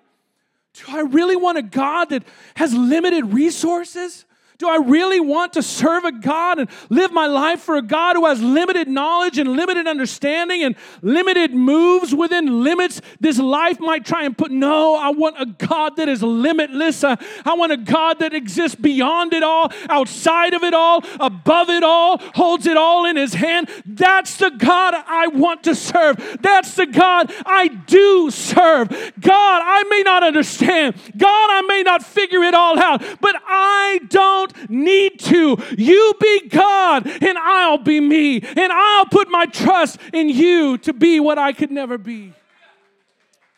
do 0.75 0.85
I 0.89 1.01
really 1.01 1.37
want 1.37 1.59
a 1.59 1.63
God 1.63 2.09
that 2.11 2.25
has 2.57 2.73
limited 2.73 3.35
resources? 3.35 4.25
Do 4.63 4.69
I 4.69 4.77
really 4.77 5.19
want 5.19 5.55
to 5.55 5.63
serve 5.63 6.05
a 6.05 6.13
God 6.13 6.61
and 6.61 6.71
live 6.89 7.11
my 7.11 7.27
life 7.27 7.63
for 7.63 7.75
a 7.75 7.83
God 7.83 8.15
who 8.15 8.27
has 8.27 8.41
limited 8.41 8.87
knowledge 8.87 9.37
and 9.37 9.55
limited 9.55 9.89
understanding 9.89 10.63
and 10.63 10.77
limited 11.03 11.53
moves 11.53 12.15
within 12.15 12.63
limits 12.63 13.01
this 13.19 13.41
life 13.41 13.81
might 13.81 14.05
try 14.05 14.23
and 14.23 14.39
put? 14.39 14.53
No, 14.53 14.95
I 14.95 15.11
want 15.11 15.35
a 15.41 15.47
God 15.47 15.97
that 15.97 16.09
is 16.09 16.23
limitless. 16.23 17.03
Uh, 17.03 17.17
I 17.45 17.55
want 17.55 17.73
a 17.73 17.77
God 17.77 18.21
that 18.21 18.35
exists 18.35 18.77
beyond 18.77 19.33
it 19.33 19.43
all, 19.43 19.73
outside 19.89 20.55
of 20.55 20.63
it 20.63 20.75
all, 20.75 21.05
above 21.19 21.69
it 21.69 21.83
all, 21.83 22.19
holds 22.37 22.69
it 22.69 22.77
all 22.77 23.05
in 23.05 23.17
his 23.17 23.35
hand. 23.35 23.69
That's 23.85 24.37
the 24.37 24.51
God 24.51 24.95
I 24.95 25.27
want 25.27 25.65
to 25.65 25.75
serve. 25.75 26.39
That's 26.41 26.77
the 26.77 26.87
God 26.87 27.33
I 27.45 27.67
do 27.67 28.31
serve. 28.31 28.91
God, 29.19 29.63
I 29.65 29.83
may 29.91 30.05
not 30.05 30.23
understand. 30.23 30.95
God, 31.17 31.51
I 31.51 31.63
may 31.63 31.83
not 31.83 32.05
figure 32.05 32.45
it 32.45 32.55
all 32.55 32.79
out, 32.79 33.03
but 33.21 33.35
I 33.45 33.99
don't 34.09 34.52
need 34.69 35.19
to. 35.21 35.57
You 35.77 36.15
be 36.21 36.49
God, 36.49 37.07
and 37.07 37.39
I'll 37.39 37.79
be 37.79 38.01
me, 38.01 38.41
and 38.41 38.73
I'll 38.73 39.07
put 39.07 39.29
my 39.29 39.47
trust 39.47 39.99
in 40.13 40.29
you 40.29 40.79
to 40.79 40.93
be 40.93 41.21
what 41.21 41.39
I 41.39 41.53
could 41.53 41.71
never 41.71 41.99
be. 41.99 42.33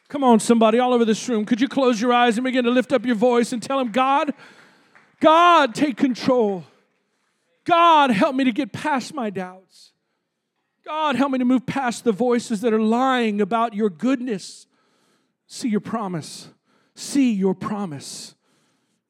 Come 0.08 0.22
on, 0.22 0.38
somebody 0.38 0.78
all 0.78 0.92
over 0.92 1.04
this 1.04 1.28
room. 1.28 1.44
Could 1.44 1.60
you 1.60 1.68
close 1.68 2.00
your 2.00 2.12
eyes 2.12 2.36
and 2.36 2.44
begin 2.44 2.64
to 2.64 2.70
lift 2.70 2.92
up 2.92 3.04
your 3.04 3.16
voice 3.16 3.52
and 3.52 3.62
tell 3.62 3.80
him, 3.80 3.90
God, 3.90 4.32
God, 5.20 5.74
take 5.74 5.96
control. 5.96 6.64
God, 7.64 8.10
help 8.10 8.36
me 8.36 8.44
to 8.44 8.52
get 8.52 8.72
past 8.72 9.14
my 9.14 9.30
doubts. 9.30 9.92
God, 10.84 11.16
help 11.16 11.32
me 11.32 11.38
to 11.38 11.44
move 11.44 11.64
past 11.64 12.04
the 12.04 12.12
voices 12.12 12.60
that 12.60 12.74
are 12.74 12.80
lying 12.80 13.40
about 13.40 13.74
your 13.74 13.88
goodness. 13.88 14.66
See 15.46 15.68
your 15.68 15.80
promise. 15.80 16.48
See 16.94 17.32
your 17.32 17.54
promise. 17.54 18.33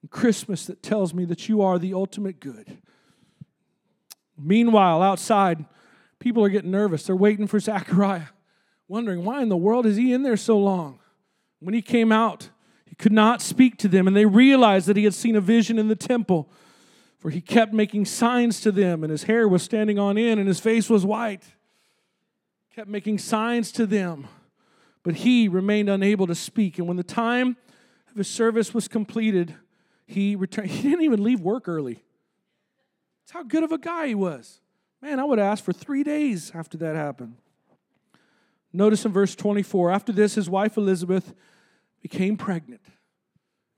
Christmas 0.08 0.66
that 0.66 0.82
tells 0.82 1.14
me 1.14 1.24
that 1.26 1.48
you 1.48 1.62
are 1.62 1.78
the 1.78 1.94
ultimate 1.94 2.40
good. 2.40 2.78
Meanwhile, 4.38 5.02
outside, 5.02 5.64
people 6.18 6.44
are 6.44 6.48
getting 6.48 6.70
nervous. 6.70 7.04
They're 7.04 7.16
waiting 7.16 7.46
for 7.46 7.60
Zechariah, 7.60 8.28
wondering 8.88 9.24
why 9.24 9.42
in 9.42 9.48
the 9.48 9.56
world 9.56 9.86
is 9.86 9.96
he 9.96 10.12
in 10.12 10.22
there 10.22 10.36
so 10.36 10.58
long? 10.58 10.98
When 11.60 11.74
he 11.74 11.82
came 11.82 12.12
out, 12.12 12.50
he 12.84 12.94
could 12.94 13.12
not 13.12 13.40
speak 13.40 13.78
to 13.78 13.88
them, 13.88 14.06
and 14.06 14.16
they 14.16 14.26
realized 14.26 14.86
that 14.86 14.96
he 14.96 15.04
had 15.04 15.14
seen 15.14 15.36
a 15.36 15.40
vision 15.40 15.78
in 15.78 15.88
the 15.88 15.96
temple. 15.96 16.50
For 17.18 17.30
he 17.30 17.40
kept 17.40 17.72
making 17.72 18.04
signs 18.04 18.60
to 18.60 18.70
them, 18.70 19.02
and 19.02 19.10
his 19.10 19.22
hair 19.22 19.48
was 19.48 19.62
standing 19.62 19.98
on 19.98 20.18
end, 20.18 20.38
and 20.38 20.46
his 20.46 20.60
face 20.60 20.90
was 20.90 21.06
white. 21.06 21.42
Kept 22.74 22.88
making 22.88 23.18
signs 23.18 23.72
to 23.72 23.86
them, 23.86 24.28
but 25.02 25.14
he 25.14 25.48
remained 25.48 25.88
unable 25.88 26.26
to 26.26 26.34
speak. 26.34 26.78
And 26.78 26.86
when 26.86 26.98
the 26.98 27.02
time 27.02 27.56
of 28.10 28.16
his 28.16 28.28
service 28.28 28.74
was 28.74 28.88
completed, 28.88 29.54
he 30.06 30.36
returned. 30.36 30.70
He 30.70 30.82
didn't 30.82 31.04
even 31.04 31.22
leave 31.22 31.40
work 31.40 31.68
early. 31.68 32.02
That's 33.22 33.32
how 33.32 33.42
good 33.42 33.62
of 33.64 33.72
a 33.72 33.78
guy 33.78 34.08
he 34.08 34.14
was. 34.14 34.60
Man, 35.00 35.18
I 35.18 35.24
would 35.24 35.38
ask 35.38 35.62
for 35.62 35.72
three 35.72 36.02
days 36.02 36.52
after 36.54 36.78
that 36.78 36.96
happened. 36.96 37.36
Notice 38.72 39.04
in 39.04 39.12
verse 39.12 39.34
24 39.34 39.90
after 39.90 40.12
this, 40.12 40.34
his 40.34 40.50
wife 40.50 40.76
Elizabeth 40.76 41.34
became 42.02 42.36
pregnant. 42.36 42.82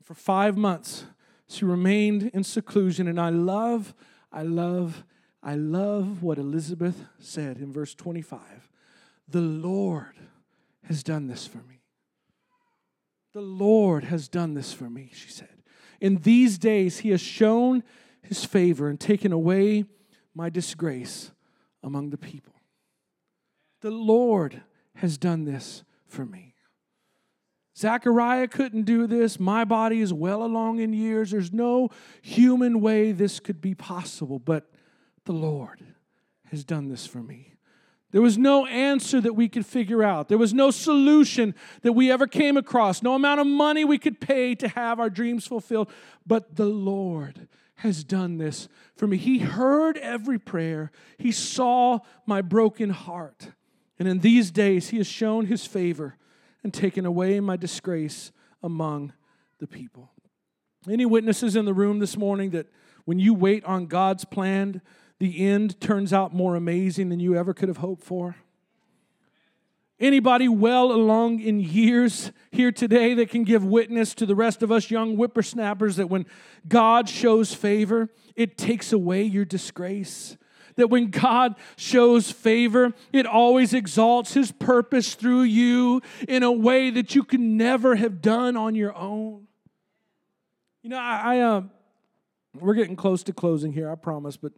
For 0.02 0.14
five 0.14 0.56
months, 0.56 1.04
she 1.48 1.64
remained 1.64 2.30
in 2.32 2.44
seclusion. 2.44 3.06
And 3.08 3.20
I 3.20 3.28
love, 3.28 3.94
I 4.32 4.42
love, 4.42 5.04
I 5.42 5.54
love 5.54 6.22
what 6.22 6.38
Elizabeth 6.38 7.04
said 7.18 7.58
in 7.58 7.72
verse 7.72 7.94
25. 7.94 8.40
The 9.28 9.40
Lord 9.40 10.16
has 10.84 11.02
done 11.02 11.26
this 11.26 11.46
for 11.46 11.58
me. 11.58 11.82
The 13.32 13.40
Lord 13.42 14.04
has 14.04 14.28
done 14.28 14.54
this 14.54 14.72
for 14.72 14.88
me, 14.88 15.10
she 15.12 15.28
said. 15.28 15.55
In 16.00 16.16
these 16.16 16.58
days, 16.58 16.98
he 16.98 17.10
has 17.10 17.20
shown 17.20 17.82
his 18.22 18.44
favor 18.44 18.88
and 18.88 18.98
taken 18.98 19.32
away 19.32 19.84
my 20.34 20.50
disgrace 20.50 21.30
among 21.82 22.10
the 22.10 22.18
people. 22.18 22.54
The 23.80 23.90
Lord 23.90 24.62
has 24.96 25.16
done 25.16 25.44
this 25.44 25.84
for 26.06 26.24
me. 26.24 26.54
Zechariah 27.76 28.48
couldn't 28.48 28.84
do 28.84 29.06
this. 29.06 29.38
My 29.38 29.64
body 29.64 30.00
is 30.00 30.12
well 30.12 30.42
along 30.42 30.80
in 30.80 30.94
years. 30.94 31.30
There's 31.30 31.52
no 31.52 31.90
human 32.22 32.80
way 32.80 33.12
this 33.12 33.38
could 33.38 33.60
be 33.60 33.74
possible, 33.74 34.38
but 34.38 34.70
the 35.24 35.32
Lord 35.32 35.82
has 36.50 36.64
done 36.64 36.88
this 36.88 37.06
for 37.06 37.18
me. 37.18 37.55
There 38.12 38.22
was 38.22 38.38
no 38.38 38.66
answer 38.66 39.20
that 39.20 39.34
we 39.34 39.48
could 39.48 39.66
figure 39.66 40.02
out. 40.02 40.28
There 40.28 40.38
was 40.38 40.54
no 40.54 40.70
solution 40.70 41.54
that 41.82 41.92
we 41.92 42.10
ever 42.10 42.26
came 42.26 42.56
across, 42.56 43.02
no 43.02 43.14
amount 43.14 43.40
of 43.40 43.46
money 43.46 43.84
we 43.84 43.98
could 43.98 44.20
pay 44.20 44.54
to 44.56 44.68
have 44.68 45.00
our 45.00 45.10
dreams 45.10 45.46
fulfilled. 45.46 45.90
But 46.26 46.56
the 46.56 46.66
Lord 46.66 47.48
has 47.76 48.04
done 48.04 48.38
this 48.38 48.68
for 48.96 49.06
me. 49.06 49.16
He 49.16 49.38
heard 49.38 49.98
every 49.98 50.38
prayer, 50.38 50.90
He 51.18 51.32
saw 51.32 51.98
my 52.24 52.42
broken 52.42 52.90
heart. 52.90 53.50
And 53.98 54.06
in 54.06 54.20
these 54.20 54.50
days, 54.50 54.90
He 54.90 54.98
has 54.98 55.06
shown 55.06 55.46
His 55.46 55.66
favor 55.66 56.16
and 56.62 56.72
taken 56.72 57.04
away 57.04 57.40
my 57.40 57.56
disgrace 57.56 58.32
among 58.62 59.12
the 59.58 59.66
people. 59.66 60.10
Any 60.88 61.06
witnesses 61.06 61.56
in 61.56 61.64
the 61.64 61.74
room 61.74 61.98
this 61.98 62.16
morning 62.16 62.50
that 62.50 62.68
when 63.04 63.18
you 63.18 63.34
wait 63.34 63.64
on 63.64 63.86
God's 63.86 64.24
plan, 64.24 64.80
the 65.18 65.46
end 65.46 65.80
turns 65.80 66.12
out 66.12 66.34
more 66.34 66.56
amazing 66.56 67.08
than 67.08 67.20
you 67.20 67.34
ever 67.34 67.54
could 67.54 67.68
have 67.68 67.78
hoped 67.78 68.04
for? 68.04 68.36
Anybody 69.98 70.46
well 70.46 70.92
along 70.92 71.40
in 71.40 71.58
years 71.58 72.30
here 72.50 72.70
today 72.70 73.14
that 73.14 73.30
can 73.30 73.44
give 73.44 73.64
witness 73.64 74.14
to 74.16 74.26
the 74.26 74.34
rest 74.34 74.62
of 74.62 74.70
us 74.70 74.90
young 74.90 75.16
whippersnappers 75.16 75.96
that 75.96 76.10
when 76.10 76.26
God 76.68 77.08
shows 77.08 77.54
favor, 77.54 78.10
it 78.34 78.58
takes 78.58 78.92
away 78.92 79.22
your 79.22 79.44
disgrace? 79.44 80.36
that 80.76 80.88
when 80.88 81.10
God 81.10 81.56
shows 81.76 82.30
favor, 82.30 82.92
it 83.12 83.26
always 83.26 83.74
exalts 83.74 84.34
His 84.34 84.52
purpose 84.52 85.14
through 85.14 85.42
you 85.42 86.02
in 86.28 86.42
a 86.42 86.52
way 86.52 86.90
that 86.90 87.14
you 87.14 87.24
could 87.24 87.40
never 87.40 87.96
have 87.96 88.22
done 88.22 88.56
on 88.56 88.74
your 88.74 88.94
own. 88.94 89.46
You 90.82 90.90
know, 90.90 90.98
I, 90.98 91.36
I 91.36 91.40
uh, 91.40 91.62
we're 92.54 92.74
getting 92.74 92.96
close 92.96 93.22
to 93.24 93.32
closing 93.32 93.72
here, 93.72 93.90
I 93.90 93.94
promise, 93.94 94.36
but 94.36 94.52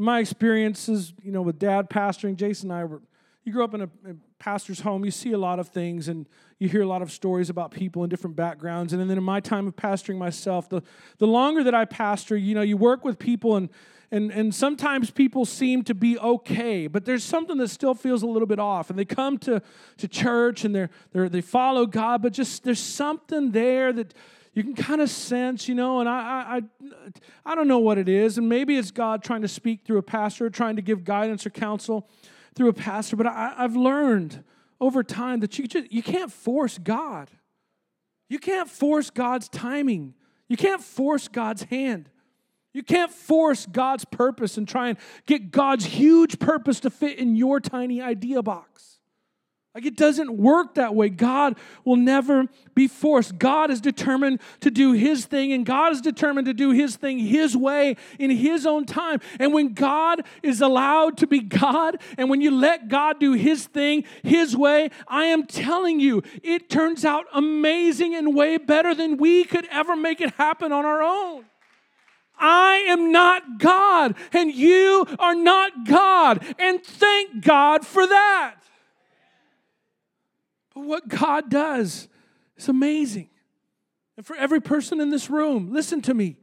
in 0.00 0.04
my 0.04 0.18
experiences, 0.18 1.12
you 1.22 1.30
know, 1.30 1.42
with 1.42 1.58
dad 1.58 1.90
pastoring, 1.90 2.34
Jason 2.34 2.70
and 2.70 2.80
I 2.80 2.84
were, 2.84 3.02
you 3.44 3.52
grew 3.52 3.62
up 3.62 3.74
in 3.74 3.82
a, 3.82 3.84
a 3.84 4.14
pastor's 4.38 4.80
home, 4.80 5.04
you 5.04 5.10
see 5.10 5.32
a 5.32 5.38
lot 5.38 5.58
of 5.58 5.68
things 5.68 6.08
and 6.08 6.26
you 6.58 6.70
hear 6.70 6.80
a 6.80 6.86
lot 6.86 7.02
of 7.02 7.12
stories 7.12 7.50
about 7.50 7.70
people 7.70 8.02
in 8.02 8.08
different 8.08 8.34
backgrounds. 8.34 8.94
And 8.94 9.10
then 9.10 9.10
in 9.10 9.22
my 9.22 9.40
time 9.40 9.66
of 9.66 9.76
pastoring 9.76 10.16
myself, 10.16 10.70
the, 10.70 10.82
the 11.18 11.26
longer 11.26 11.62
that 11.64 11.74
I 11.74 11.84
pastor, 11.84 12.34
you 12.34 12.54
know, 12.54 12.62
you 12.62 12.78
work 12.78 13.04
with 13.04 13.18
people 13.18 13.56
and 13.56 13.68
and, 14.12 14.32
and 14.32 14.52
sometimes 14.52 15.12
people 15.12 15.44
seem 15.44 15.84
to 15.84 15.94
be 15.94 16.18
okay, 16.18 16.88
but 16.88 17.04
there's 17.04 17.22
something 17.22 17.58
that 17.58 17.68
still 17.68 17.94
feels 17.94 18.24
a 18.24 18.26
little 18.26 18.48
bit 18.48 18.58
off. 18.58 18.90
And 18.90 18.98
they 18.98 19.04
come 19.04 19.38
to, 19.38 19.62
to 19.98 20.08
church 20.08 20.64
and 20.64 20.74
they're, 20.74 20.90
they're, 21.12 21.28
they 21.28 21.40
follow 21.40 21.86
God, 21.86 22.20
but 22.20 22.32
just 22.32 22.64
there's 22.64 22.80
something 22.80 23.52
there 23.52 23.92
that 23.92 24.12
you 24.52 24.64
can 24.64 24.74
kind 24.74 25.00
of 25.00 25.08
sense, 25.08 25.68
you 25.68 25.74
know, 25.74 26.00
and 26.00 26.08
I, 26.08 26.58
I, 26.58 26.62
I 27.44 27.54
don't 27.54 27.68
know 27.68 27.78
what 27.78 27.98
it 27.98 28.08
is. 28.08 28.36
And 28.36 28.48
maybe 28.48 28.76
it's 28.76 28.90
God 28.90 29.22
trying 29.22 29.42
to 29.42 29.48
speak 29.48 29.84
through 29.84 29.98
a 29.98 30.02
pastor, 30.02 30.50
trying 30.50 30.76
to 30.76 30.82
give 30.82 31.04
guidance 31.04 31.46
or 31.46 31.50
counsel 31.50 32.08
through 32.54 32.68
a 32.68 32.72
pastor. 32.72 33.16
But 33.16 33.28
I, 33.28 33.54
I've 33.56 33.76
learned 33.76 34.42
over 34.80 35.04
time 35.04 35.40
that 35.40 35.58
you, 35.58 35.68
just, 35.68 35.92
you 35.92 36.02
can't 36.02 36.32
force 36.32 36.78
God. 36.78 37.30
You 38.28 38.38
can't 38.38 38.68
force 38.68 39.10
God's 39.10 39.48
timing. 39.48 40.14
You 40.48 40.56
can't 40.56 40.82
force 40.82 41.28
God's 41.28 41.62
hand. 41.64 42.10
You 42.72 42.82
can't 42.82 43.12
force 43.12 43.66
God's 43.66 44.04
purpose 44.04 44.56
and 44.56 44.66
try 44.66 44.88
and 44.88 44.98
get 45.26 45.50
God's 45.50 45.84
huge 45.84 46.38
purpose 46.38 46.80
to 46.80 46.90
fit 46.90 47.18
in 47.18 47.36
your 47.36 47.60
tiny 47.60 48.00
idea 48.00 48.42
box. 48.42 48.89
Like 49.72 49.86
it 49.86 49.96
doesn't 49.96 50.36
work 50.36 50.74
that 50.74 50.96
way. 50.96 51.10
God 51.10 51.56
will 51.84 51.96
never 51.96 52.46
be 52.74 52.88
forced. 52.88 53.38
God 53.38 53.70
is 53.70 53.80
determined 53.80 54.40
to 54.60 54.70
do 54.70 54.92
His 54.92 55.26
thing, 55.26 55.52
and 55.52 55.64
God 55.64 55.92
is 55.92 56.00
determined 56.00 56.46
to 56.46 56.54
do 56.54 56.72
His 56.72 56.96
thing 56.96 57.20
His 57.20 57.56
way 57.56 57.96
in 58.18 58.30
His 58.30 58.66
own 58.66 58.84
time. 58.84 59.20
And 59.38 59.54
when 59.54 59.72
God 59.74 60.22
is 60.42 60.60
allowed 60.60 61.18
to 61.18 61.28
be 61.28 61.38
God, 61.38 61.98
and 62.18 62.28
when 62.28 62.40
you 62.40 62.50
let 62.50 62.88
God 62.88 63.20
do 63.20 63.34
His 63.34 63.66
thing 63.66 64.02
His 64.24 64.56
way, 64.56 64.90
I 65.06 65.26
am 65.26 65.46
telling 65.46 66.00
you, 66.00 66.24
it 66.42 66.68
turns 66.68 67.04
out 67.04 67.26
amazing 67.32 68.16
and 68.16 68.34
way 68.34 68.56
better 68.56 68.92
than 68.92 69.18
we 69.18 69.44
could 69.44 69.66
ever 69.70 69.94
make 69.94 70.20
it 70.20 70.34
happen 70.34 70.72
on 70.72 70.84
our 70.84 71.00
own. 71.00 71.44
I 72.42 72.86
am 72.88 73.12
not 73.12 73.58
God 73.58 74.14
and 74.32 74.52
you 74.52 75.06
are 75.18 75.34
not 75.34 75.86
God. 75.86 76.42
And 76.58 76.82
thank 76.82 77.44
God 77.44 77.86
for 77.86 78.06
that. 78.06 78.56
What 80.86 81.08
God 81.08 81.50
does 81.50 82.08
is 82.56 82.68
amazing. 82.68 83.30
And 84.16 84.26
for 84.26 84.36
every 84.36 84.60
person 84.60 85.00
in 85.00 85.10
this 85.10 85.30
room, 85.30 85.72
listen 85.72 86.02
to 86.02 86.14
me 86.14 86.36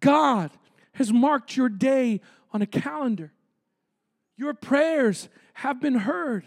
God 0.00 0.50
has 0.94 1.12
marked 1.12 1.56
your 1.56 1.68
day 1.68 2.20
on 2.52 2.62
a 2.62 2.66
calendar. 2.66 3.32
Your 4.36 4.54
prayers 4.54 5.28
have 5.54 5.80
been 5.80 5.94
heard. 5.94 6.44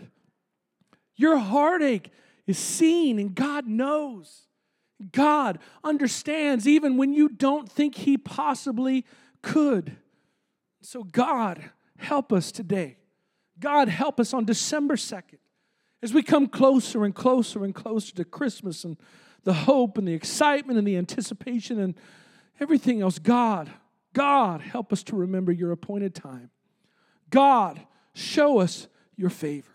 Your 1.15 1.37
heartache 1.37 2.11
is 2.45 2.57
seen, 2.57 3.19
and 3.19 3.33
God 3.33 3.67
knows. 3.67 4.47
God 5.11 5.59
understands 5.83 6.67
even 6.67 6.97
when 6.97 7.13
you 7.13 7.29
don't 7.29 7.71
think 7.71 7.95
He 7.95 8.17
possibly 8.17 9.05
could. 9.41 9.95
So, 10.81 11.03
God, 11.03 11.71
help 11.97 12.31
us 12.31 12.51
today. 12.51 12.97
God, 13.59 13.87
help 13.87 14.19
us 14.19 14.33
on 14.33 14.45
December 14.45 14.95
2nd 14.95 15.37
as 16.05 16.13
we 16.13 16.21
come 16.21 16.45
closer 16.47 17.03
and 17.03 17.15
closer 17.15 17.65
and 17.65 17.73
closer 17.73 18.13
to 18.13 18.23
Christmas 18.23 18.83
and 18.83 18.95
the 19.43 19.53
hope 19.53 19.97
and 19.97 20.07
the 20.07 20.13
excitement 20.13 20.77
and 20.77 20.87
the 20.87 20.97
anticipation 20.97 21.79
and 21.79 21.95
everything 22.59 23.01
else. 23.01 23.17
God, 23.17 23.71
God, 24.13 24.61
help 24.61 24.93
us 24.93 25.01
to 25.05 25.15
remember 25.15 25.51
your 25.51 25.71
appointed 25.71 26.13
time. 26.13 26.51
God, 27.31 27.81
show 28.13 28.59
us 28.59 28.87
your 29.15 29.31
favor. 29.31 29.71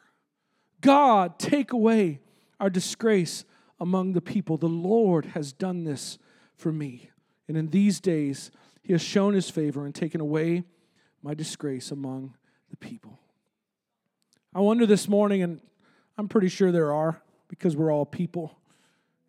God, 0.80 1.36
take 1.40 1.72
away 1.72 2.20
our 2.60 2.70
disgrace 2.70 3.44
among 3.80 4.12
the 4.12 4.20
people. 4.20 4.56
The 4.56 4.68
Lord 4.68 5.26
has 5.26 5.52
done 5.52 5.82
this 5.82 6.16
for 6.54 6.70
me. 6.70 7.10
And 7.48 7.56
in 7.56 7.70
these 7.70 7.98
days, 7.98 8.52
He 8.84 8.92
has 8.92 9.02
shown 9.02 9.34
His 9.34 9.50
favor 9.50 9.84
and 9.84 9.92
taken 9.92 10.20
away 10.20 10.62
my 11.24 11.34
disgrace 11.34 11.90
among 11.90 12.36
the 12.70 12.76
people. 12.76 13.18
I 14.54 14.60
wonder 14.60 14.86
this 14.86 15.08
morning, 15.08 15.42
and 15.42 15.60
I'm 16.18 16.28
pretty 16.28 16.48
sure 16.48 16.72
there 16.72 16.92
are 16.92 17.20
because 17.48 17.76
we're 17.76 17.92
all 17.92 18.06
people. 18.06 18.56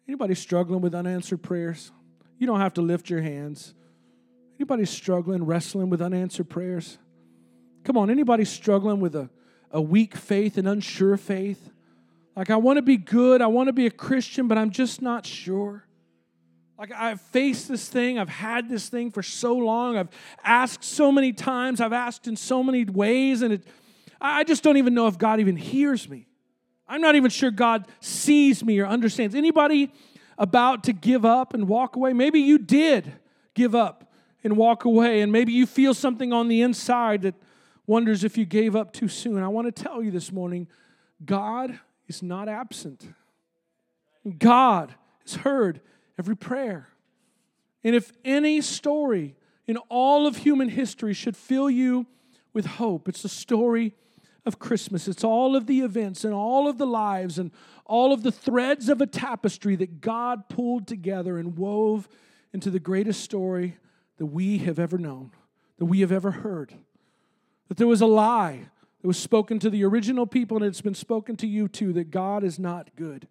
Anybody 0.08 0.36
struggling 0.36 0.82
with 0.82 0.94
unanswered 0.94 1.42
prayers? 1.42 1.92
You 2.38 2.48
don't 2.48 2.60
have 2.60 2.74
to 2.76 2.82
lift 2.82 3.10
your 3.10 3.22
hands. 3.22 3.74
Anybody 4.60 4.86
struggling, 4.86 5.46
wrestling 5.46 5.90
with 5.90 6.02
unanswered 6.02 6.50
prayers? 6.50 6.98
Come 7.84 7.98
on, 7.98 8.10
anybody 8.10 8.46
struggling 8.46 9.00
with 9.00 9.16
a, 9.16 9.30
a 9.72 9.82
weak 9.82 10.16
faith 10.16 10.58
and 10.58 10.68
unsure 10.68 11.18
faith? 11.18 11.70
Like, 12.36 12.50
I 12.50 12.56
want 12.58 12.78
to 12.78 12.82
be 12.82 12.98
good, 12.98 13.42
I 13.42 13.48
want 13.48 13.68
to 13.68 13.74
be 13.74 13.88
a 13.88 13.92
Christian, 13.92 14.48
but 14.48 14.58
I'm 14.58 14.70
just 14.70 15.02
not 15.02 15.26
sure. 15.26 15.84
Like, 16.78 16.92
I've 16.92 17.22
faced 17.22 17.68
this 17.68 17.88
thing, 17.88 18.18
I've 18.18 18.30
had 18.30 18.70
this 18.70 18.90
thing 18.90 19.12
for 19.12 19.22
so 19.22 19.56
long, 19.56 19.98
I've 19.98 20.10
asked 20.44 20.84
so 20.84 21.12
many 21.12 21.34
times, 21.34 21.82
I've 21.82 21.94
asked 21.94 22.28
in 22.28 22.36
so 22.36 22.64
many 22.64 22.86
ways, 22.86 23.42
and 23.42 23.54
it, 23.54 23.64
I 24.20 24.44
just 24.44 24.64
don't 24.64 24.78
even 24.78 24.94
know 24.94 25.08
if 25.08 25.18
God 25.18 25.40
even 25.40 25.56
hears 25.56 26.10
me. 26.10 26.28
I'm 26.92 27.00
not 27.00 27.16
even 27.16 27.30
sure 27.30 27.52
God 27.52 27.88
sees 28.02 28.66
me 28.66 28.78
or 28.80 28.86
understands. 28.86 29.34
Anybody 29.34 29.94
about 30.38 30.84
to 30.84 30.94
give 30.94 31.24
up 31.24 31.54
and 31.54 31.70
walk 31.70 31.96
away? 31.96 32.12
Maybe 32.12 32.42
you 32.42 32.58
did 32.58 33.14
give 33.54 33.74
up 33.74 34.12
and 34.44 34.58
walk 34.58 34.84
away. 34.84 35.22
And 35.22 35.32
maybe 35.32 35.54
you 35.54 35.66
feel 35.66 35.94
something 35.94 36.34
on 36.34 36.50
the 36.50 36.62
inside 36.62 37.22
that 37.22 37.36
wonders 37.88 38.26
if 38.26 38.38
you 38.38 38.44
gave 38.44 38.76
up 38.76 38.92
too 38.92 39.08
soon. 39.08 39.42
I 39.42 39.48
want 39.48 39.74
to 39.74 39.84
tell 39.84 40.04
you 40.04 40.12
this 40.12 40.34
morning 40.34 40.68
God 41.24 41.80
is 42.10 42.22
not 42.22 42.50
absent. 42.50 43.08
God 44.38 44.94
has 45.22 45.36
heard 45.36 45.80
every 46.20 46.36
prayer. 46.36 46.90
And 47.86 47.96
if 47.96 48.12
any 48.26 48.60
story 48.60 49.36
in 49.66 49.78
all 49.88 50.28
of 50.28 50.36
human 50.36 50.68
history 50.68 51.14
should 51.14 51.38
fill 51.38 51.70
you 51.70 52.06
with 52.52 52.66
hope, 52.66 53.08
it's 53.08 53.22
the 53.22 53.30
story 53.30 53.96
of 54.46 54.60
Christmas. 54.60 55.08
It's 55.08 55.24
all 55.24 55.56
of 55.56 55.68
the 55.68 55.82
events 55.82 56.24
and 56.24 56.34
all 56.34 56.68
of 56.68 56.78
the 56.78 56.88
lives 56.88 57.38
and 57.38 57.52
all 57.86 58.12
of 58.12 58.24
the 58.24 58.32
threads 58.32 58.90
of 58.90 59.02
a 59.02 59.06
tapestry 59.06 59.76
that 59.76 60.02
God 60.02 60.50
pulled 60.50 60.88
together 60.88 61.38
and 61.38 61.58
wove 61.58 62.08
into 62.54 62.70
the 62.70 62.80
greatest 62.80 63.22
story 63.22 63.78
that 64.18 64.26
we 64.26 64.60
have 64.60 64.80
ever 64.80 64.98
known, 64.98 65.32
that 65.78 65.86
we 65.86 66.02
have 66.02 66.12
ever 66.12 66.32
heard. 66.32 66.74
That 67.68 67.78
there 67.78 67.88
was 67.88 68.02
a 68.02 68.08
lie 68.08 68.70
that 69.02 69.08
was 69.08 69.18
spoken 69.18 69.60
to 69.60 69.70
the 69.70 69.84
original 69.84 70.28
people 70.28 70.58
and 70.58 70.66
it's 70.66 70.82
been 70.82 70.96
spoken 70.96 71.36
to 71.38 71.48
you 71.48 71.68
too 71.68 71.94
that 71.94 72.12
God 72.12 72.44
is 72.44 72.60
not 72.60 72.96
good. 72.96 73.28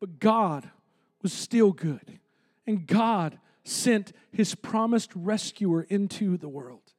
But 0.00 0.18
God 0.18 0.70
was 1.22 1.32
still 1.32 1.72
good. 1.72 2.18
And 2.66 2.86
God 2.86 3.38
sent 3.64 4.12
his 4.32 4.54
promised 4.54 5.10
rescuer 5.14 5.82
into 5.82 6.36
the 6.36 6.48
world 6.48 6.92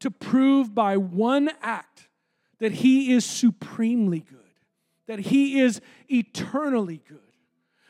to 0.00 0.10
prove 0.10 0.74
by 0.74 0.96
one 0.96 1.50
act 1.60 2.08
that 2.62 2.70
he 2.70 3.12
is 3.12 3.24
supremely 3.24 4.20
good, 4.20 4.38
that 5.08 5.18
he 5.18 5.58
is 5.58 5.80
eternally 6.08 7.02
good, 7.08 7.18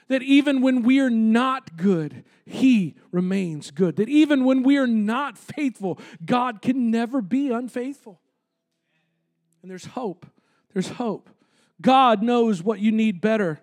that 0.08 0.22
even 0.22 0.62
when 0.62 0.82
we 0.82 0.98
are 0.98 1.10
not 1.10 1.76
good, 1.76 2.24
he 2.46 2.94
remains 3.10 3.70
good, 3.70 3.96
that 3.96 4.08
even 4.08 4.46
when 4.46 4.62
we 4.62 4.78
are 4.78 4.86
not 4.86 5.36
faithful, 5.36 6.00
God 6.24 6.62
can 6.62 6.90
never 6.90 7.20
be 7.20 7.50
unfaithful. 7.50 8.18
And 9.60 9.70
there's 9.70 9.84
hope. 9.84 10.24
There's 10.72 10.88
hope. 10.88 11.28
God 11.82 12.22
knows 12.22 12.62
what 12.62 12.78
you 12.78 12.92
need 12.92 13.20
better 13.20 13.60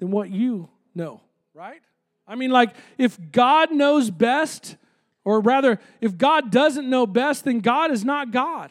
than 0.00 0.10
what 0.10 0.28
you 0.28 0.68
know, 0.92 1.20
right? 1.54 1.82
I 2.26 2.34
mean, 2.34 2.50
like, 2.50 2.74
if 2.98 3.16
God 3.30 3.70
knows 3.70 4.10
best, 4.10 4.76
or 5.24 5.38
rather, 5.40 5.78
if 6.00 6.18
God 6.18 6.50
doesn't 6.50 6.90
know 6.90 7.06
best, 7.06 7.44
then 7.44 7.60
God 7.60 7.92
is 7.92 8.04
not 8.04 8.32
God. 8.32 8.70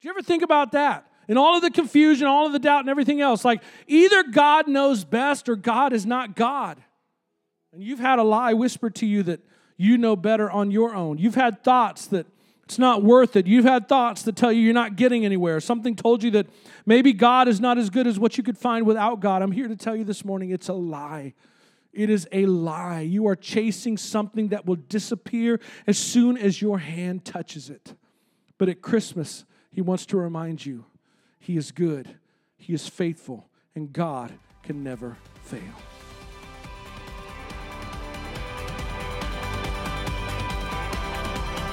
Do 0.00 0.08
you 0.08 0.10
ever 0.10 0.22
think 0.22 0.42
about 0.42 0.72
that? 0.72 1.04
And 1.28 1.38
all 1.38 1.56
of 1.56 1.62
the 1.62 1.70
confusion, 1.70 2.26
all 2.26 2.46
of 2.46 2.52
the 2.52 2.58
doubt, 2.58 2.80
and 2.80 2.88
everything 2.88 3.20
else. 3.20 3.44
Like, 3.44 3.62
either 3.86 4.22
God 4.24 4.66
knows 4.66 5.04
best 5.04 5.48
or 5.48 5.56
God 5.56 5.92
is 5.92 6.06
not 6.06 6.34
God. 6.34 6.82
And 7.72 7.82
you've 7.82 7.98
had 7.98 8.18
a 8.18 8.22
lie 8.22 8.54
whispered 8.54 8.94
to 8.96 9.06
you 9.06 9.22
that 9.24 9.40
you 9.76 9.98
know 9.98 10.16
better 10.16 10.50
on 10.50 10.70
your 10.70 10.94
own. 10.94 11.18
You've 11.18 11.34
had 11.34 11.62
thoughts 11.62 12.06
that 12.06 12.26
it's 12.64 12.78
not 12.78 13.02
worth 13.02 13.36
it. 13.36 13.46
You've 13.46 13.64
had 13.64 13.88
thoughts 13.88 14.22
that 14.24 14.36
tell 14.36 14.52
you 14.52 14.60
you're 14.60 14.74
not 14.74 14.96
getting 14.96 15.24
anywhere. 15.24 15.58
Something 15.60 15.96
told 15.96 16.22
you 16.22 16.30
that 16.32 16.48
maybe 16.84 17.14
God 17.14 17.48
is 17.48 17.60
not 17.60 17.78
as 17.78 17.88
good 17.88 18.06
as 18.06 18.18
what 18.18 18.36
you 18.36 18.44
could 18.44 18.58
find 18.58 18.84
without 18.84 19.20
God. 19.20 19.40
I'm 19.40 19.52
here 19.52 19.68
to 19.68 19.76
tell 19.76 19.96
you 19.96 20.04
this 20.04 20.22
morning 20.22 20.50
it's 20.50 20.68
a 20.68 20.74
lie. 20.74 21.32
It 21.94 22.10
is 22.10 22.28
a 22.30 22.44
lie. 22.44 23.00
You 23.00 23.26
are 23.28 23.36
chasing 23.36 23.96
something 23.96 24.48
that 24.48 24.66
will 24.66 24.76
disappear 24.76 25.60
as 25.86 25.96
soon 25.96 26.36
as 26.36 26.60
your 26.60 26.78
hand 26.78 27.24
touches 27.24 27.70
it. 27.70 27.94
But 28.58 28.68
at 28.68 28.82
Christmas, 28.82 29.46
He 29.70 29.80
wants 29.80 30.04
to 30.06 30.18
remind 30.18 30.66
you 30.66 30.84
He 31.48 31.56
is 31.56 31.72
good, 31.72 32.06
He 32.58 32.74
is 32.74 32.86
faithful, 32.86 33.48
and 33.74 33.90
God 33.90 34.34
can 34.62 34.84
never 34.84 35.16
fail. 35.40 35.62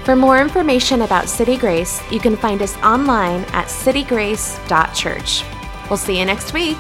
For 0.06 0.16
more 0.16 0.40
information 0.40 1.02
about 1.02 1.28
City 1.28 1.58
Grace, 1.58 2.02
you 2.10 2.22
can 2.22 2.38
find 2.38 2.62
us 2.62 2.78
online 2.78 3.42
at 3.52 3.66
citygrace.church. 3.66 5.44
We'll 5.90 5.98
see 5.98 6.20
you 6.20 6.24
next 6.24 6.54
week. 6.54 6.78